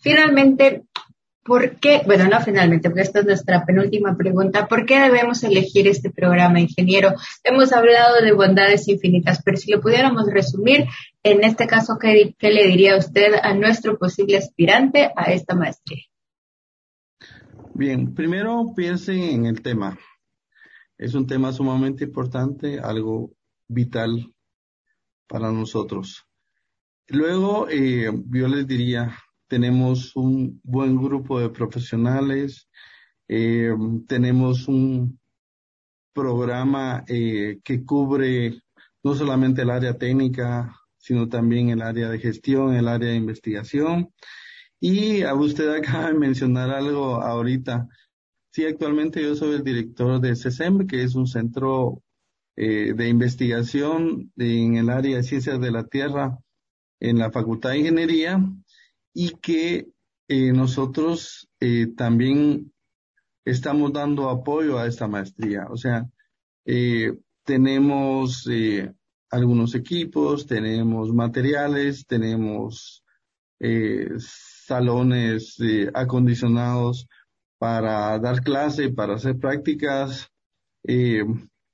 Finalmente, 0.00 0.84
¿por 1.44 1.76
qué? 1.76 2.00
Bueno, 2.06 2.28
no 2.28 2.40
finalmente, 2.40 2.88
porque 2.88 3.02
esta 3.02 3.20
es 3.20 3.26
nuestra 3.26 3.66
penúltima 3.66 4.16
pregunta. 4.16 4.66
¿Por 4.66 4.86
qué 4.86 5.00
debemos 5.00 5.44
elegir 5.44 5.86
este 5.86 6.10
programa, 6.10 6.60
ingeniero? 6.60 7.12
Hemos 7.42 7.72
hablado 7.72 8.22
de 8.22 8.32
bondades 8.32 8.88
infinitas, 8.88 9.42
pero 9.44 9.58
si 9.58 9.70
lo 9.70 9.82
pudiéramos 9.82 10.32
resumir, 10.32 10.86
en 11.22 11.44
este 11.44 11.66
caso, 11.66 11.98
¿qué, 12.00 12.34
qué 12.38 12.50
le 12.50 12.66
diría 12.68 12.96
usted 12.96 13.34
a 13.42 13.52
nuestro 13.52 13.98
posible 13.98 14.38
aspirante 14.38 15.10
a 15.14 15.32
esta 15.32 15.54
maestría? 15.54 16.04
Bien, 17.76 18.14
primero 18.14 18.72
piensen 18.76 19.20
en 19.20 19.46
el 19.46 19.60
tema. 19.60 19.98
Es 20.96 21.14
un 21.14 21.26
tema 21.26 21.52
sumamente 21.52 22.04
importante, 22.04 22.78
algo 22.78 23.32
vital 23.66 24.32
para 25.26 25.50
nosotros. 25.50 26.24
Luego, 27.08 27.66
eh, 27.68 28.12
yo 28.30 28.46
les 28.46 28.68
diría, 28.68 29.18
tenemos 29.48 30.14
un 30.14 30.60
buen 30.62 30.96
grupo 30.96 31.40
de 31.40 31.50
profesionales, 31.50 32.68
eh, 33.26 33.74
tenemos 34.06 34.68
un 34.68 35.18
programa 36.12 37.02
eh, 37.08 37.58
que 37.64 37.84
cubre 37.84 38.62
no 39.02 39.16
solamente 39.16 39.62
el 39.62 39.70
área 39.70 39.98
técnica, 39.98 40.76
sino 40.96 41.28
también 41.28 41.70
el 41.70 41.82
área 41.82 42.08
de 42.08 42.20
gestión, 42.20 42.76
el 42.76 42.86
área 42.86 43.10
de 43.10 43.16
investigación. 43.16 44.12
Y 44.86 45.22
a 45.22 45.32
usted 45.32 45.70
acaba 45.70 46.08
de 46.08 46.12
mencionar 46.18 46.68
algo 46.68 47.22
ahorita. 47.22 47.88
Sí, 48.50 48.66
actualmente 48.66 49.22
yo 49.22 49.34
soy 49.34 49.54
el 49.54 49.64
director 49.64 50.20
de 50.20 50.36
CESEM, 50.36 50.86
que 50.86 51.02
es 51.02 51.14
un 51.14 51.26
centro 51.26 52.02
eh, 52.54 52.92
de 52.94 53.08
investigación 53.08 54.30
en 54.36 54.76
el 54.76 54.90
área 54.90 55.16
de 55.16 55.22
ciencias 55.22 55.58
de 55.58 55.70
la 55.70 55.84
tierra 55.84 56.38
en 57.00 57.18
la 57.18 57.30
Facultad 57.30 57.70
de 57.70 57.78
Ingeniería 57.78 58.44
y 59.14 59.30
que 59.40 59.86
eh, 60.28 60.52
nosotros 60.52 61.48
eh, 61.60 61.86
también 61.96 62.70
estamos 63.46 63.90
dando 63.90 64.28
apoyo 64.28 64.78
a 64.78 64.86
esta 64.86 65.08
maestría. 65.08 65.66
O 65.70 65.78
sea, 65.78 66.06
tenemos 67.42 68.46
algunos 69.30 69.74
equipos, 69.74 70.46
tenemos 70.46 71.10
materiales, 71.14 72.04
tenemos 72.06 73.02
salones 74.66 75.56
eh, 75.60 75.90
acondicionados 75.94 77.06
para 77.58 78.18
dar 78.18 78.42
clase, 78.42 78.90
para 78.90 79.14
hacer 79.14 79.38
prácticas. 79.38 80.28
Eh, 80.84 81.24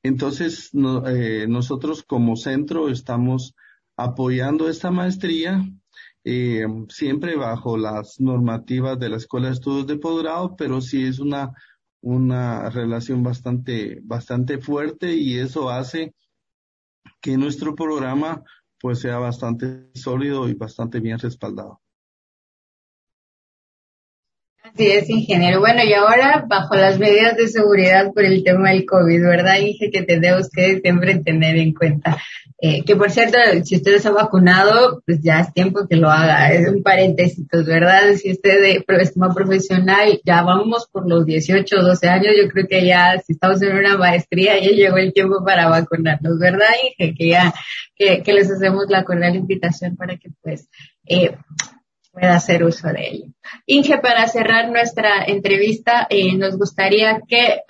Entonces, 0.03 0.71
eh, 1.07 1.47
nosotros 1.49 2.03
como 2.03 2.37
centro 2.37 2.89
estamos 2.89 3.55
apoyando 3.97 4.69
esta 4.69 4.91
maestría 4.91 5.65
siempre 6.89 7.37
bajo 7.37 7.77
las 7.77 8.21
normativas 8.21 8.99
de 8.99 9.09
la 9.09 9.17
Escuela 9.17 9.49
de 9.49 9.55
Estudios 9.55 9.87
de 9.87 9.97
Posgrado, 9.97 10.55
pero 10.57 10.81
sí 10.81 11.05
es 11.05 11.19
una, 11.19 11.51
una 12.03 12.69
relación 12.71 13.23
bastante, 13.23 14.01
bastante 14.03 14.59
fuerte 14.59 15.15
y 15.15 15.39
eso 15.39 15.71
hace 15.71 16.15
que 17.21 17.37
nuestro 17.37 17.75
programa 17.75 18.43
pues 18.81 19.01
sea 19.01 19.19
bastante 19.19 19.91
sólido 19.95 20.49
y 20.49 20.55
bastante 20.55 21.01
bien 21.01 21.19
respaldado. 21.19 21.80
Así 24.73 24.87
es, 24.87 25.11
ingeniero. 25.11 25.61
Bueno, 25.61 25.83
y 25.83 25.93
ahora 25.93 26.45
bajo 26.47 26.75
las 26.77 26.99
medidas 26.99 27.37
de 27.37 27.49
seguridad 27.49 28.13
por 28.13 28.25
el 28.25 28.45
tema 28.45 28.71
del 28.71 28.87
COVID, 28.87 29.23
¿verdad, 29.23 29.59
Inge? 29.59 29.91
Que 29.91 30.03
tenemos 30.03 30.49
que 30.49 30.81
siempre 30.81 31.17
tener 31.19 31.57
en 31.57 31.75
cuenta. 31.75 32.17
Eh, 32.63 32.85
que 32.85 32.95
por 32.95 33.11
cierto, 33.11 33.39
si 33.65 33.77
usted 33.77 34.05
ha 34.07 34.11
vacunado, 34.11 35.03
pues 35.07 35.21
ya 35.23 35.41
es 35.41 35.53
tiempo 35.55 35.89
que 35.89 35.97
lo 35.97 36.11
haga. 36.11 36.53
Es 36.53 36.69
un 36.69 36.83
paréntesis, 36.83 37.47
¿verdad? 37.51 38.15
Si 38.15 38.33
usted 38.33 38.83
es 38.87 39.17
más 39.17 39.35
profesional, 39.35 40.21
ya 40.25 40.43
vamos 40.43 40.87
por 40.93 41.09
los 41.09 41.25
18 41.25 41.77
o 41.77 41.83
12 41.83 42.09
años, 42.09 42.35
yo 42.41 42.49
creo 42.49 42.67
que 42.69 42.87
ya, 42.87 43.19
si 43.27 43.33
estamos 43.33 43.61
en 43.63 43.77
una 43.77 43.97
maestría, 43.97 44.59
ya 44.61 44.71
llegó 44.71 44.99
el 44.99 45.13
tiempo 45.13 45.43
para 45.45 45.69
vacunarnos, 45.69 46.39
¿verdad, 46.39 46.69
Inge? 46.99 47.15
Que 47.15 47.29
ya, 47.29 47.53
que, 47.97 48.23
que 48.23 48.33
les 48.33 48.51
hacemos 48.51 48.85
la 48.89 49.05
cordial 49.05 49.37
invitación 49.37 49.97
para 49.97 50.17
que 50.17 50.29
pues, 50.43 50.69
eh, 51.07 51.35
pueda 52.21 52.37
hacer 52.37 52.63
uso 52.65 52.89
de 52.89 53.09
ello. 53.09 53.25
Inge, 53.67 53.99
para 53.99 54.29
cerrar 54.29 54.71
nuestra 54.71 55.25
entrevista, 55.25 56.07
eh, 56.11 56.37
nos 56.37 56.59
gustaría 56.59 57.23
que 57.27 57.61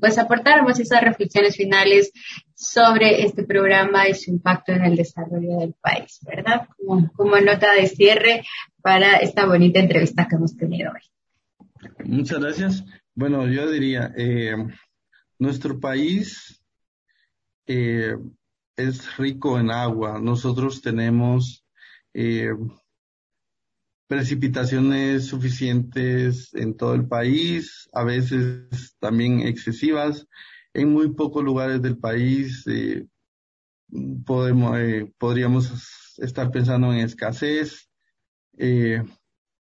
pues 0.00 0.18
aportáramos 0.18 0.78
esas 0.78 1.02
reflexiones 1.02 1.56
finales 1.56 2.12
sobre 2.54 3.24
este 3.24 3.44
programa 3.44 4.08
y 4.08 4.14
su 4.14 4.30
impacto 4.30 4.72
en 4.72 4.84
el 4.84 4.96
desarrollo 4.96 5.58
del 5.58 5.74
país, 5.80 6.20
¿verdad? 6.22 6.68
Como, 7.14 7.40
nota 7.40 7.72
de 7.72 7.88
cierre 7.88 8.44
para 8.82 9.16
esta 9.16 9.46
bonita 9.46 9.80
entrevista 9.80 10.26
que 10.28 10.36
hemos 10.36 10.56
tenido 10.56 10.92
hoy. 10.92 11.00
Muchas 12.04 12.38
gracias. 12.38 12.84
Bueno, 13.14 13.48
yo 13.48 13.70
diría, 13.70 14.12
eh, 14.16 14.54
nuestro 15.38 15.80
país 15.80 16.62
eh, 17.66 18.16
es 18.76 19.16
rico 19.16 19.58
en 19.58 19.70
agua. 19.70 20.20
Nosotros 20.20 20.82
tenemos 20.82 21.64
eh, 22.14 22.50
precipitaciones 24.08 25.26
suficientes 25.26 26.52
en 26.54 26.76
todo 26.76 26.94
el 26.94 27.06
país, 27.06 27.88
a 27.92 28.04
veces 28.04 28.96
también 28.98 29.40
excesivas. 29.40 30.26
En 30.72 30.92
muy 30.92 31.12
pocos 31.12 31.44
lugares 31.44 31.82
del 31.82 31.98
país 31.98 32.64
eh, 32.66 33.06
podemos, 34.24 34.78
eh, 34.78 35.12
podríamos 35.18 36.16
estar 36.16 36.50
pensando 36.50 36.92
en 36.92 37.00
escasez, 37.00 37.90
eh, 38.56 39.04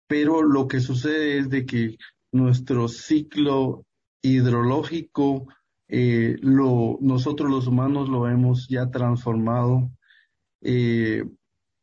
pero 0.07 0.43
lo 0.43 0.69
que 0.69 0.81
sucede 0.81 1.39
es 1.39 1.49
de 1.49 1.65
que 1.65 1.97
nuestro 2.31 2.89
ciclo 2.89 3.87
hidrológico, 4.23 5.49
lo, 5.89 6.99
nosotros 7.01 7.51
los 7.51 7.67
humanos 7.67 8.09
lo 8.09 8.29
hemos 8.29 8.69
ya 8.69 8.91
transformado, 8.91 9.91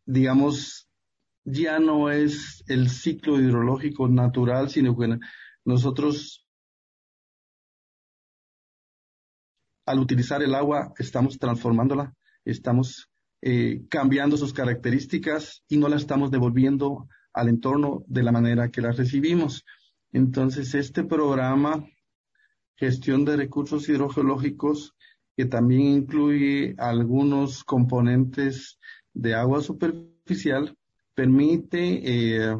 digamos, 0.05 0.90
ya 1.43 1.79
no 1.79 2.09
es 2.11 2.63
el 2.67 2.89
ciclo 2.89 3.39
hidrológico 3.39 4.07
natural, 4.07 4.69
sino 4.69 4.97
que 4.97 5.17
nosotros 5.65 6.47
al 9.85 9.99
utilizar 9.99 10.41
el 10.41 10.55
agua 10.55 10.93
estamos 10.99 11.37
transformándola, 11.37 12.13
estamos 12.45 13.09
eh, 13.41 13.81
cambiando 13.89 14.37
sus 14.37 14.53
características 14.53 15.63
y 15.67 15.77
no 15.77 15.89
la 15.89 15.97
estamos 15.97 16.31
devolviendo 16.31 17.07
al 17.33 17.49
entorno 17.49 18.03
de 18.07 18.23
la 18.23 18.31
manera 18.31 18.69
que 18.69 18.81
la 18.81 18.91
recibimos. 18.91 19.65
Entonces, 20.11 20.75
este 20.75 21.03
programa, 21.03 21.85
gestión 22.75 23.25
de 23.25 23.37
recursos 23.37 23.87
hidrogeológicos, 23.89 24.95
que 25.35 25.45
también 25.45 25.81
incluye 25.81 26.75
algunos 26.77 27.63
componentes 27.63 28.77
de 29.13 29.33
agua 29.33 29.61
superficial, 29.61 30.77
permite 31.21 32.01
eh, 32.03 32.57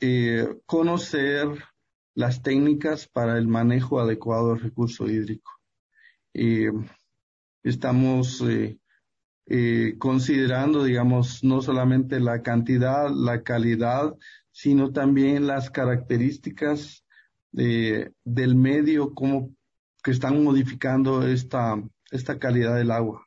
eh, 0.00 0.48
conocer 0.66 1.46
las 2.16 2.42
técnicas 2.42 3.06
para 3.06 3.38
el 3.38 3.46
manejo 3.46 4.00
adecuado 4.00 4.48
del 4.48 4.64
recurso 4.64 5.08
hídrico. 5.08 5.52
Eh, 6.34 6.72
estamos 7.62 8.42
considerando, 9.98 10.82
digamos, 10.82 11.44
no 11.44 11.62
solamente 11.62 12.18
la 12.18 12.42
cantidad, 12.42 13.10
la 13.14 13.44
calidad, 13.44 14.16
sino 14.50 14.90
también 14.90 15.46
las 15.46 15.70
características 15.70 17.04
del 17.52 18.56
medio, 18.56 19.14
como 19.14 19.54
que 20.02 20.10
están 20.10 20.42
modificando 20.42 21.24
esta, 21.24 21.80
esta 22.10 22.40
calidad 22.40 22.74
del 22.74 22.90
agua 22.90 23.24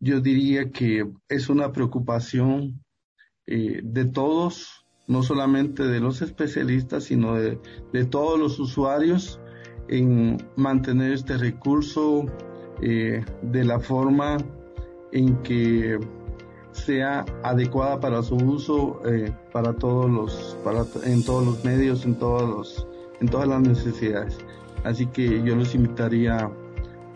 yo 0.00 0.20
diría 0.20 0.70
que 0.70 1.06
es 1.28 1.48
una 1.48 1.72
preocupación 1.72 2.82
eh, 3.46 3.80
de 3.84 4.06
todos, 4.06 4.86
no 5.06 5.22
solamente 5.22 5.84
de 5.84 6.00
los 6.00 6.22
especialistas, 6.22 7.04
sino 7.04 7.34
de, 7.34 7.58
todos 8.06 8.38
los 8.38 8.58
usuarios 8.58 9.40
en 9.88 10.38
mantener 10.56 11.12
este 11.12 11.36
recurso 11.36 12.24
eh, 12.80 13.24
de 13.42 13.64
la 13.64 13.78
forma 13.78 14.38
en 15.12 15.36
que 15.42 15.98
sea 16.72 17.26
adecuada 17.42 18.00
para 18.00 18.22
su 18.22 18.36
uso 18.36 19.02
eh, 19.04 19.32
para 19.52 19.72
todos 19.72 20.08
los 20.08 20.56
para 20.62 20.84
en 21.04 21.24
todos 21.24 21.44
los 21.44 21.64
medios 21.64 22.04
en 22.04 22.14
todos 22.14 22.48
los 22.48 22.86
en 23.20 23.28
todas 23.28 23.48
las 23.48 23.60
necesidades. 23.60 24.38
Así 24.84 25.06
que 25.06 25.42
yo 25.42 25.56
los 25.56 25.74
invitaría 25.74 26.48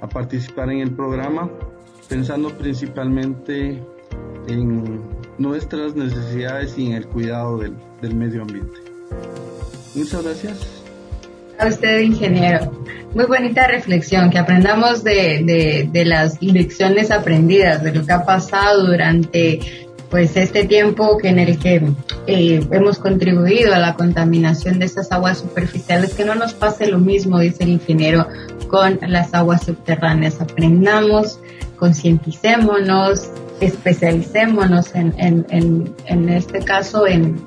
a 0.00 0.08
participar 0.08 0.70
en 0.70 0.80
el 0.80 0.90
programa 0.90 1.48
pensando 2.08 2.50
principalmente 2.50 3.82
en 4.48 5.02
nuestras 5.38 5.94
necesidades 5.94 6.76
y 6.78 6.86
en 6.86 6.92
el 6.92 7.06
cuidado 7.06 7.58
del, 7.58 8.14
medio 8.14 8.42
ambiente. 8.42 8.80
Muchas 9.94 10.22
gracias. 10.22 10.58
A 11.58 11.68
usted, 11.68 12.00
ingeniero. 12.00 12.70
Muy 13.14 13.26
bonita 13.26 13.66
reflexión, 13.68 14.28
que 14.28 14.38
aprendamos 14.38 15.04
de, 15.04 15.88
de, 15.90 16.04
las 16.04 16.42
lecciones 16.42 17.10
aprendidas, 17.10 17.82
de 17.82 17.94
lo 17.94 18.04
que 18.04 18.12
ha 18.12 18.24
pasado 18.24 18.86
durante 18.86 19.60
pues 20.10 20.36
este 20.36 20.64
tiempo 20.64 21.16
que 21.18 21.28
en 21.28 21.38
el 21.38 21.58
que 21.58 21.82
eh, 22.26 22.64
hemos 22.70 22.98
contribuido 22.98 23.74
a 23.74 23.78
la 23.78 23.94
contaminación 23.94 24.78
de 24.78 24.86
esas 24.86 25.10
aguas 25.10 25.38
superficiales, 25.38 26.14
que 26.14 26.24
no 26.24 26.34
nos 26.34 26.54
pase 26.54 26.86
lo 26.86 26.98
mismo, 26.98 27.38
dice 27.38 27.64
el 27.64 27.70
ingeniero, 27.70 28.28
con 28.68 28.98
las 29.08 29.32
aguas 29.32 29.64
subterráneas. 29.64 30.40
Aprendamos 30.40 31.40
concienticémonos, 31.84 33.30
especialicémonos 33.60 34.94
en, 34.94 35.14
en, 35.18 35.46
en, 35.50 35.94
en, 36.06 36.28
este 36.30 36.60
caso 36.60 37.06
en 37.06 37.44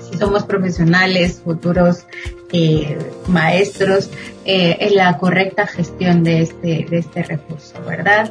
si 0.00 0.18
somos 0.18 0.44
profesionales, 0.44 1.40
futuros 1.42 2.04
eh, 2.52 2.98
maestros, 3.26 4.10
eh, 4.44 4.76
en 4.80 4.96
la 4.96 5.16
correcta 5.16 5.66
gestión 5.66 6.24
de 6.24 6.42
este, 6.42 6.86
de 6.90 6.98
este 6.98 7.22
recurso, 7.22 7.82
¿verdad? 7.86 8.30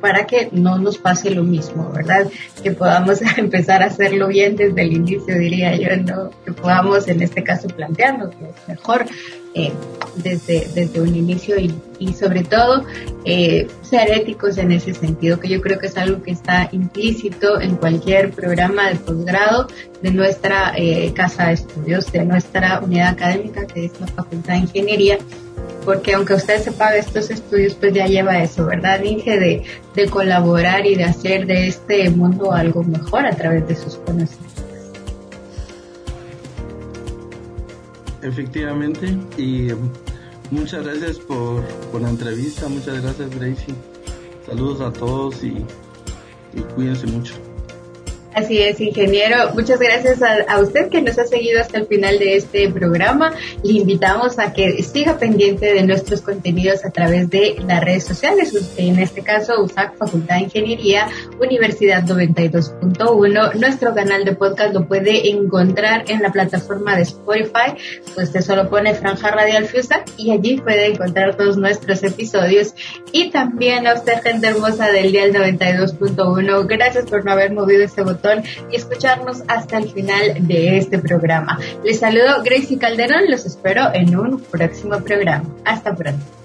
Para 0.00 0.26
que 0.26 0.48
no 0.52 0.78
nos 0.78 0.96
pase 0.96 1.30
lo 1.30 1.42
mismo, 1.42 1.90
¿verdad? 1.92 2.28
Que 2.62 2.70
podamos 2.70 3.20
empezar 3.36 3.82
a 3.82 3.86
hacerlo 3.86 4.28
bien 4.28 4.54
desde 4.54 4.80
el 4.80 4.92
inicio, 4.92 5.36
diría 5.36 5.74
yo, 5.74 5.96
¿no? 5.96 6.30
Que 6.44 6.52
podamos 6.52 7.08
en 7.08 7.20
este 7.20 7.42
caso 7.42 7.66
plantearnos 7.66 8.30
mejor 8.68 9.06
eh, 9.54 9.72
desde, 10.16 10.68
desde 10.74 11.00
un 11.00 11.14
inicio 11.14 11.58
y, 11.58 11.74
y 11.98 12.12
sobre 12.12 12.42
todo 12.42 12.84
eh, 13.24 13.68
ser 13.82 14.10
éticos 14.12 14.58
en 14.58 14.72
ese 14.72 14.94
sentido, 14.94 15.38
que 15.38 15.48
yo 15.48 15.60
creo 15.60 15.78
que 15.78 15.86
es 15.86 15.96
algo 15.96 16.22
que 16.22 16.30
está 16.30 16.68
implícito 16.72 17.60
en 17.60 17.76
cualquier 17.76 18.30
programa 18.30 18.88
de 18.88 18.96
posgrado 18.96 19.68
de 20.02 20.10
nuestra 20.10 20.72
eh, 20.76 21.12
casa 21.14 21.48
de 21.48 21.54
estudios, 21.54 22.10
de 22.12 22.24
nuestra 22.24 22.80
unidad 22.80 23.08
académica, 23.08 23.66
que 23.66 23.86
es 23.86 24.00
la 24.00 24.06
Facultad 24.08 24.54
de 24.54 24.60
Ingeniería, 24.60 25.18
porque 25.84 26.14
aunque 26.14 26.34
usted 26.34 26.62
se 26.62 26.72
pague 26.72 26.98
estos 26.98 27.30
estudios, 27.30 27.74
pues 27.74 27.92
ya 27.94 28.06
lleva 28.06 28.42
eso, 28.42 28.66
¿verdad, 28.66 29.02
Inge? 29.02 29.38
De, 29.38 29.62
de 29.94 30.06
colaborar 30.08 30.86
y 30.86 30.94
de 30.94 31.04
hacer 31.04 31.46
de 31.46 31.68
este 31.68 32.10
mundo 32.10 32.52
algo 32.52 32.82
mejor 32.82 33.26
a 33.26 33.30
través 33.30 33.66
de 33.66 33.76
sus 33.76 33.96
conocimientos. 33.96 34.49
Efectivamente, 38.22 39.16
y 39.38 39.68
muchas 40.50 40.84
gracias 40.84 41.18
por, 41.18 41.64
la 42.00 42.10
entrevista, 42.10 42.68
muchas 42.68 43.02
gracias 43.02 43.30
Gracie. 43.34 43.74
Saludos 44.46 44.80
a 44.80 44.92
todos 44.92 45.42
y, 45.42 45.64
y 46.54 46.60
cuídense 46.74 47.06
mucho. 47.06 47.34
Así 48.34 48.62
es, 48.62 48.80
ingeniero. 48.80 49.52
Muchas 49.54 49.80
gracias 49.80 50.20
a, 50.22 50.60
usted 50.60 50.88
que 50.88 51.02
nos 51.02 51.18
ha 51.18 51.26
seguido 51.26 51.60
hasta 51.60 51.78
el 51.78 51.86
final 51.86 52.18
de 52.18 52.36
este 52.36 52.70
programa. 52.70 53.32
Le 53.64 53.72
invitamos 53.72 54.38
a 54.38 54.52
que 54.52 54.82
siga 54.84 55.18
pendiente 55.18 55.74
de 55.74 55.82
nuestros 55.82 56.20
contenidos 56.20 56.84
a 56.84 56.90
través 56.90 57.28
de 57.28 57.56
las 57.66 57.82
redes 57.82 58.04
sociales. 58.04 58.54
En 58.76 59.00
este 59.00 59.22
caso, 59.22 59.60
USAC 59.60 59.96
Facultad 59.96 60.36
de 60.36 60.42
Ingeniería, 60.42 61.08
Universidad 61.40 62.04
92.1. 62.04 63.54
Nuestro 63.54 63.94
canal 63.94 64.24
de 64.24 64.32
podcast 64.36 64.74
lo 64.74 64.86
puede 64.86 65.30
encontrar 65.30 66.04
en 66.08 66.22
la 66.22 66.30
plataforma 66.30 66.94
de 66.94 67.02
Spotify. 67.02 67.74
Usted 68.16 68.42
solo 68.42 68.70
pone 68.70 68.94
Franja 68.94 69.32
Radial 69.32 69.66
FUSAC 69.66 70.08
y 70.16 70.30
allí 70.30 70.60
puede 70.60 70.86
encontrar 70.86 71.36
todos 71.36 71.56
nuestros 71.56 72.04
episodios. 72.04 72.74
Y 73.10 73.30
también 73.30 73.88
a 73.88 73.94
usted, 73.94 74.22
gente 74.22 74.46
hermosa 74.46 74.86
del 74.86 75.10
Dial 75.10 75.32
92.1. 75.32 76.66
Gracias 76.68 77.06
por 77.06 77.24
no 77.24 77.32
haber 77.32 77.52
movido 77.52 77.82
ese 77.82 78.02
botón 78.02 78.19
y 78.70 78.76
escucharnos 78.76 79.42
hasta 79.48 79.78
el 79.78 79.90
final 79.90 80.46
de 80.46 80.78
este 80.78 80.98
programa. 80.98 81.58
Les 81.84 82.00
saludo 82.00 82.42
Gracie 82.44 82.78
Calderón, 82.78 83.30
los 83.30 83.46
espero 83.46 83.92
en 83.94 84.16
un 84.18 84.40
próximo 84.40 84.98
programa. 85.00 85.44
Hasta 85.64 85.94
pronto. 85.94 86.39